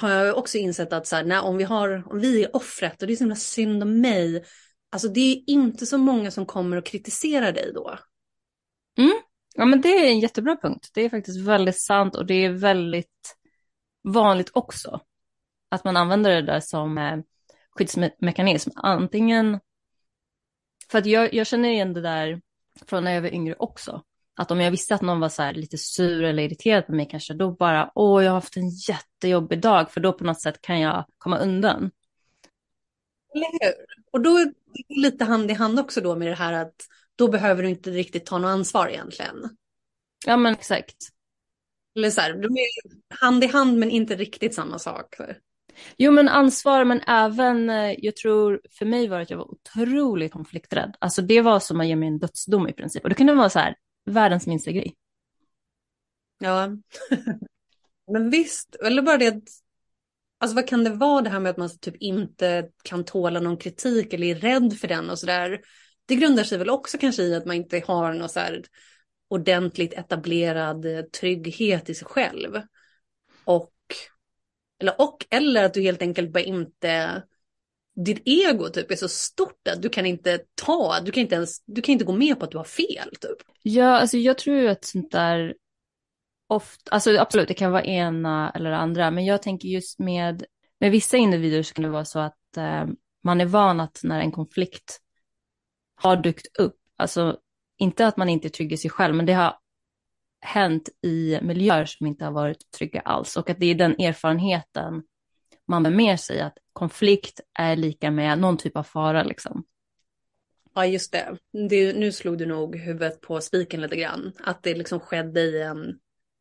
har 0.00 0.10
jag 0.10 0.38
också 0.38 0.58
insett 0.58 0.92
att 0.92 1.06
så 1.06 1.16
här, 1.16 1.24
när, 1.24 1.42
om, 1.42 1.56
vi 1.56 1.64
har, 1.64 2.12
om 2.12 2.20
vi 2.20 2.44
är 2.44 2.56
offret 2.56 3.02
och 3.02 3.08
det 3.08 3.14
är 3.14 3.16
så 3.16 3.24
himla 3.24 3.36
synd 3.36 3.82
om 3.82 4.00
mig, 4.00 4.44
alltså 4.90 5.08
det 5.08 5.20
är 5.20 5.42
inte 5.46 5.86
så 5.86 5.98
många 5.98 6.30
som 6.30 6.46
kommer 6.46 6.76
och 6.76 6.86
kritiserar 6.86 7.52
dig 7.52 7.72
då. 7.74 7.98
Mm. 8.98 9.12
Ja 9.54 9.64
men 9.64 9.80
det 9.80 9.88
är 9.88 10.10
en 10.10 10.20
jättebra 10.20 10.56
punkt. 10.62 10.90
Det 10.94 11.00
är 11.00 11.10
faktiskt 11.10 11.40
väldigt 11.40 11.80
sant 11.80 12.16
och 12.16 12.26
det 12.26 12.34
är 12.34 12.50
väldigt 12.50 13.36
vanligt 14.02 14.50
också. 14.52 15.00
Att 15.68 15.84
man 15.84 15.96
använder 15.96 16.30
det 16.30 16.42
där 16.42 16.60
som 16.60 16.98
eh, 16.98 17.18
skyddsmekanism. 17.70 18.70
Antingen, 18.76 19.60
för 20.90 20.98
att 20.98 21.06
jag, 21.06 21.34
jag 21.34 21.46
känner 21.46 21.68
igen 21.68 21.92
det 21.92 22.00
där 22.00 22.40
från 22.86 23.04
när 23.04 23.12
jag 23.12 23.22
var 23.22 23.34
yngre 23.34 23.54
också. 23.58 24.02
Att 24.36 24.50
om 24.50 24.60
jag 24.60 24.70
visste 24.70 24.94
att 24.94 25.02
någon 25.02 25.20
var 25.20 25.28
så 25.28 25.52
lite 25.52 25.78
sur 25.78 26.24
eller 26.24 26.42
irriterad 26.42 26.86
på 26.86 26.92
mig 26.92 27.08
kanske, 27.10 27.34
då 27.34 27.50
bara, 27.50 27.92
åh, 27.94 28.24
jag 28.24 28.30
har 28.30 28.34
haft 28.34 28.56
en 28.56 28.68
jättejobbig 28.68 29.60
dag, 29.60 29.90
för 29.90 30.00
då 30.00 30.12
på 30.12 30.24
något 30.24 30.40
sätt 30.40 30.62
kan 30.62 30.80
jag 30.80 31.06
komma 31.18 31.38
undan. 31.38 31.90
Eller 33.34 33.46
hur? 33.52 33.74
Och 34.12 34.20
då 34.20 34.36
är 34.36 34.44
det 34.44 34.54
lite 34.88 35.24
hand 35.24 35.50
i 35.50 35.54
hand 35.54 35.80
också 35.80 36.00
då 36.00 36.16
med 36.16 36.28
det 36.28 36.34
här 36.34 36.52
att 36.52 36.74
då 37.16 37.28
behöver 37.28 37.62
du 37.62 37.68
inte 37.68 37.90
riktigt 37.90 38.26
ta 38.26 38.38
något 38.38 38.48
ansvar 38.48 38.88
egentligen. 38.88 39.56
Ja, 40.26 40.36
men 40.36 40.52
exakt. 40.52 40.96
Eller 41.96 42.10
så 42.10 42.20
här, 42.20 42.34
de 42.34 42.56
är 42.56 42.66
hand 43.20 43.44
i 43.44 43.46
hand 43.46 43.78
men 43.78 43.90
inte 43.90 44.16
riktigt 44.16 44.54
samma 44.54 44.78
sak. 44.78 45.16
Jo, 45.96 46.12
men 46.12 46.28
ansvar, 46.28 46.84
men 46.84 47.00
även, 47.00 47.70
eh, 47.70 47.94
jag 47.98 48.16
tror 48.16 48.60
för 48.70 48.86
mig 48.86 49.08
var 49.08 49.16
det 49.16 49.22
att 49.22 49.30
jag 49.30 49.38
var 49.38 49.50
otroligt 49.50 50.32
konflikträdd. 50.32 50.96
Alltså 50.98 51.22
det 51.22 51.40
var 51.40 51.60
som 51.60 51.80
att 51.80 51.86
ge 51.86 51.96
mig 51.96 52.08
en 52.08 52.18
dödsdom 52.18 52.68
i 52.68 52.72
princip. 52.72 53.02
Och 53.02 53.08
det 53.08 53.14
kunde 53.14 53.34
vara 53.34 53.50
så 53.50 53.58
här, 53.58 53.74
världens 54.04 54.46
minsta 54.46 54.72
grej. 54.72 54.94
Ja, 56.38 56.76
men 58.12 58.30
visst, 58.30 58.74
eller 58.74 59.02
bara 59.02 59.18
det 59.18 59.26
att, 59.26 59.42
alltså 60.38 60.54
vad 60.54 60.68
kan 60.68 60.84
det 60.84 60.90
vara 60.90 61.22
det 61.22 61.30
här 61.30 61.40
med 61.40 61.50
att 61.50 61.56
man 61.56 61.78
typ 61.78 61.96
inte 61.96 62.68
kan 62.84 63.04
tåla 63.04 63.40
någon 63.40 63.56
kritik 63.56 64.12
eller 64.12 64.26
är 64.26 64.34
rädd 64.34 64.78
för 64.78 64.88
den 64.88 65.10
och 65.10 65.18
sådär. 65.18 65.60
Det 66.06 66.16
grundar 66.16 66.44
sig 66.44 66.58
väl 66.58 66.70
också 66.70 66.98
kanske 66.98 67.22
i 67.22 67.34
att 67.34 67.46
man 67.46 67.56
inte 67.56 67.82
har 67.86 68.12
någon 68.12 68.28
så 68.28 68.40
här 68.40 68.64
ordentligt 69.28 69.92
etablerad 69.92 70.86
trygghet 71.12 71.90
i 71.90 71.94
sig 71.94 72.06
själv. 72.06 72.62
Och 73.44 73.72
eller, 74.78 75.00
och, 75.00 75.26
eller 75.30 75.64
att 75.64 75.74
du 75.74 75.82
helt 75.82 76.02
enkelt 76.02 76.32
bara 76.32 76.42
inte 76.42 77.22
ditt 77.94 78.22
ego 78.24 78.68
typ 78.68 78.90
är 78.90 78.96
så 78.96 79.08
stort 79.08 79.68
att 79.68 79.82
du 79.82 79.88
kan 79.88 80.06
inte 80.06 80.40
ta, 80.54 81.00
du 81.00 81.12
kan 81.12 81.20
inte 81.20 81.34
ens, 81.34 81.64
du 81.64 81.82
kan 81.82 81.92
inte 81.92 82.04
gå 82.04 82.12
med 82.12 82.38
på 82.38 82.44
att 82.44 82.50
du 82.50 82.56
har 82.56 82.64
fel 82.64 83.08
typ. 83.20 83.36
Ja, 83.62 83.98
alltså 83.98 84.16
jag 84.16 84.38
tror 84.38 84.56
ju 84.56 84.68
att 84.68 84.84
sånt 84.84 85.10
där 85.10 85.54
ofta, 86.46 86.90
alltså 86.90 87.18
absolut 87.18 87.48
det 87.48 87.54
kan 87.54 87.72
vara 87.72 87.84
ena 87.84 88.50
eller 88.50 88.70
andra, 88.70 89.10
men 89.10 89.24
jag 89.24 89.42
tänker 89.42 89.68
just 89.68 89.98
med, 89.98 90.44
med 90.80 90.90
vissa 90.90 91.16
individer 91.16 91.62
så 91.62 91.74
kan 91.74 91.82
det 91.82 91.90
vara 91.90 92.04
så 92.04 92.18
att 92.18 92.56
eh, 92.56 92.86
man 93.24 93.40
är 93.40 93.46
van 93.46 93.80
att 93.80 94.00
när 94.02 94.20
en 94.20 94.32
konflikt 94.32 95.00
har 95.94 96.16
dykt 96.16 96.58
upp, 96.58 96.76
alltså 96.96 97.38
inte 97.78 98.06
att 98.06 98.16
man 98.16 98.28
inte 98.28 98.48
är 98.48 98.50
trygg 98.50 98.72
i 98.72 98.76
sig 98.76 98.90
själv, 98.90 99.14
men 99.14 99.26
det 99.26 99.32
har 99.32 99.56
hänt 100.40 100.88
i 101.02 101.38
miljöer 101.42 101.84
som 101.84 102.06
inte 102.06 102.24
har 102.24 102.32
varit 102.32 102.70
trygga 102.78 103.00
alls 103.00 103.36
och 103.36 103.50
att 103.50 103.60
det 103.60 103.66
är 103.66 103.74
den 103.74 104.00
erfarenheten 104.00 105.02
man 105.68 105.82
bär 105.82 105.90
med 105.90 106.20
sig 106.20 106.40
att 106.40 106.58
konflikt 106.72 107.40
är 107.58 107.76
lika 107.76 108.10
med 108.10 108.38
någon 108.38 108.56
typ 108.56 108.76
av 108.76 108.82
fara 108.82 109.22
liksom. 109.22 109.64
Ja, 110.74 110.86
just 110.86 111.12
det. 111.12 111.36
det. 111.68 111.92
Nu 111.92 112.12
slog 112.12 112.38
du 112.38 112.46
nog 112.46 112.76
huvudet 112.76 113.20
på 113.20 113.40
spiken 113.40 113.80
lite 113.80 113.96
grann. 113.96 114.32
Att 114.38 114.62
det 114.62 114.74
liksom 114.74 115.00
skedde 115.00 115.40
i 115.40 115.62
en, 115.62 115.98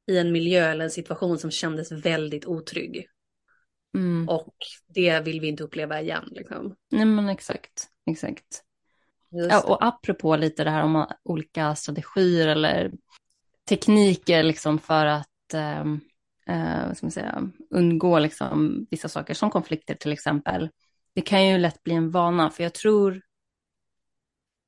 i 0.07 0.17
en 0.17 0.31
miljö 0.31 0.71
eller 0.71 0.83
en 0.83 0.91
situation 0.91 1.39
som 1.39 1.51
kändes 1.51 1.91
väldigt 1.91 2.45
otrygg. 2.45 3.07
Mm. 3.93 4.29
Och 4.29 4.55
det 4.87 5.19
vill 5.19 5.41
vi 5.41 5.47
inte 5.47 5.63
uppleva 5.63 6.01
igen. 6.01 6.27
Liksom. 6.31 6.75
Nej, 6.91 7.05
men 7.05 7.29
exakt. 7.29 7.87
exakt. 8.05 8.63
Ja, 9.29 9.61
och 9.61 9.85
apropå 9.85 10.35
lite 10.35 10.63
det 10.63 10.69
här 10.69 10.83
om 10.83 11.07
olika 11.23 11.75
strategier 11.75 12.47
eller 12.47 12.91
tekniker 13.69 14.43
liksom 14.43 14.79
för 14.79 15.05
att 15.05 15.27
um, 15.81 16.01
eh, 16.47 16.87
vad 16.87 16.97
ska 16.97 17.05
man 17.05 17.11
säga, 17.11 17.49
undgå 17.69 18.19
liksom 18.19 18.87
vissa 18.91 19.09
saker 19.09 19.33
som 19.33 19.49
konflikter 19.49 19.95
till 19.95 20.11
exempel. 20.11 20.69
Det 21.15 21.21
kan 21.21 21.47
ju 21.47 21.57
lätt 21.57 21.83
bli 21.83 21.93
en 21.93 22.11
vana, 22.11 22.49
för 22.49 22.63
jag 22.63 22.73
tror 22.73 23.21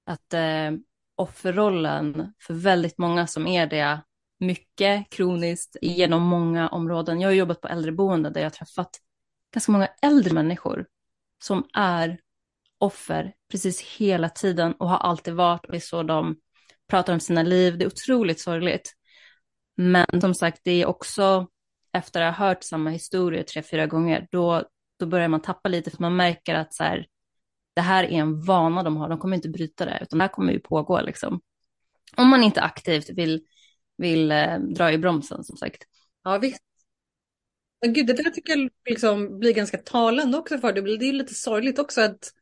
att 0.06 0.34
eh, 0.34 0.72
offerrollen 1.16 2.34
för 2.40 2.54
väldigt 2.54 2.98
många 2.98 3.28
som 3.28 3.48
är 3.48 3.68
det 3.68 4.02
mycket 4.40 5.10
kroniskt 5.10 5.78
genom 5.82 6.22
många 6.22 6.70
områden. 6.70 7.22
Jag 7.22 7.30
har 7.30 7.34
jobbat 7.34 7.62
på 7.62 7.68
äldreboende 7.68 8.30
där 8.30 8.42
jag 8.42 8.46
har 8.46 8.52
träffat 8.52 8.90
ganska 9.54 9.72
många 9.72 9.88
äldre 10.02 10.34
människor 10.34 10.86
som 11.44 11.68
är 11.74 12.20
offer 12.78 13.34
precis 13.52 13.82
hela 13.82 14.30
tiden 14.30 14.74
och 14.74 14.90
har 14.90 14.98
alltid 14.98 15.34
varit 15.34 15.66
och 15.66 15.72
det 15.72 15.78
är 15.78 15.80
så 15.80 16.04
de 16.04 16.36
pratar 16.88 17.14
om 17.14 17.20
sina 17.20 17.44
liv. 17.44 17.78
Det 17.78 17.86
är 17.86 17.88
otroligt 17.88 18.40
sorgligt. 18.40 18.94
Men 19.76 20.22
som 20.22 20.36
sagt, 20.36 20.62
det 20.64 20.72
är 20.72 20.86
också 20.86 21.48
efter 21.94 22.22
att 22.22 22.38
ha 22.38 22.48
hört 22.48 22.64
samma 22.64 22.90
historia 22.90 23.44
tre, 23.44 23.64
fyra 23.64 23.88
gånger, 23.88 24.28
då, 24.32 24.64
då 25.00 25.06
börjar 25.06 25.28
man 25.28 25.42
tappa 25.42 25.70
lite 25.70 25.92
för 25.92 26.02
man 26.02 26.16
märker 26.16 26.56
att 26.56 26.74
så 26.74 26.84
här, 26.84 27.08
det 27.76 27.82
här 27.82 28.04
är 28.04 28.12
en 28.12 28.42
vana 28.42 28.84
de 28.84 28.98
har, 28.98 29.10
de 29.10 29.20
kommer 29.20 29.36
inte 29.36 29.50
bryta 29.50 29.86
det, 29.86 30.00
utan 30.02 30.20
det 30.20 30.24
här 30.24 30.32
kommer 30.32 30.54
ju 30.54 30.60
pågå 30.60 31.02
liksom. 31.02 31.42
Om 32.18 32.28
man 32.28 32.44
inte 32.44 32.62
aktivt 32.62 33.10
vill, 33.10 33.46
vill 33.98 34.32
eh, 34.32 34.60
dra 34.60 34.92
i 34.92 34.98
bromsen 34.98 35.44
som 35.44 35.58
sagt. 35.58 35.84
Ja 36.24 36.38
visst. 36.38 36.62
Men 37.82 37.94
gud, 37.94 38.08
det 38.08 38.14
där 38.14 38.30
tycker 38.30 38.58
jag 38.58 38.70
liksom 38.90 39.40
blir 39.40 39.54
ganska 39.54 39.78
talande 39.78 40.38
också 40.38 40.58
för 40.58 40.74
det. 40.74 40.98
Det 40.98 41.06
är 41.06 41.14
lite 41.14 41.34
sorgligt 41.34 41.80
också 41.80 42.02
att 42.02 42.34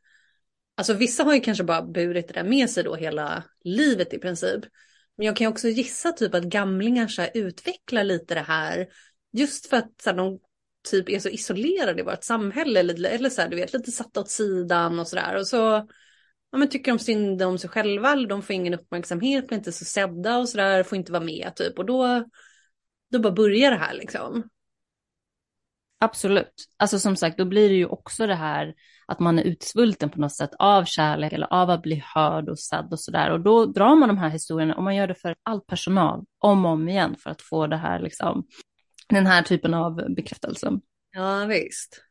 Alltså 0.74 0.94
vissa 0.94 1.24
har 1.24 1.34
ju 1.34 1.40
kanske 1.40 1.64
bara 1.64 1.82
burit 1.82 2.28
det 2.28 2.34
där 2.34 2.44
med 2.44 2.70
sig 2.70 2.84
då 2.84 2.94
hela 2.94 3.44
livet 3.64 4.14
i 4.14 4.18
princip. 4.18 4.64
Men 5.16 5.26
jag 5.26 5.36
kan 5.36 5.44
ju 5.44 5.48
också 5.48 5.68
gissa 5.68 6.12
typ 6.12 6.34
att 6.34 6.44
gamlingar 6.44 7.08
så 7.08 7.26
utvecklar 7.34 8.04
lite 8.04 8.34
det 8.34 8.40
här 8.40 8.88
Just 9.32 9.66
för 9.66 9.76
att 9.76 10.00
så 10.02 10.10
här, 10.10 10.16
de 10.16 10.38
typ 10.90 11.08
är 11.08 11.18
så 11.18 11.28
isolerade 11.28 12.00
i 12.00 12.04
vårt 12.04 12.24
samhälle 12.24 12.80
eller, 12.80 13.06
eller 13.06 13.30
så 13.30 13.42
här, 13.42 13.48
du 13.48 13.56
vet, 13.56 13.72
lite 13.72 13.90
satta 13.90 14.20
åt 14.20 14.30
sidan 14.30 14.98
och 14.98 15.08
sådär. 15.08 15.36
Och 15.36 15.46
så 15.46 15.88
ja, 16.52 16.58
men 16.58 16.68
tycker 16.68 16.92
de 16.92 16.98
synd 16.98 17.42
om 17.42 17.58
sig 17.58 17.70
själva, 17.70 18.12
eller 18.12 18.28
de 18.28 18.42
får 18.42 18.54
ingen 18.54 18.74
uppmärksamhet, 18.74 19.46
blir 19.46 19.58
inte 19.58 19.72
så 19.72 19.84
sedda 19.84 20.38
och 20.38 20.48
sådär, 20.48 20.82
får 20.82 20.98
inte 20.98 21.12
vara 21.12 21.24
med 21.24 21.52
typ. 21.56 21.78
Och 21.78 21.86
då, 21.86 22.24
då 23.10 23.18
bara 23.18 23.32
börjar 23.32 23.70
det 23.70 23.76
här 23.76 23.94
liksom. 23.94 24.48
Absolut. 26.00 26.68
Alltså 26.76 26.98
som 26.98 27.16
sagt, 27.16 27.38
då 27.38 27.44
blir 27.44 27.68
det 27.68 27.74
ju 27.74 27.86
också 27.86 28.26
det 28.26 28.34
här 28.34 28.74
att 29.06 29.20
man 29.20 29.38
är 29.38 29.42
utsvulten 29.42 30.10
på 30.10 30.20
något 30.20 30.36
sätt 30.36 30.50
av 30.58 30.84
kärlek 30.84 31.32
eller 31.32 31.52
av 31.52 31.70
att 31.70 31.82
bli 31.82 32.04
hörd 32.14 32.48
och 32.48 32.58
sedd 32.58 32.88
och 32.90 33.00
sådär. 33.00 33.30
Och 33.30 33.40
då 33.40 33.66
drar 33.66 33.96
man 33.96 34.08
de 34.08 34.18
här 34.18 34.28
historierna 34.28 34.74
och 34.74 34.82
man 34.82 34.96
gör 34.96 35.06
det 35.06 35.14
för 35.14 35.34
all 35.42 35.60
personal 35.60 36.24
om 36.38 36.64
och 36.64 36.70
om 36.70 36.88
igen 36.88 37.16
för 37.18 37.30
att 37.30 37.42
få 37.42 37.66
det 37.66 37.76
här 37.76 38.00
liksom 38.00 38.46
den 39.14 39.26
här 39.26 39.42
typen 39.42 39.74
av 39.74 40.14
bekräftelse. 40.14 40.80
Ja, 41.12 41.44
visst. 41.44 42.02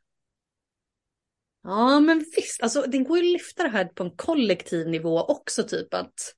Ja, 1.63 1.99
men 1.99 2.25
visst, 2.35 2.63
alltså 2.63 2.81
det 2.81 2.97
går 2.97 3.17
ju 3.17 3.23
att 3.23 3.33
lyfta 3.33 3.63
det 3.63 3.69
här 3.69 3.85
på 3.85 4.03
en 4.03 4.11
kollektiv 4.15 4.87
nivå 4.87 5.21
också, 5.21 5.63
typ 5.63 5.93
att 5.93 6.35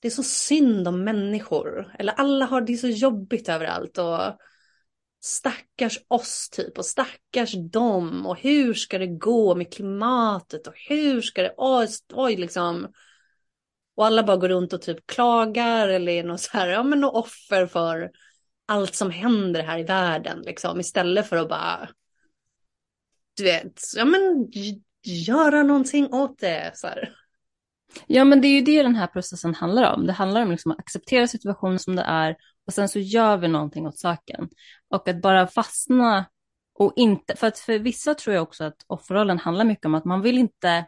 det 0.00 0.08
är 0.08 0.12
så 0.12 0.22
synd 0.22 0.88
om 0.88 1.04
människor. 1.04 1.94
Eller 1.98 2.12
alla 2.12 2.44
har 2.44 2.60
det 2.60 2.76
så 2.76 2.88
jobbigt 2.88 3.48
överallt 3.48 3.98
och 3.98 4.20
stackars 5.20 5.98
oss 6.08 6.48
typ 6.50 6.78
och 6.78 6.86
stackars 6.86 7.52
dem 7.70 8.26
och 8.26 8.38
hur 8.38 8.74
ska 8.74 8.98
det 8.98 9.06
gå 9.06 9.54
med 9.54 9.72
klimatet 9.72 10.66
och 10.66 10.74
hur 10.88 11.20
ska 11.22 11.42
det, 11.42 11.54
oj, 11.56 11.88
oj 12.12 12.36
liksom. 12.36 12.92
Och 13.94 14.06
alla 14.06 14.22
bara 14.22 14.36
går 14.36 14.48
runt 14.48 14.72
och 14.72 14.82
typ 14.82 15.06
klagar 15.06 15.88
eller 15.88 16.12
är 16.12 16.24
något 16.24 16.40
så 16.40 16.50
här, 16.52 16.68
ja 16.68 16.82
men 16.82 17.00
något 17.00 17.24
offer 17.24 17.66
för 17.66 18.10
allt 18.70 18.94
som 18.94 19.10
händer 19.10 19.62
här 19.62 19.78
i 19.78 19.82
världen 19.82 20.40
liksom 20.40 20.80
istället 20.80 21.28
för 21.28 21.36
att 21.36 21.48
bara 21.48 21.88
du 23.36 23.44
vet, 23.44 23.80
ja 23.96 24.04
men 24.04 24.48
göra 25.02 25.62
någonting 25.62 26.12
åt 26.12 26.38
det. 26.38 26.70
Så 26.74 26.86
här. 26.86 27.14
Ja, 28.06 28.24
men 28.24 28.40
det 28.40 28.48
är 28.48 28.52
ju 28.52 28.60
det 28.60 28.82
den 28.82 28.94
här 28.94 29.06
processen 29.06 29.54
handlar 29.54 29.94
om. 29.94 30.06
Det 30.06 30.12
handlar 30.12 30.42
om 30.42 30.50
liksom 30.50 30.72
att 30.72 30.78
acceptera 30.78 31.26
situationen 31.26 31.78
som 31.78 31.96
det 31.96 32.02
är 32.02 32.36
och 32.66 32.72
sen 32.72 32.88
så 32.88 32.98
gör 32.98 33.36
vi 33.36 33.48
någonting 33.48 33.86
åt 33.86 33.98
saken. 33.98 34.48
Och 34.88 35.08
att 35.08 35.22
bara 35.22 35.46
fastna 35.46 36.24
och 36.74 36.92
inte, 36.96 37.36
för 37.36 37.46
att 37.46 37.58
för 37.58 37.78
vissa 37.78 38.14
tror 38.14 38.34
jag 38.34 38.42
också 38.42 38.64
att 38.64 38.84
offerrollen 38.86 39.38
handlar 39.38 39.64
mycket 39.64 39.86
om 39.86 39.94
att 39.94 40.04
man 40.04 40.22
vill 40.22 40.38
inte 40.38 40.86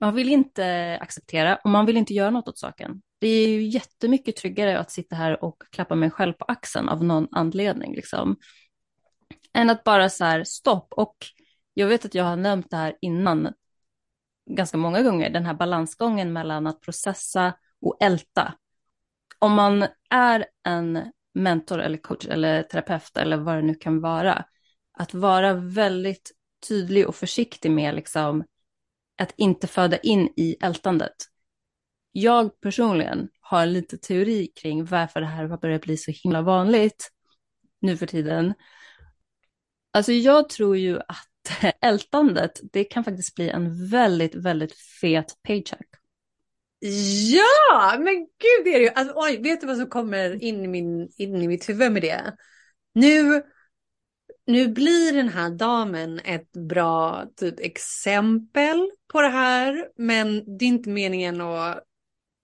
man 0.00 0.14
vill 0.14 0.28
inte 0.28 0.98
acceptera 1.00 1.56
och 1.56 1.70
man 1.70 1.86
vill 1.86 1.96
inte 1.96 2.14
göra 2.14 2.30
något 2.30 2.48
åt 2.48 2.58
saken. 2.58 3.02
Det 3.18 3.28
är 3.28 3.48
ju 3.48 3.62
jättemycket 3.62 4.36
tryggare 4.36 4.78
att 4.78 4.90
sitta 4.90 5.16
här 5.16 5.44
och 5.44 5.56
klappa 5.70 5.94
mig 5.94 6.10
själv 6.10 6.32
på 6.32 6.44
axeln 6.44 6.88
av 6.88 7.04
någon 7.04 7.28
anledning. 7.30 7.94
Liksom. 7.94 8.36
Än 9.52 9.70
att 9.70 9.84
bara 9.84 10.08
så 10.08 10.24
här, 10.24 10.44
stopp. 10.44 10.92
Och 10.92 11.16
jag 11.74 11.86
vet 11.86 12.04
att 12.04 12.14
jag 12.14 12.24
har 12.24 12.36
nämnt 12.36 12.70
det 12.70 12.76
här 12.76 12.96
innan 13.00 13.52
ganska 14.50 14.76
många 14.76 15.02
gånger, 15.02 15.30
den 15.30 15.46
här 15.46 15.54
balansgången 15.54 16.32
mellan 16.32 16.66
att 16.66 16.80
processa 16.80 17.52
och 17.80 17.96
älta. 18.00 18.54
Om 19.38 19.52
man 19.52 19.86
är 20.10 20.46
en 20.66 21.12
mentor 21.34 21.80
eller 21.80 21.98
coach 21.98 22.26
eller 22.26 22.62
terapeut 22.62 23.16
eller 23.16 23.36
vad 23.36 23.56
det 23.56 23.62
nu 23.62 23.74
kan 23.74 24.00
vara, 24.00 24.44
att 24.98 25.14
vara 25.14 25.54
väldigt 25.54 26.32
tydlig 26.68 27.08
och 27.08 27.14
försiktig 27.14 27.70
med 27.70 27.94
liksom 27.94 28.44
att 29.18 29.34
inte 29.36 29.66
föda 29.66 29.98
in 29.98 30.32
i 30.36 30.56
ältandet. 30.60 31.14
Jag 32.12 32.60
personligen 32.60 33.28
har 33.40 33.66
lite 33.66 33.98
teori 33.98 34.46
kring 34.46 34.84
varför 34.84 35.20
det 35.20 35.26
här 35.26 35.44
har 35.44 35.58
börjat 35.58 35.82
bli 35.82 35.96
så 35.96 36.10
himla 36.10 36.42
vanligt 36.42 37.10
nu 37.80 37.96
för 37.96 38.06
tiden. 38.06 38.54
Alltså 39.92 40.12
jag 40.12 40.48
tror 40.48 40.76
ju 40.76 40.98
att 40.98 41.74
ältandet, 41.80 42.60
det 42.72 42.84
kan 42.84 43.04
faktiskt 43.04 43.34
bli 43.34 43.48
en 43.48 43.88
väldigt, 43.88 44.34
väldigt 44.34 44.74
fet 45.00 45.34
paycheck. 45.42 45.86
Ja, 47.32 47.96
men 47.98 48.14
gud 48.14 48.64
det 48.64 48.74
är 48.74 48.78
det 48.78 48.84
ju. 48.84 48.88
Alltså, 48.88 49.14
oj, 49.16 49.42
vet 49.42 49.60
du 49.60 49.66
vad 49.66 49.76
som 49.76 49.86
kommer 49.86 50.42
in 50.42 50.64
i, 50.64 50.68
min, 50.68 51.08
in 51.18 51.42
i 51.42 51.48
mitt 51.48 51.68
huvud 51.68 51.92
med 51.92 52.02
det? 52.02 52.36
Nu, 52.92 53.42
nu 54.46 54.68
blir 54.68 55.12
den 55.12 55.28
här 55.28 55.50
damen 55.50 56.18
ett 56.18 56.52
bra 56.52 57.26
typ, 57.36 57.60
exempel 57.60 58.90
på 59.12 59.22
det 59.22 59.28
här. 59.28 59.88
Men 59.96 60.58
det 60.58 60.64
är 60.64 60.68
inte 60.68 60.90
meningen 60.90 61.40
att 61.40 61.84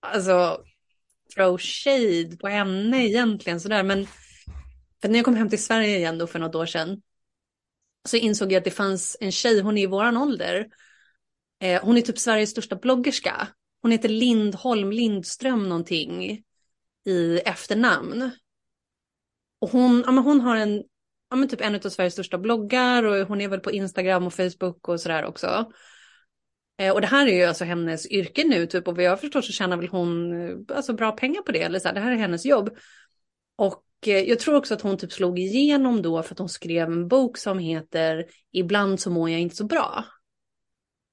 alltså, 0.06 0.64
throw 1.34 1.58
shade 1.58 2.36
på 2.40 2.48
henne 2.48 3.06
egentligen. 3.06 3.60
Sådär. 3.60 3.82
Men 3.82 4.06
för 5.02 5.08
när 5.08 5.16
jag 5.16 5.24
kom 5.24 5.36
hem 5.36 5.48
till 5.48 5.64
Sverige 5.64 5.96
igen 5.96 6.18
då 6.18 6.26
för 6.26 6.38
något 6.38 6.54
år 6.54 6.66
sedan 6.66 7.02
så 8.08 8.16
insåg 8.16 8.52
jag 8.52 8.58
att 8.58 8.64
det 8.64 8.70
fanns 8.70 9.16
en 9.20 9.32
tjej, 9.32 9.60
hon 9.60 9.78
är 9.78 9.82
i 9.82 9.86
våran 9.86 10.16
ålder. 10.16 10.68
Eh, 11.62 11.84
hon 11.84 11.96
är 11.96 12.00
typ 12.00 12.18
Sveriges 12.18 12.50
största 12.50 12.76
bloggerska. 12.76 13.48
Hon 13.82 13.90
heter 13.92 14.08
Lindholm 14.08 14.92
Lindström 14.92 15.68
någonting 15.68 16.42
i 17.06 17.38
efternamn. 17.44 18.30
Och 19.60 19.70
hon, 19.70 20.02
ja, 20.06 20.12
men 20.12 20.24
hon 20.24 20.40
har 20.40 20.56
en, 20.56 20.82
ja, 21.30 21.36
men 21.36 21.48
typ 21.48 21.60
en 21.60 21.74
av 21.74 21.78
Sveriges 21.80 22.12
största 22.12 22.38
bloggar 22.38 23.02
och 23.02 23.28
hon 23.28 23.40
är 23.40 23.48
väl 23.48 23.60
på 23.60 23.70
Instagram 23.70 24.26
och 24.26 24.34
Facebook 24.34 24.88
och 24.88 25.00
sådär 25.00 25.24
också. 25.24 25.72
Eh, 26.78 26.92
och 26.92 27.00
det 27.00 27.06
här 27.06 27.26
är 27.26 27.32
ju 27.32 27.44
alltså 27.44 27.64
hennes 27.64 28.06
yrke 28.06 28.44
nu 28.44 28.66
typ 28.66 28.88
och 28.88 28.96
vad 28.96 29.04
jag 29.04 29.20
förstår 29.20 29.42
så 29.42 29.52
tjänar 29.52 29.76
väl 29.76 29.88
hon 29.88 30.32
eh, 30.32 30.76
alltså 30.76 30.92
bra 30.92 31.12
pengar 31.12 31.42
på 31.42 31.52
det. 31.52 31.62
Eller 31.62 31.78
så 31.78 31.88
här, 31.88 31.94
det 31.94 32.00
här 32.00 32.12
är 32.12 32.16
hennes 32.16 32.44
jobb. 32.44 32.70
Och 33.56 33.84
eh, 34.06 34.18
jag 34.18 34.38
tror 34.38 34.54
också 34.54 34.74
att 34.74 34.80
hon 34.80 34.98
typ 34.98 35.12
slog 35.12 35.38
igenom 35.38 36.02
då 36.02 36.22
för 36.22 36.34
att 36.34 36.38
hon 36.38 36.48
skrev 36.48 36.88
en 36.88 37.08
bok 37.08 37.38
som 37.38 37.58
heter 37.58 38.26
Ibland 38.52 39.00
så 39.00 39.10
mår 39.10 39.30
jag 39.30 39.40
inte 39.40 39.56
så 39.56 39.64
bra. 39.64 40.04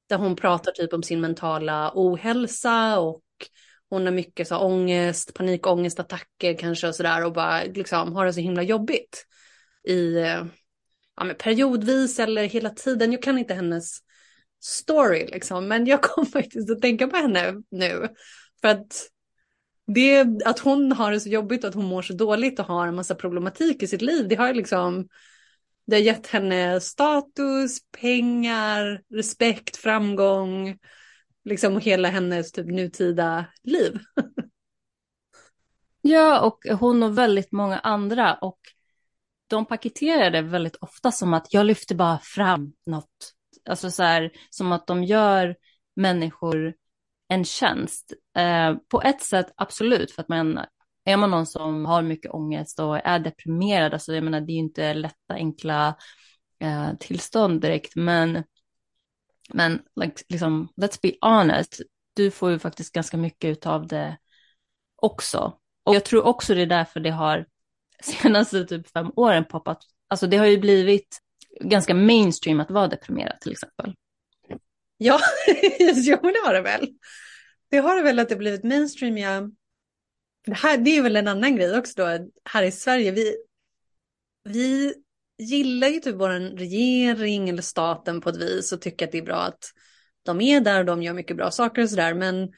Där 0.09 0.17
hon 0.17 0.35
pratar 0.35 0.71
typ 0.71 0.93
om 0.93 1.03
sin 1.03 1.21
mentala 1.21 1.91
ohälsa 1.95 2.99
och 2.99 3.23
hon 3.89 4.05
har 4.05 4.13
mycket 4.13 4.47
så 4.47 4.57
ångest, 4.57 5.33
panikångestattacker 5.33 6.57
kanske 6.57 6.87
och 6.87 6.95
sådär 6.95 7.25
och 7.25 7.33
bara 7.33 7.63
liksom 7.63 8.13
har 8.13 8.25
det 8.25 8.33
så 8.33 8.39
himla 8.39 8.63
jobbigt 8.63 9.25
i 9.83 10.17
eh, 10.17 10.45
ja, 11.15 11.23
men 11.23 11.35
periodvis 11.35 12.19
eller 12.19 12.43
hela 12.43 12.69
tiden. 12.69 13.11
Jag 13.11 13.21
kan 13.23 13.37
inte 13.37 13.53
hennes 13.53 13.99
story 14.63 15.27
liksom, 15.31 15.67
men 15.67 15.85
jag 15.85 16.01
kommer 16.01 16.27
faktiskt 16.27 16.71
att 16.71 16.81
tänka 16.81 17.07
på 17.07 17.17
henne 17.17 17.53
nu 17.71 18.07
för 18.61 18.67
att 18.67 19.09
det 19.87 20.25
att 20.45 20.59
hon 20.59 20.91
har 20.91 21.11
det 21.11 21.19
så 21.19 21.29
jobbigt 21.29 21.63
och 21.63 21.67
att 21.67 21.75
hon 21.75 21.85
mår 21.85 22.01
så 22.01 22.13
dåligt 22.13 22.59
och 22.59 22.65
har 22.65 22.87
en 22.87 22.95
massa 22.95 23.15
problematik 23.15 23.83
i 23.83 23.87
sitt 23.87 24.01
liv, 24.01 24.27
det 24.27 24.35
har 24.35 24.53
liksom 24.53 25.07
det 25.87 25.95
har 25.95 26.01
gett 26.01 26.27
henne 26.27 26.81
status, 26.81 27.79
pengar, 28.01 29.01
respekt, 29.13 29.77
framgång, 29.77 30.77
liksom 31.45 31.77
hela 31.77 32.09
hennes 32.09 32.51
typ 32.51 32.65
nutida 32.65 33.45
liv. 33.63 33.99
ja, 36.01 36.41
och 36.41 36.79
hon 36.79 37.03
och 37.03 37.17
väldigt 37.17 37.51
många 37.51 37.79
andra 37.79 38.35
och 38.35 38.59
de 39.47 39.65
paketerar 39.65 40.31
det 40.31 40.41
väldigt 40.41 40.75
ofta 40.75 41.11
som 41.11 41.33
att 41.33 41.53
jag 41.53 41.65
lyfter 41.65 41.95
bara 41.95 42.19
fram 42.19 42.73
något, 42.85 43.33
alltså 43.69 43.91
så 43.91 44.03
här 44.03 44.31
som 44.49 44.71
att 44.71 44.87
de 44.87 45.03
gör 45.03 45.55
människor 45.95 46.73
en 47.27 47.45
tjänst. 47.45 48.13
Eh, 48.37 48.75
på 48.89 49.01
ett 49.01 49.21
sätt 49.21 49.53
absolut, 49.55 50.11
för 50.11 50.21
att 50.21 50.29
man 50.29 50.59
är 51.05 51.17
man 51.17 51.31
någon 51.31 51.45
som 51.45 51.85
har 51.85 52.01
mycket 52.01 52.31
ångest 52.31 52.79
och 52.79 53.07
är 53.07 53.19
deprimerad, 53.19 53.93
alltså 53.93 54.13
jag 54.13 54.23
menar 54.23 54.41
det 54.41 54.51
är 54.51 54.53
ju 54.53 54.59
inte 54.59 54.93
lätta 54.93 55.33
enkla 55.33 55.95
eh, 56.59 56.93
tillstånd 56.99 57.61
direkt, 57.61 57.95
men, 57.95 58.43
men 59.53 59.81
like, 60.01 60.23
liksom, 60.29 60.69
let's 60.81 60.99
be 61.01 61.11
honest, 61.21 61.81
du 62.13 62.31
får 62.31 62.51
ju 62.51 62.59
faktiskt 62.59 62.93
ganska 62.93 63.17
mycket 63.17 63.65
av 63.65 63.87
det 63.87 64.17
också. 64.95 65.57
Och 65.83 65.95
jag 65.95 66.05
tror 66.05 66.25
också 66.25 66.55
det 66.55 66.61
är 66.61 66.65
därför 66.65 66.99
det 66.99 67.09
har 67.09 67.45
senaste 68.03 68.65
typ 68.65 68.87
fem 68.87 69.11
åren 69.15 69.45
poppat, 69.45 69.79
alltså 70.07 70.27
det 70.27 70.37
har 70.37 70.45
ju 70.45 70.57
blivit 70.57 71.19
ganska 71.61 71.93
mainstream 71.93 72.59
att 72.59 72.71
vara 72.71 72.87
deprimerad 72.87 73.39
till 73.41 73.51
exempel. 73.51 73.93
Ja, 74.97 75.19
jo 75.79 76.17
det 76.21 76.41
har 76.45 76.53
det 76.53 76.61
väl. 76.61 76.89
Det 77.69 77.77
har 77.77 77.95
det 77.95 78.01
väl 78.01 78.19
att 78.19 78.29
det 78.29 78.35
blivit 78.35 78.63
mainstream, 78.63 79.17
ja. 79.17 79.49
Det, 80.45 80.53
här, 80.53 80.77
det 80.77 80.97
är 80.97 81.01
väl 81.01 81.15
en 81.15 81.27
annan 81.27 81.55
grej 81.55 81.77
också 81.77 81.93
då, 81.95 82.29
här 82.49 82.63
i 82.63 82.71
Sverige. 82.71 83.11
Vi, 83.11 83.35
vi 84.43 84.93
gillar 85.37 85.87
ju 85.87 85.99
typ 85.99 86.15
vår 86.15 86.57
regering 86.57 87.49
eller 87.49 87.61
staten 87.61 88.21
på 88.21 88.29
ett 88.29 88.37
vis 88.37 88.71
och 88.71 88.81
tycker 88.81 89.05
att 89.05 89.11
det 89.11 89.17
är 89.17 89.25
bra 89.25 89.41
att 89.41 89.71
de 90.23 90.41
är 90.41 90.61
där 90.61 90.79
och 90.79 90.85
de 90.85 91.03
gör 91.03 91.13
mycket 91.13 91.37
bra 91.37 91.51
saker 91.51 91.81
och 91.81 91.89
sådär. 91.89 92.13
Men 92.13 92.53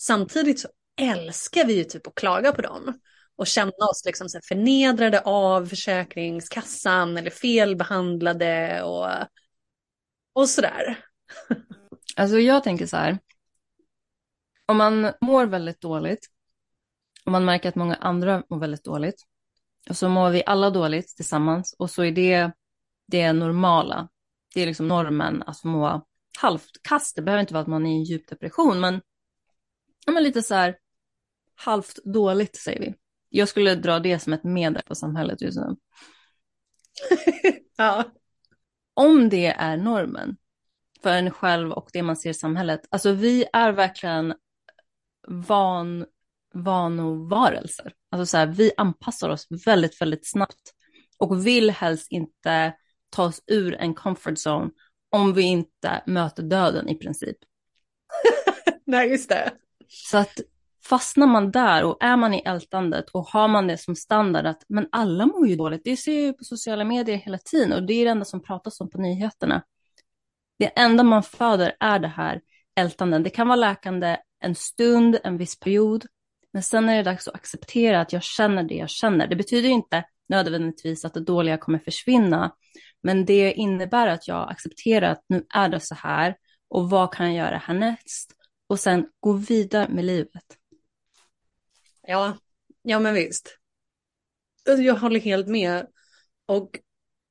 samtidigt 0.00 0.60
så 0.60 0.68
älskar 1.00 1.64
vi 1.64 1.74
ju 1.74 1.84
typ 1.84 2.06
att 2.06 2.14
klaga 2.14 2.52
på 2.52 2.62
dem 2.62 3.00
och 3.40 3.46
känna 3.46 3.86
oss 3.90 4.02
liksom 4.04 4.28
så 4.28 4.40
förnedrade 4.48 5.20
av 5.20 5.66
Försäkringskassan 5.66 7.16
eller 7.16 7.30
felbehandlade 7.30 8.82
och, 8.82 9.08
och 10.32 10.48
sådär. 10.48 11.04
Alltså 12.16 12.38
jag 12.38 12.64
tänker 12.64 12.86
så 12.86 12.96
här, 12.96 13.18
om 14.66 14.76
man 14.76 15.12
mår 15.20 15.46
väldigt 15.46 15.80
dåligt 15.80 16.26
och 17.24 17.32
man 17.32 17.44
märker 17.44 17.68
att 17.68 17.74
många 17.74 17.94
andra 17.94 18.42
mår 18.48 18.58
väldigt 18.58 18.84
dåligt 18.84 19.24
och 19.88 19.96
så 19.96 20.08
mår 20.08 20.30
vi 20.30 20.42
alla 20.46 20.70
dåligt 20.70 21.16
tillsammans 21.16 21.74
och 21.78 21.90
så 21.90 22.04
är 22.04 22.12
det 22.12 22.52
det 23.06 23.32
normala. 23.32 24.08
Det 24.54 24.62
är 24.62 24.66
liksom 24.66 24.88
normen 24.88 25.42
att 25.42 25.64
må 25.64 26.06
halvt 26.40 26.82
kast. 26.82 27.16
Det 27.16 27.22
behöver 27.22 27.40
inte 27.40 27.54
vara 27.54 27.62
att 27.62 27.68
man 27.68 27.86
är 27.86 27.90
i 27.90 27.94
en 27.94 28.04
djup 28.04 28.28
depression, 28.28 28.80
men, 28.80 29.00
men 30.06 30.22
lite 30.22 30.42
så 30.42 30.54
här 30.54 30.76
halvt 31.54 32.04
dåligt 32.04 32.56
säger 32.56 32.80
vi. 32.80 32.94
Jag 33.30 33.48
skulle 33.48 33.74
dra 33.74 33.98
det 33.98 34.18
som 34.18 34.32
ett 34.32 34.44
medel 34.44 34.82
på 34.82 34.94
samhället 34.94 35.42
just 35.42 35.58
nu. 35.58 35.76
ja. 37.76 38.04
Om 38.94 39.28
det 39.28 39.46
är 39.46 39.76
normen 39.76 40.36
för 41.02 41.10
en 41.10 41.30
själv 41.30 41.72
och 41.72 41.90
det 41.92 42.02
man 42.02 42.16
ser 42.16 42.30
i 42.30 42.34
samhället. 42.34 42.80
Alltså 42.90 43.12
vi 43.12 43.44
är 43.52 43.72
verkligen 43.72 44.34
van, 45.28 46.06
vanovarelser. 46.54 47.92
Alltså 48.10 48.26
så 48.26 48.36
här, 48.36 48.46
vi 48.46 48.72
anpassar 48.76 49.28
oss 49.28 49.46
väldigt, 49.66 50.00
väldigt 50.00 50.30
snabbt 50.30 50.74
och 51.18 51.46
vill 51.46 51.70
helst 51.70 52.12
inte 52.12 52.74
ta 53.10 53.24
oss 53.24 53.42
ur 53.46 53.74
en 53.74 53.94
comfort 53.94 54.38
zone 54.46 54.70
om 55.10 55.34
vi 55.34 55.42
inte 55.42 56.02
möter 56.06 56.42
döden 56.42 56.88
i 56.88 56.94
princip. 56.94 57.36
Nej, 58.86 59.10
just 59.10 59.28
det. 59.28 59.52
Så 59.88 60.18
att 60.18 60.40
fastnar 60.88 61.26
man 61.26 61.50
där 61.50 61.84
och 61.84 61.96
är 62.00 62.16
man 62.16 62.34
i 62.34 62.42
ältandet 62.44 63.10
och 63.10 63.26
har 63.26 63.48
man 63.48 63.66
det 63.66 63.78
som 63.78 63.96
standard 63.96 64.46
att 64.46 64.62
men 64.68 64.88
alla 64.92 65.26
mår 65.26 65.48
ju 65.48 65.56
dåligt, 65.56 65.84
det 65.84 65.96
ser 65.96 66.12
ju 66.12 66.32
på 66.32 66.44
sociala 66.44 66.84
medier 66.84 67.16
hela 67.16 67.38
tiden 67.38 67.72
och 67.72 67.82
det 67.82 67.94
är 67.94 68.04
det 68.04 68.10
enda 68.10 68.24
som 68.24 68.42
pratas 68.42 68.80
om 68.80 68.90
på 68.90 68.98
nyheterna. 68.98 69.62
Det 70.58 70.66
enda 70.66 71.02
man 71.02 71.22
föder 71.22 71.76
är 71.80 71.98
det 71.98 72.08
här 72.08 72.40
ältanden. 72.76 73.22
Det 73.22 73.30
kan 73.30 73.48
vara 73.48 73.56
läkande 73.56 74.16
en 74.40 74.54
stund, 74.54 75.18
en 75.24 75.36
viss 75.36 75.60
period, 75.60 76.06
men 76.52 76.62
sen 76.62 76.88
är 76.88 76.96
det 76.96 77.02
dags 77.02 77.28
att 77.28 77.34
acceptera 77.34 78.00
att 78.00 78.12
jag 78.12 78.22
känner 78.22 78.62
det 78.62 78.74
jag 78.74 78.90
känner. 78.90 79.26
Det 79.26 79.36
betyder 79.36 79.68
inte 79.68 80.04
nödvändigtvis 80.28 81.04
att 81.04 81.14
det 81.14 81.20
dåliga 81.20 81.58
kommer 81.58 81.78
försvinna, 81.78 82.54
men 83.02 83.24
det 83.24 83.52
innebär 83.52 84.06
att 84.06 84.28
jag 84.28 84.50
accepterar 84.50 85.10
att 85.10 85.24
nu 85.28 85.46
är 85.54 85.68
det 85.68 85.80
så 85.80 85.94
här 85.94 86.36
och 86.68 86.90
vad 86.90 87.14
kan 87.14 87.34
jag 87.34 87.46
göra 87.46 87.58
härnäst? 87.58 88.32
Och 88.68 88.80
sen 88.80 89.06
gå 89.20 89.32
vidare 89.32 89.88
med 89.88 90.04
livet. 90.04 90.59
Ja, 92.02 92.38
ja 92.82 92.98
men 92.98 93.14
visst. 93.14 93.58
Alltså, 94.68 94.82
jag 94.82 94.94
håller 94.94 95.20
helt 95.20 95.46
med. 95.46 95.86
Och 96.46 96.80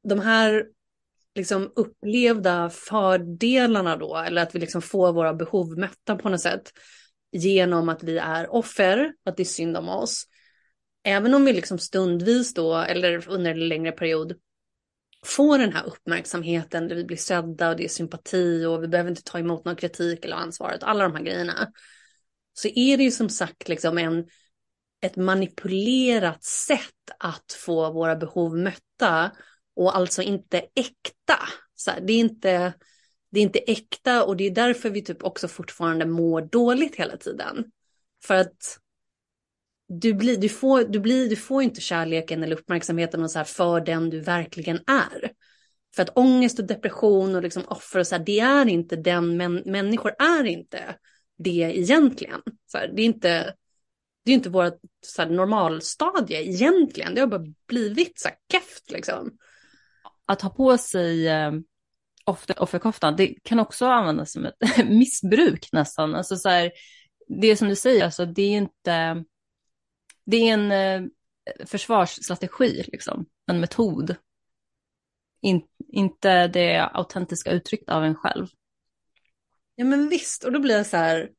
de 0.03 0.19
här 0.19 0.65
liksom 1.35 1.71
upplevda 1.75 2.69
fördelarna 2.69 3.97
då, 3.97 4.17
eller 4.17 4.41
att 4.41 4.55
vi 4.55 4.59
liksom 4.59 4.81
får 4.81 5.13
våra 5.13 5.33
behov 5.33 5.77
mötta 5.77 6.15
på 6.15 6.29
något 6.29 6.41
sätt 6.41 6.71
genom 7.31 7.89
att 7.89 8.03
vi 8.03 8.17
är 8.17 8.53
offer, 8.53 9.13
att 9.25 9.37
det 9.37 9.43
är 9.43 9.45
synd 9.45 9.77
om 9.77 9.89
oss. 9.89 10.25
Även 11.03 11.33
om 11.33 11.45
vi 11.45 11.53
liksom 11.53 11.79
stundvis 11.79 12.53
då, 12.53 12.75
eller 12.75 13.29
under 13.29 13.51
en 13.51 13.67
längre 13.67 13.91
period, 13.91 14.33
får 15.25 15.57
den 15.57 15.73
här 15.73 15.87
uppmärksamheten 15.87 16.87
där 16.87 16.95
vi 16.95 17.03
blir 17.03 17.17
sedda 17.17 17.69
och 17.69 17.75
det 17.75 17.83
är 17.83 17.89
sympati 17.89 18.65
och 18.65 18.83
vi 18.83 18.87
behöver 18.87 19.09
inte 19.09 19.23
ta 19.23 19.39
emot 19.39 19.65
någon 19.65 19.75
kritik 19.75 20.25
eller 20.25 20.35
ansvaret, 20.35 20.83
alla 20.83 21.03
de 21.03 21.15
här 21.15 21.23
grejerna. 21.23 21.71
Så 22.53 22.67
är 22.67 22.97
det 22.97 23.03
ju 23.03 23.11
som 23.11 23.29
sagt 23.29 23.69
liksom 23.69 23.97
en, 23.97 24.25
ett 25.01 25.15
manipulerat 25.15 26.43
sätt 26.43 27.11
att 27.19 27.57
få 27.59 27.91
våra 27.91 28.15
behov 28.15 28.57
mötta 28.57 29.31
och 29.75 29.97
alltså 29.97 30.21
inte 30.21 30.57
äkta. 30.57 31.39
Så 31.75 31.91
här, 31.91 32.01
det, 32.01 32.13
är 32.13 32.19
inte, 32.19 32.73
det 33.31 33.39
är 33.39 33.43
inte 33.43 33.59
äkta 33.59 34.25
och 34.25 34.37
det 34.37 34.43
är 34.43 34.51
därför 34.51 34.89
vi 34.89 35.03
typ 35.03 35.23
också 35.23 35.47
fortfarande 35.47 36.05
mår 36.05 36.41
dåligt 36.41 36.95
hela 36.95 37.17
tiden. 37.17 37.65
För 38.25 38.35
att 38.35 38.79
du, 39.87 40.13
blir, 40.13 40.37
du, 40.37 40.49
får, 40.49 40.83
du, 40.83 40.99
blir, 40.99 41.29
du 41.29 41.35
får 41.35 41.63
inte 41.63 41.81
kärleken 41.81 42.43
eller 42.43 42.55
uppmärksamheten 42.55 43.23
och 43.23 43.31
så 43.31 43.37
här 43.37 43.45
för 43.45 43.81
den 43.81 44.09
du 44.09 44.19
verkligen 44.19 44.79
är. 44.87 45.31
För 45.95 46.03
att 46.03 46.17
ångest 46.17 46.59
och 46.59 46.65
depression 46.65 47.35
och 47.35 47.41
liksom 47.41 47.63
offer 47.67 47.99
och 47.99 48.07
så 48.07 48.15
här, 48.15 48.23
det 48.23 48.39
är 48.39 48.67
inte 48.67 48.95
den, 48.95 49.37
men 49.37 49.55
människor 49.65 50.11
är 50.19 50.43
inte 50.43 50.95
det 51.37 51.77
egentligen. 51.77 52.41
Så 52.71 52.77
här, 52.77 52.91
det 52.95 53.01
är 53.01 53.05
inte, 53.05 53.53
det 54.29 54.33
är 54.33 54.35
inte 54.35 54.49
vårt 54.49 54.79
så 55.05 55.21
här, 55.21 55.29
normalstadie 55.29 56.41
egentligen, 56.41 57.15
det 57.15 57.21
har 57.21 57.27
bara 57.27 57.53
blivit 57.67 58.19
så 58.19 58.27
här 58.27 58.37
keft 58.51 58.91
liksom. 58.91 59.37
Att 60.25 60.41
ha 60.41 60.49
på 60.49 60.77
sig 60.77 61.27
eh, 61.27 61.51
offerkoftan, 62.57 63.15
det 63.15 63.27
kan 63.43 63.59
också 63.59 63.85
användas 63.85 64.31
som 64.31 64.45
ett 64.45 64.55
missbruk 64.89 65.69
nästan. 65.71 66.15
Alltså 66.15 66.35
så 66.35 66.49
här, 66.49 66.71
det 67.41 67.55
som 67.55 67.69
du 67.69 67.75
säger, 67.75 68.05
alltså 68.05 68.25
det 68.25 68.41
är 68.41 68.57
inte 68.57 69.23
det 70.25 70.37
är 70.37 70.53
en 70.53 70.71
eh, 70.71 71.09
försvarsstrategi, 71.65 72.83
liksom. 72.87 73.25
en 73.47 73.59
metod. 73.59 74.15
In, 75.41 75.61
inte 75.87 76.47
det 76.47 76.79
autentiska 76.79 77.51
uttrycket 77.51 77.89
av 77.89 78.03
en 78.03 78.15
själv. 78.15 78.47
Ja 79.75 79.85
men 79.85 80.09
visst, 80.09 80.43
och 80.43 80.51
då 80.51 80.59
blir 80.59 80.77
det 80.77 80.83
så 80.83 80.97
här, 80.97 81.29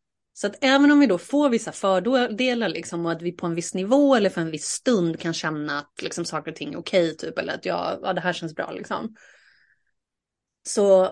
så 0.41 0.47
att 0.47 0.57
även 0.61 0.91
om 0.91 1.01
vi 1.01 1.07
då 1.07 1.18
får 1.18 1.49
vissa 1.49 1.72
fördelar 1.72 2.68
liksom 2.68 3.07
och 3.07 3.12
att 3.12 3.22
vi 3.22 3.32
på 3.32 3.47
en 3.47 3.55
viss 3.55 3.74
nivå 3.74 4.14
eller 4.14 4.30
för 4.30 4.41
en 4.41 4.51
viss 4.51 4.66
stund 4.66 5.20
kan 5.20 5.34
känna 5.34 5.78
att 5.78 6.03
liksom 6.03 6.24
saker 6.24 6.51
och 6.51 6.57
ting 6.57 6.72
är 6.74 6.78
okej 6.78 7.16
typ 7.16 7.38
eller 7.38 7.55
att 7.55 7.64
ja, 7.64 7.99
ja 8.03 8.12
det 8.12 8.20
här 8.20 8.32
känns 8.32 8.55
bra 8.55 8.70
liksom. 8.72 9.16
Så 10.68 11.05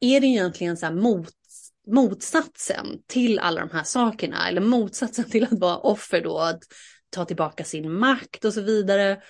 är 0.00 0.20
det 0.20 0.26
egentligen 0.26 0.76
så 0.76 0.86
här 0.86 0.92
mot, 0.92 1.32
motsatsen 1.86 2.86
till 3.06 3.38
alla 3.38 3.60
de 3.60 3.70
här 3.76 3.84
sakerna 3.84 4.48
eller 4.48 4.60
motsatsen 4.60 5.30
till 5.30 5.44
att 5.44 5.58
vara 5.58 5.76
offer 5.76 6.20
då, 6.20 6.38
att 6.38 6.62
ta 7.10 7.24
tillbaka 7.24 7.64
sin 7.64 7.92
makt 7.92 8.44
och 8.44 8.54
så 8.54 8.60
vidare. 8.60 9.22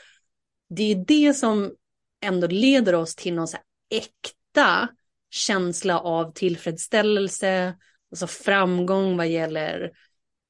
Det 0.77 0.93
är 0.93 1.05
det 1.07 1.35
som 1.35 1.73
ändå 2.23 2.47
leder 2.47 2.95
oss 2.95 3.15
till 3.15 3.35
någon 3.35 3.49
så 3.49 3.57
här 3.57 3.65
äkta 3.91 4.89
känsla 5.31 6.01
av 6.01 6.33
tillfredsställelse, 6.33 7.75
alltså 8.11 8.27
framgång 8.27 9.17
vad 9.17 9.29
gäller 9.29 9.91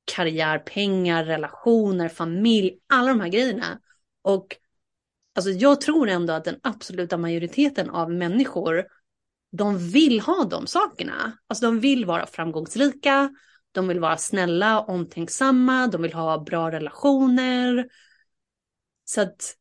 karriär, 0.04 0.58
pengar, 0.58 1.24
relationer, 1.24 2.08
familj, 2.08 2.78
alla 2.86 3.08
de 3.08 3.20
här 3.20 3.28
grejerna. 3.28 3.80
Och 4.22 4.56
alltså, 5.34 5.50
jag 5.50 5.80
tror 5.80 6.08
ändå 6.08 6.32
att 6.32 6.44
den 6.44 6.60
absoluta 6.62 7.16
majoriteten 7.16 7.90
av 7.90 8.12
människor 8.12 8.86
de 9.52 9.78
vill 9.78 10.20
ha 10.20 10.44
de 10.44 10.66
sakerna. 10.66 11.38
Alltså 11.46 11.64
de 11.64 11.80
vill 11.80 12.04
vara 12.04 12.26
framgångsrika, 12.26 13.30
de 13.72 13.88
vill 13.88 14.00
vara 14.00 14.16
snälla, 14.16 14.80
omtänksamma, 14.80 15.86
de 15.86 16.02
vill 16.02 16.12
ha 16.12 16.38
bra 16.38 16.70
relationer. 16.70 17.88
Så 19.04 19.20
att 19.20 19.54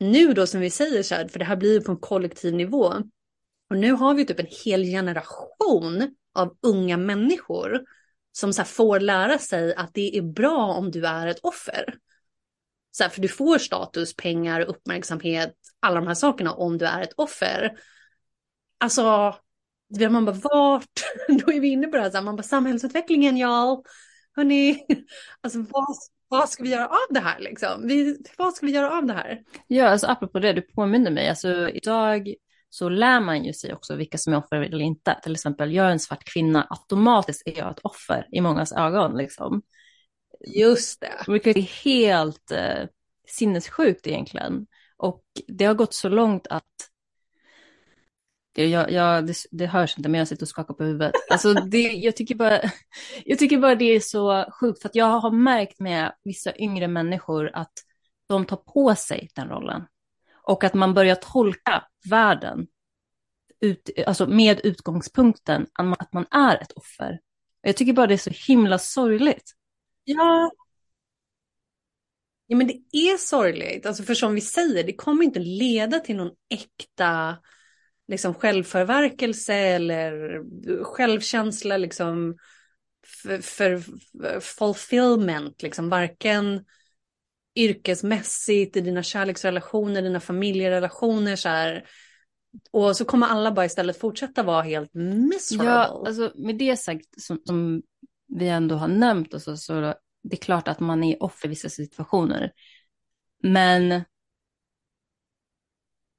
nu 0.00 0.32
då 0.32 0.46
som 0.46 0.60
vi 0.60 0.70
säger 0.70 1.02
så 1.02 1.14
här, 1.14 1.28
för 1.28 1.38
det 1.38 1.44
här 1.44 1.56
blir 1.56 1.72
ju 1.72 1.80
på 1.80 1.92
en 1.92 1.98
kollektiv 1.98 2.54
nivå. 2.54 2.94
Och 3.70 3.76
nu 3.76 3.92
har 3.92 4.14
vi 4.14 4.26
typ 4.26 4.40
en 4.40 4.46
hel 4.64 4.84
generation 4.84 6.14
av 6.34 6.56
unga 6.62 6.96
människor 6.96 7.80
som 8.32 8.52
så 8.52 8.64
får 8.64 9.00
lära 9.00 9.38
sig 9.38 9.74
att 9.74 9.94
det 9.94 10.16
är 10.16 10.22
bra 10.22 10.66
om 10.66 10.90
du 10.90 11.06
är 11.06 11.26
ett 11.26 11.40
offer. 11.42 11.94
Så 12.90 13.02
här, 13.02 13.10
för 13.10 13.20
du 13.20 13.28
får 13.28 13.58
status, 13.58 14.16
pengar, 14.16 14.60
uppmärksamhet, 14.60 15.54
alla 15.80 15.94
de 16.00 16.06
här 16.06 16.14
sakerna 16.14 16.52
om 16.52 16.78
du 16.78 16.86
är 16.86 17.02
ett 17.02 17.12
offer. 17.16 17.72
Alltså, 18.78 19.34
man 20.10 20.24
bara 20.24 20.36
vart? 20.42 21.02
Då 21.28 21.52
är 21.52 21.60
vi 21.60 21.68
inne 21.68 21.86
på 21.86 21.96
det 21.96 22.02
här, 22.02 22.10
så 22.10 22.16
här 22.16 22.24
man 22.24 22.36
bara 22.36 22.42
samhällsutvecklingen 22.42 23.36
y'all. 23.36 23.84
Hörni, 24.36 24.86
alltså 25.40 25.58
vad, 25.58 25.96
vad 26.28 26.48
ska 26.48 26.62
vi 26.62 26.70
göra 26.70 26.86
av 26.86 27.06
det 27.10 27.20
här 27.20 27.40
liksom? 27.40 27.86
Vi, 27.86 28.18
vad 28.38 28.54
ska 28.54 28.66
vi 28.66 28.72
göra 28.72 28.98
av 28.98 29.06
det 29.06 29.12
här? 29.12 29.42
Ja, 29.66 29.88
alltså 29.88 30.06
apropå 30.06 30.38
det, 30.38 30.52
du 30.52 30.62
påminner 30.62 31.10
mig, 31.10 31.28
alltså 31.28 31.68
idag 31.68 32.34
så 32.74 32.88
lär 32.88 33.20
man 33.20 33.44
ju 33.44 33.52
sig 33.52 33.74
också 33.74 33.96
vilka 33.96 34.18
som 34.18 34.32
är 34.32 34.36
offer 34.36 34.56
eller 34.56 34.78
inte. 34.78 35.20
Till 35.22 35.32
exempel, 35.32 35.74
jag 35.74 35.86
är 35.86 35.90
en 35.90 36.00
svart 36.00 36.24
kvinna, 36.24 36.66
automatiskt 36.70 37.42
är 37.46 37.58
jag 37.58 37.70
ett 37.70 37.80
offer 37.82 38.28
i 38.32 38.40
mångas 38.40 38.72
ögon 38.72 39.16
liksom. 39.16 39.62
Just 40.56 41.00
det. 41.00 41.12
Vilket 41.26 41.56
är 41.56 41.84
helt 41.84 42.50
eh, 42.50 42.88
sinnessjukt 43.28 44.06
egentligen. 44.06 44.66
Och 44.96 45.24
det 45.48 45.64
har 45.64 45.74
gått 45.74 45.94
så 45.94 46.08
långt 46.08 46.46
att 46.46 46.64
jag, 48.54 48.90
jag, 48.90 49.26
det, 49.26 49.34
det 49.50 49.66
hörs 49.66 49.98
inte, 49.98 50.08
men 50.08 50.18
jag 50.18 50.28
sitter 50.28 50.44
och 50.44 50.48
skakar 50.48 50.74
på 50.74 50.84
huvudet. 50.84 51.12
Alltså 51.30 51.54
det, 51.54 51.82
jag, 51.82 52.16
tycker 52.16 52.34
bara, 52.34 52.60
jag 53.24 53.38
tycker 53.38 53.58
bara 53.58 53.74
det 53.74 53.84
är 53.84 54.00
så 54.00 54.50
sjukt, 54.60 54.82
för 54.82 54.88
att 54.88 54.94
jag 54.94 55.20
har 55.20 55.30
märkt 55.30 55.80
med 55.80 56.12
vissa 56.24 56.56
yngre 56.56 56.88
människor 56.88 57.50
att 57.54 57.72
de 58.28 58.44
tar 58.44 58.56
på 58.56 58.94
sig 58.94 59.28
den 59.34 59.48
rollen. 59.48 59.82
Och 60.42 60.64
att 60.64 60.74
man 60.74 60.94
börjar 60.94 61.14
tolka 61.14 61.84
världen 62.10 62.66
ut, 63.60 63.90
alltså 64.06 64.26
med 64.26 64.60
utgångspunkten 64.64 65.66
att 65.98 66.12
man 66.12 66.26
är 66.30 66.62
ett 66.62 66.72
offer. 66.72 67.20
Jag 67.60 67.76
tycker 67.76 67.92
bara 67.92 68.06
det 68.06 68.14
är 68.14 68.18
så 68.18 68.52
himla 68.52 68.78
sorgligt. 68.78 69.52
Ja. 70.04 70.50
Ja 72.46 72.56
men 72.56 72.66
det 72.66 72.98
är 72.98 73.16
sorgligt, 73.16 73.86
alltså 73.86 74.02
för 74.02 74.14
som 74.14 74.34
vi 74.34 74.40
säger, 74.40 74.84
det 74.84 74.92
kommer 74.92 75.24
inte 75.24 75.38
leda 75.38 76.00
till 76.00 76.16
någon 76.16 76.32
äkta 76.50 77.38
liksom 78.08 78.34
självförverkelse 78.34 79.54
eller 79.54 80.40
självkänsla 80.84 81.76
liksom 81.76 82.36
för, 83.06 83.40
för 83.40 83.82
fulfillment, 84.40 85.62
liksom 85.62 85.88
varken 85.88 86.64
yrkesmässigt, 87.54 88.76
i 88.76 88.80
dina 88.80 89.02
kärleksrelationer, 89.02 90.02
dina 90.02 90.20
familjerelationer 90.20 91.36
så 91.36 91.48
här. 91.48 91.84
Och 92.70 92.96
så 92.96 93.04
kommer 93.04 93.26
alla 93.26 93.52
bara 93.52 93.66
istället 93.66 93.98
fortsätta 93.98 94.42
vara 94.42 94.62
helt 94.62 94.94
miserable. 94.94 95.70
Ja, 95.70 96.04
alltså 96.06 96.32
med 96.34 96.56
det 96.56 96.76
sagt 96.76 97.22
som, 97.22 97.40
som 97.44 97.82
vi 98.28 98.48
ändå 98.48 98.74
har 98.74 98.88
nämnt, 98.88 99.34
och 99.34 99.42
så, 99.42 99.56
så 99.56 99.94
det 100.22 100.36
är 100.36 100.40
klart 100.40 100.68
att 100.68 100.80
man 100.80 101.04
är 101.04 101.22
offer 101.22 101.48
i 101.48 101.50
vissa 101.50 101.68
situationer. 101.68 102.52
Men 103.42 104.04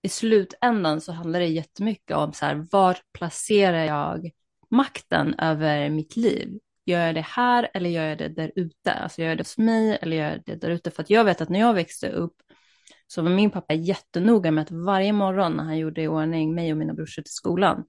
i 0.01 0.09
slutändan 0.09 1.01
så 1.01 1.11
handlar 1.11 1.39
det 1.39 1.47
jättemycket 1.47 2.17
om 2.17 2.33
så 2.33 2.45
här, 2.45 2.67
var 2.71 2.97
placerar 3.13 3.85
jag 3.85 4.31
makten 4.69 5.33
över 5.39 5.89
mitt 5.89 6.15
liv? 6.15 6.59
Gör 6.85 7.05
jag 7.05 7.15
det 7.15 7.21
här 7.21 7.69
eller 7.73 7.89
gör 7.89 8.05
jag 8.05 8.17
det 8.17 8.29
där 8.29 8.51
ute? 8.55 8.93
Alltså 8.93 9.21
gör 9.21 9.29
jag 9.29 9.37
det 9.37 9.41
hos 9.41 9.57
mig 9.57 9.97
eller 10.01 10.17
gör 10.17 10.29
jag 10.29 10.41
det 10.45 10.55
där 10.55 10.69
ute? 10.69 10.91
För 10.91 11.03
att 11.03 11.09
jag 11.09 11.23
vet 11.23 11.41
att 11.41 11.49
när 11.49 11.59
jag 11.59 11.73
växte 11.73 12.09
upp 12.09 12.35
så 13.07 13.21
var 13.21 13.29
min 13.29 13.51
pappa 13.51 13.73
jättenoga 13.73 14.51
med 14.51 14.61
att 14.61 14.71
varje 14.71 15.13
morgon 15.13 15.53
när 15.53 15.63
han 15.63 15.77
gjorde 15.77 16.01
i 16.01 16.07
ordning 16.07 16.55
mig 16.55 16.71
och 16.71 16.77
mina 16.77 16.93
brorsor 16.93 17.21
till 17.21 17.33
skolan 17.33 17.83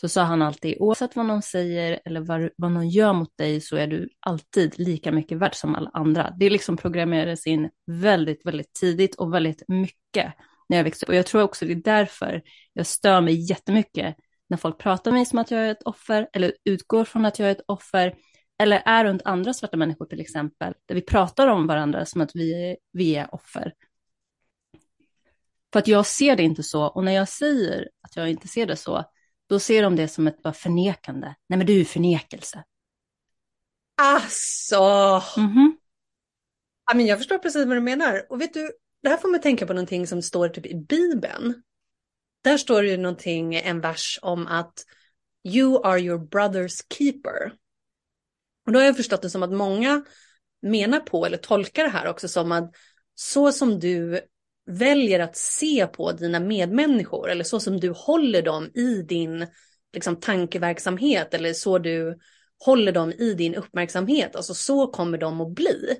så 0.00 0.08
sa 0.08 0.22
han 0.22 0.42
alltid, 0.42 0.76
oavsett 0.80 1.16
vad 1.16 1.26
någon 1.26 1.42
säger 1.42 2.00
eller 2.04 2.20
vad, 2.20 2.50
vad 2.56 2.72
någon 2.72 2.88
gör 2.88 3.12
mot 3.12 3.36
dig 3.36 3.60
så 3.60 3.76
är 3.76 3.86
du 3.86 4.08
alltid 4.20 4.78
lika 4.78 5.12
mycket 5.12 5.38
värd 5.38 5.54
som 5.54 5.74
alla 5.74 5.90
andra. 5.92 6.34
Det 6.38 6.50
liksom 6.50 6.76
programmerades 6.76 7.46
in 7.46 7.70
väldigt, 7.86 8.46
väldigt 8.46 8.72
tidigt 8.72 9.14
och 9.14 9.34
väldigt 9.34 9.62
mycket 9.68 10.32
när 10.68 10.76
jag 10.76 10.84
växte 10.84 11.06
upp. 11.06 11.08
Och 11.08 11.14
jag 11.14 11.26
tror 11.26 11.42
också 11.42 11.64
det 11.64 11.72
är 11.72 11.76
därför 11.76 12.42
jag 12.72 12.86
stör 12.86 13.20
mig 13.20 13.50
jättemycket 13.50 14.16
när 14.48 14.56
folk 14.56 14.78
pratar 14.78 15.10
med 15.10 15.18
mig 15.18 15.26
som 15.26 15.38
att 15.38 15.50
jag 15.50 15.60
är 15.60 15.70
ett 15.70 15.82
offer 15.82 16.28
eller 16.32 16.52
utgår 16.64 17.04
från 17.04 17.24
att 17.24 17.38
jag 17.38 17.48
är 17.48 17.52
ett 17.52 17.64
offer 17.66 18.14
eller 18.60 18.82
är 18.84 19.04
runt 19.04 19.22
andra 19.24 19.54
svarta 19.54 19.76
människor 19.76 20.06
till 20.06 20.20
exempel, 20.20 20.74
där 20.86 20.94
vi 20.94 21.02
pratar 21.02 21.46
om 21.46 21.66
varandra 21.66 22.06
som 22.06 22.20
att 22.20 22.30
vi 22.34 22.76
vi 22.92 23.16
är 23.16 23.34
offer. 23.34 23.74
För 25.72 25.78
att 25.78 25.88
jag 25.88 26.06
ser 26.06 26.36
det 26.36 26.42
inte 26.42 26.62
så, 26.62 26.84
och 26.84 27.04
när 27.04 27.12
jag 27.12 27.28
säger 27.28 27.88
att 28.00 28.16
jag 28.16 28.30
inte 28.30 28.48
ser 28.48 28.66
det 28.66 28.76
så, 28.76 29.04
då 29.48 29.58
ser 29.58 29.82
de 29.82 29.96
det 29.96 30.08
som 30.08 30.26
ett 30.26 30.42
bara 30.42 30.52
förnekande. 30.52 31.34
Nej 31.46 31.56
men 31.56 31.66
du 31.66 31.80
är 31.80 31.84
förnekelse. 31.84 32.64
Alltså! 34.02 34.76
Mm 35.36 35.50
-hmm. 35.50 35.72
ja, 36.86 36.94
men 36.94 37.06
jag 37.06 37.18
förstår 37.18 37.38
precis 37.38 37.66
vad 37.66 37.76
du 37.76 37.80
menar. 37.80 38.26
Och 38.30 38.40
vet 38.40 38.54
du, 38.54 38.72
det 39.02 39.08
här 39.08 39.16
får 39.16 39.28
mig 39.28 39.40
tänka 39.40 39.66
på 39.66 39.72
någonting 39.72 40.06
som 40.06 40.22
står 40.22 40.48
typ 40.48 40.66
i 40.66 40.74
Bibeln. 40.74 41.62
där 42.42 42.58
står 42.58 42.82
det 42.82 42.88
ju 42.88 42.96
någonting, 42.96 43.54
en 43.54 43.80
vers 43.80 44.18
om 44.22 44.46
att 44.46 44.84
you 45.44 45.86
are 45.86 46.00
your 46.00 46.18
brother's 46.18 46.84
keeper. 46.98 47.52
Och 48.70 48.74
då 48.74 48.80
har 48.80 48.86
jag 48.86 48.96
förstått 48.96 49.22
det 49.22 49.30
som 49.30 49.42
att 49.42 49.52
många 49.52 50.04
menar 50.62 51.00
på 51.00 51.26
eller 51.26 51.36
tolkar 51.36 51.84
det 51.84 51.90
här 51.90 52.06
också 52.06 52.28
som 52.28 52.52
att 52.52 52.74
så 53.14 53.52
som 53.52 53.78
du 53.78 54.20
väljer 54.66 55.20
att 55.20 55.36
se 55.36 55.86
på 55.86 56.12
dina 56.12 56.40
medmänniskor 56.40 57.30
eller 57.30 57.44
så 57.44 57.60
som 57.60 57.80
du 57.80 57.90
håller 57.90 58.42
dem 58.42 58.70
i 58.74 59.02
din 59.02 59.46
liksom, 59.92 60.16
tankeverksamhet 60.16 61.34
eller 61.34 61.52
så 61.52 61.78
du 61.78 62.18
håller 62.64 62.92
dem 62.92 63.12
i 63.12 63.34
din 63.34 63.54
uppmärksamhet, 63.54 64.36
alltså 64.36 64.54
så 64.54 64.86
kommer 64.86 65.18
de 65.18 65.40
att 65.40 65.54
bli. 65.54 65.96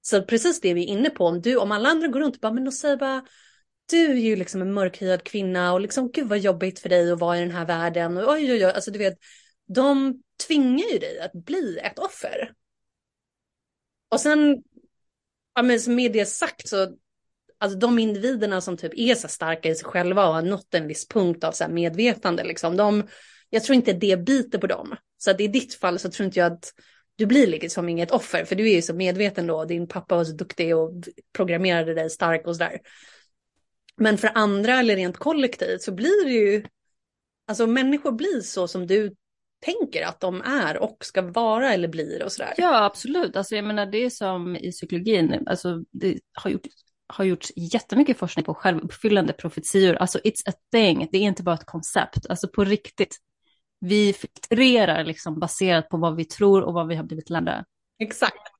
Så 0.00 0.22
precis 0.22 0.60
det 0.60 0.74
vi 0.74 0.82
är 0.82 0.88
inne 0.88 1.10
på, 1.10 1.26
om, 1.26 1.40
du, 1.40 1.56
om 1.56 1.72
alla 1.72 1.88
andra 1.88 2.08
går 2.08 2.20
runt 2.20 2.34
och 2.34 2.40
bara, 2.40 2.52
men 2.52 2.64
de 2.64 2.72
säger 2.72 2.96
bara, 2.96 3.24
du 3.90 4.10
är 4.10 4.14
ju 4.14 4.36
liksom 4.36 4.62
en 4.62 4.72
mörkhyad 4.72 5.24
kvinna 5.24 5.72
och 5.72 5.80
liksom 5.80 6.10
gud 6.10 6.28
vad 6.28 6.38
jobbigt 6.38 6.78
för 6.78 6.88
dig 6.88 7.12
att 7.12 7.18
vara 7.18 7.36
i 7.36 7.40
den 7.40 7.50
här 7.50 7.66
världen 7.66 8.16
och 8.16 8.32
oj 8.32 8.52
oj 8.52 8.66
oj, 8.66 8.72
alltså 8.72 8.90
du 8.90 8.98
vet, 8.98 9.18
de 9.68 10.22
tvingar 10.46 10.86
ju 10.92 10.98
dig 10.98 11.20
att 11.20 11.32
bli 11.32 11.78
ett 11.78 11.98
offer. 11.98 12.52
Och 14.10 14.20
sen, 14.20 14.62
ja 15.54 15.62
men 15.62 15.78
med 15.86 16.12
det 16.12 16.26
sagt 16.26 16.68
så, 16.68 16.96
alltså 17.58 17.78
de 17.78 17.98
individerna 17.98 18.60
som 18.60 18.76
typ 18.76 18.92
är 18.96 19.14
så 19.14 19.28
starka 19.28 19.68
i 19.68 19.74
sig 19.74 19.84
själva 19.84 20.28
och 20.28 20.34
har 20.34 20.42
nått 20.42 20.74
en 20.74 20.86
viss 20.86 21.08
punkt 21.08 21.44
av 21.44 21.52
så 21.52 21.64
här 21.64 21.70
medvetande 21.70 22.44
liksom, 22.44 22.76
de, 22.76 23.08
jag 23.50 23.64
tror 23.64 23.76
inte 23.76 23.92
det 23.92 24.24
biter 24.24 24.58
på 24.58 24.66
dem. 24.66 24.96
Så 25.18 25.30
att 25.30 25.40
i 25.40 25.48
ditt 25.48 25.74
fall 25.74 25.98
så 25.98 26.10
tror 26.10 26.26
inte 26.26 26.38
jag 26.38 26.52
att 26.52 26.72
du 27.16 27.26
blir 27.26 27.46
liksom 27.46 27.88
inget 27.88 28.10
offer, 28.10 28.44
för 28.44 28.54
du 28.54 28.70
är 28.70 28.74
ju 28.74 28.82
så 28.82 28.94
medveten 28.94 29.46
då, 29.46 29.64
din 29.64 29.88
pappa 29.88 30.16
var 30.16 30.24
så 30.24 30.32
duktig 30.32 30.76
och 30.76 30.92
programmerade 31.32 31.94
dig 31.94 32.10
stark 32.10 32.46
och 32.46 32.56
sådär. 32.56 32.80
Men 33.96 34.18
för 34.18 34.30
andra 34.34 34.78
eller 34.78 34.96
rent 34.96 35.16
kollektivt 35.16 35.82
så 35.82 35.92
blir 35.92 36.24
det 36.24 36.32
ju, 36.32 36.64
alltså 37.46 37.66
människor 37.66 38.12
blir 38.12 38.40
så 38.40 38.68
som 38.68 38.86
du 38.86 39.14
tänker 39.60 40.06
att 40.06 40.20
de 40.20 40.42
är 40.42 40.78
och 40.78 40.96
ska 41.00 41.22
vara 41.22 41.72
eller 41.72 41.88
blir 41.88 42.24
och 42.24 42.32
sådär. 42.32 42.54
Ja, 42.56 42.84
absolut. 42.84 43.36
Alltså 43.36 43.56
jag 43.56 43.64
menar 43.64 43.86
det 43.86 44.04
är 44.04 44.10
som 44.10 44.56
i 44.56 44.72
psykologin, 44.72 45.44
alltså 45.46 45.82
det 45.90 46.18
har 46.32 46.50
gjort 46.50 46.66
har 47.08 47.24
gjorts 47.24 47.52
jättemycket 47.56 48.18
forskning 48.18 48.44
på 48.44 48.54
självuppfyllande 48.54 49.32
profetior. 49.32 49.94
Alltså 49.94 50.18
it's 50.18 50.48
a 50.48 50.52
thing, 50.72 51.08
det 51.12 51.18
är 51.18 51.22
inte 51.22 51.42
bara 51.42 51.54
ett 51.54 51.66
koncept. 51.66 52.26
Alltså 52.28 52.48
på 52.48 52.64
riktigt, 52.64 53.16
vi 53.80 54.12
filtrerar 54.12 55.04
liksom 55.04 55.38
baserat 55.38 55.88
på 55.88 55.96
vad 55.96 56.16
vi 56.16 56.24
tror 56.24 56.62
och 56.62 56.74
vad 56.74 56.88
vi 56.88 56.94
har 56.94 57.04
blivit 57.04 57.30
lärda. 57.30 57.64
Exakt. 57.98 58.52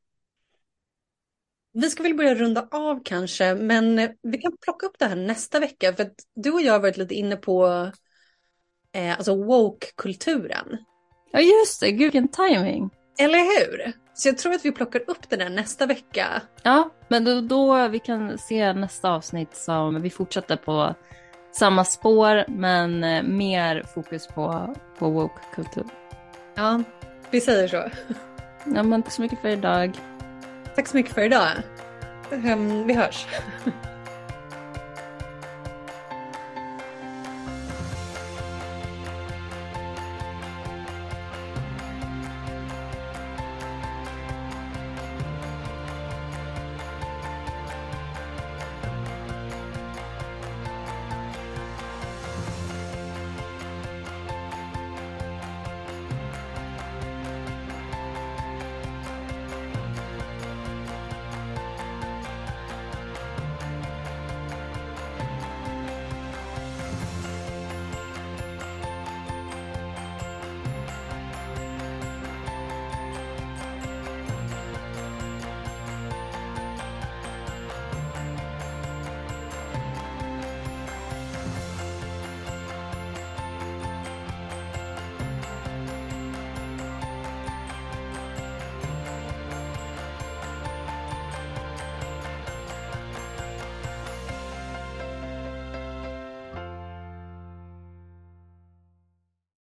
Vi 1.72 1.90
ska 1.90 2.02
väl 2.02 2.14
börja 2.14 2.34
runda 2.34 2.68
av 2.70 3.02
kanske, 3.04 3.54
men 3.54 3.96
vi 4.22 4.38
kan 4.38 4.56
plocka 4.60 4.86
upp 4.86 4.98
det 4.98 5.06
här 5.06 5.16
nästa 5.16 5.60
vecka. 5.60 5.92
För 5.92 6.02
att 6.02 6.14
du 6.34 6.50
och 6.50 6.62
jag 6.62 6.72
har 6.72 6.80
varit 6.80 6.96
lite 6.96 7.14
inne 7.14 7.36
på 7.36 7.90
eh, 8.94 9.12
alltså 9.12 9.34
woke-kulturen. 9.34 10.78
Ja 11.32 11.40
just 11.40 11.80
det, 11.80 11.90
gud 11.90 12.00
vilken 12.00 12.28
timing. 12.28 12.90
Eller 13.18 13.38
hur? 13.38 13.92
Så 14.14 14.28
jag 14.28 14.38
tror 14.38 14.52
att 14.52 14.64
vi 14.64 14.72
plockar 14.72 15.02
upp 15.06 15.30
det 15.30 15.36
där 15.36 15.50
nästa 15.50 15.86
vecka. 15.86 16.42
Ja, 16.62 16.90
men 17.08 17.24
då, 17.24 17.40
då 17.40 17.88
vi 17.88 17.98
kan 17.98 18.38
se 18.38 18.72
nästa 18.72 19.10
avsnitt 19.10 19.56
som 19.56 20.02
vi 20.02 20.10
fortsätter 20.10 20.56
på 20.56 20.94
samma 21.52 21.84
spår 21.84 22.44
men 22.48 23.04
eh, 23.04 23.22
mer 23.22 23.82
fokus 23.94 24.26
på, 24.26 24.74
på 24.98 25.10
woke-kultur. 25.10 25.84
Ja, 26.54 26.82
vi 27.30 27.40
säger 27.40 27.68
så. 27.68 27.90
Ja, 28.74 28.82
men 28.82 29.02
tack 29.02 29.12
så 29.12 29.22
mycket 29.22 29.40
för 29.40 29.48
idag. 29.48 30.00
Tack 30.74 30.88
så 30.88 30.96
mycket 30.96 31.14
för 31.14 31.22
idag. 31.22 31.48
Um, 32.30 32.86
vi 32.86 32.94
hörs. 32.94 33.26